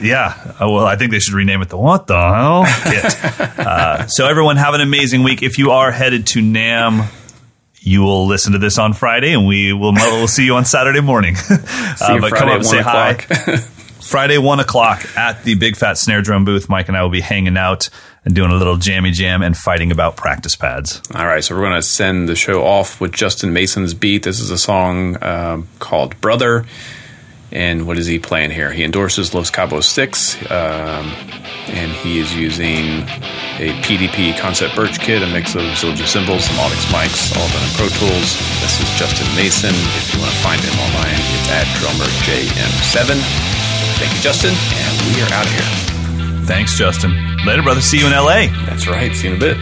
Yeah. 0.01 0.55
Oh, 0.59 0.73
well, 0.73 0.85
I 0.85 0.95
think 0.95 1.11
they 1.11 1.19
should 1.19 1.33
rename 1.33 1.61
it 1.61 1.69
the 1.69 1.77
What 1.77 2.07
the 2.07 2.15
Hell 2.15 2.65
Kit. 2.85 3.59
uh, 3.59 4.07
so, 4.07 4.27
everyone, 4.27 4.55
have 4.57 4.73
an 4.73 4.81
amazing 4.81 5.23
week. 5.23 5.43
If 5.43 5.57
you 5.57 5.71
are 5.71 5.91
headed 5.91 6.27
to 6.27 6.39
NAMM, 6.39 7.09
you 7.81 8.01
will 8.01 8.27
listen 8.27 8.53
to 8.53 8.59
this 8.59 8.77
on 8.77 8.93
Friday, 8.93 9.33
and 9.33 9.47
we 9.47 9.73
will 9.73 9.93
we'll 9.93 10.27
see 10.27 10.45
you 10.45 10.55
on 10.55 10.65
Saturday 10.65 11.01
morning. 11.01 11.35
uh, 11.49 11.57
but 11.57 11.97
Friday 11.97 12.35
come 12.35 12.49
up 12.49 12.55
and 12.55 12.65
say 12.65 12.81
hi. 12.81 13.13
Friday, 14.01 14.37
one 14.37 14.59
o'clock 14.59 15.05
at 15.17 15.43
the 15.43 15.55
Big 15.55 15.75
Fat 15.75 15.97
Snare 15.97 16.21
Drum 16.21 16.45
booth. 16.45 16.69
Mike 16.69 16.87
and 16.87 16.97
I 16.97 17.03
will 17.03 17.09
be 17.09 17.21
hanging 17.21 17.57
out 17.57 17.89
and 18.23 18.35
doing 18.35 18.51
a 18.51 18.55
little 18.55 18.77
jammy 18.77 19.11
jam 19.11 19.41
and 19.41 19.57
fighting 19.57 19.91
about 19.91 20.15
practice 20.15 20.55
pads. 20.55 21.01
All 21.13 21.25
right, 21.25 21.43
so 21.43 21.55
we're 21.55 21.61
going 21.61 21.75
to 21.75 21.81
send 21.81 22.29
the 22.29 22.35
show 22.35 22.63
off 22.63 23.01
with 23.01 23.11
Justin 23.11 23.53
Mason's 23.53 23.93
beat. 23.93 24.23
This 24.23 24.39
is 24.39 24.51
a 24.51 24.57
song 24.57 25.15
uh, 25.17 25.61
called 25.79 26.19
Brother. 26.21 26.65
And 27.51 27.85
what 27.85 27.97
is 27.97 28.07
he 28.07 28.17
playing 28.17 28.51
here? 28.51 28.71
He 28.71 28.83
endorses 28.83 29.33
Los 29.33 29.51
Cabos 29.51 29.83
Sticks, 29.83 30.39
um, 30.49 31.11
and 31.67 31.91
he 31.91 32.19
is 32.19 32.33
using 32.33 33.03
a 33.59 33.75
PDP 33.83 34.37
Concept 34.39 34.73
Birch 34.75 34.99
kit, 34.99 35.21
a 35.21 35.27
mix 35.27 35.53
of 35.55 35.63
Zildjian 35.75 36.07
cymbals, 36.07 36.45
some 36.45 36.55
Audix 36.55 36.87
mics, 36.95 37.35
all 37.35 37.47
done 37.51 37.63
in 37.63 37.73
Pro 37.75 37.87
Tools. 37.99 38.29
This 38.63 38.79
is 38.79 38.87
Justin 38.97 39.27
Mason. 39.35 39.75
If 39.99 40.13
you 40.13 40.19
want 40.21 40.31
to 40.31 40.37
find 40.39 40.61
him 40.61 40.79
online, 40.79 41.19
it's 41.35 41.49
at 41.51 41.67
drummer 41.83 42.07
JM7. 42.23 43.19
Thank 43.99 44.15
you, 44.15 44.21
Justin, 44.21 44.55
and 44.55 44.93
we 45.11 45.21
are 45.21 45.31
out 45.33 45.45
of 45.45 45.51
here. 45.51 45.91
Thanks, 46.47 46.77
Justin. 46.77 47.11
Later, 47.45 47.61
brother. 47.63 47.81
See 47.81 47.99
you 47.99 48.07
in 48.07 48.13
LA. 48.13 48.47
That's 48.65 48.87
right. 48.87 49.13
See 49.13 49.27
you 49.27 49.35
in 49.35 49.41
a 49.41 49.43
bit. 49.43 49.57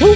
Woo. 0.00 0.14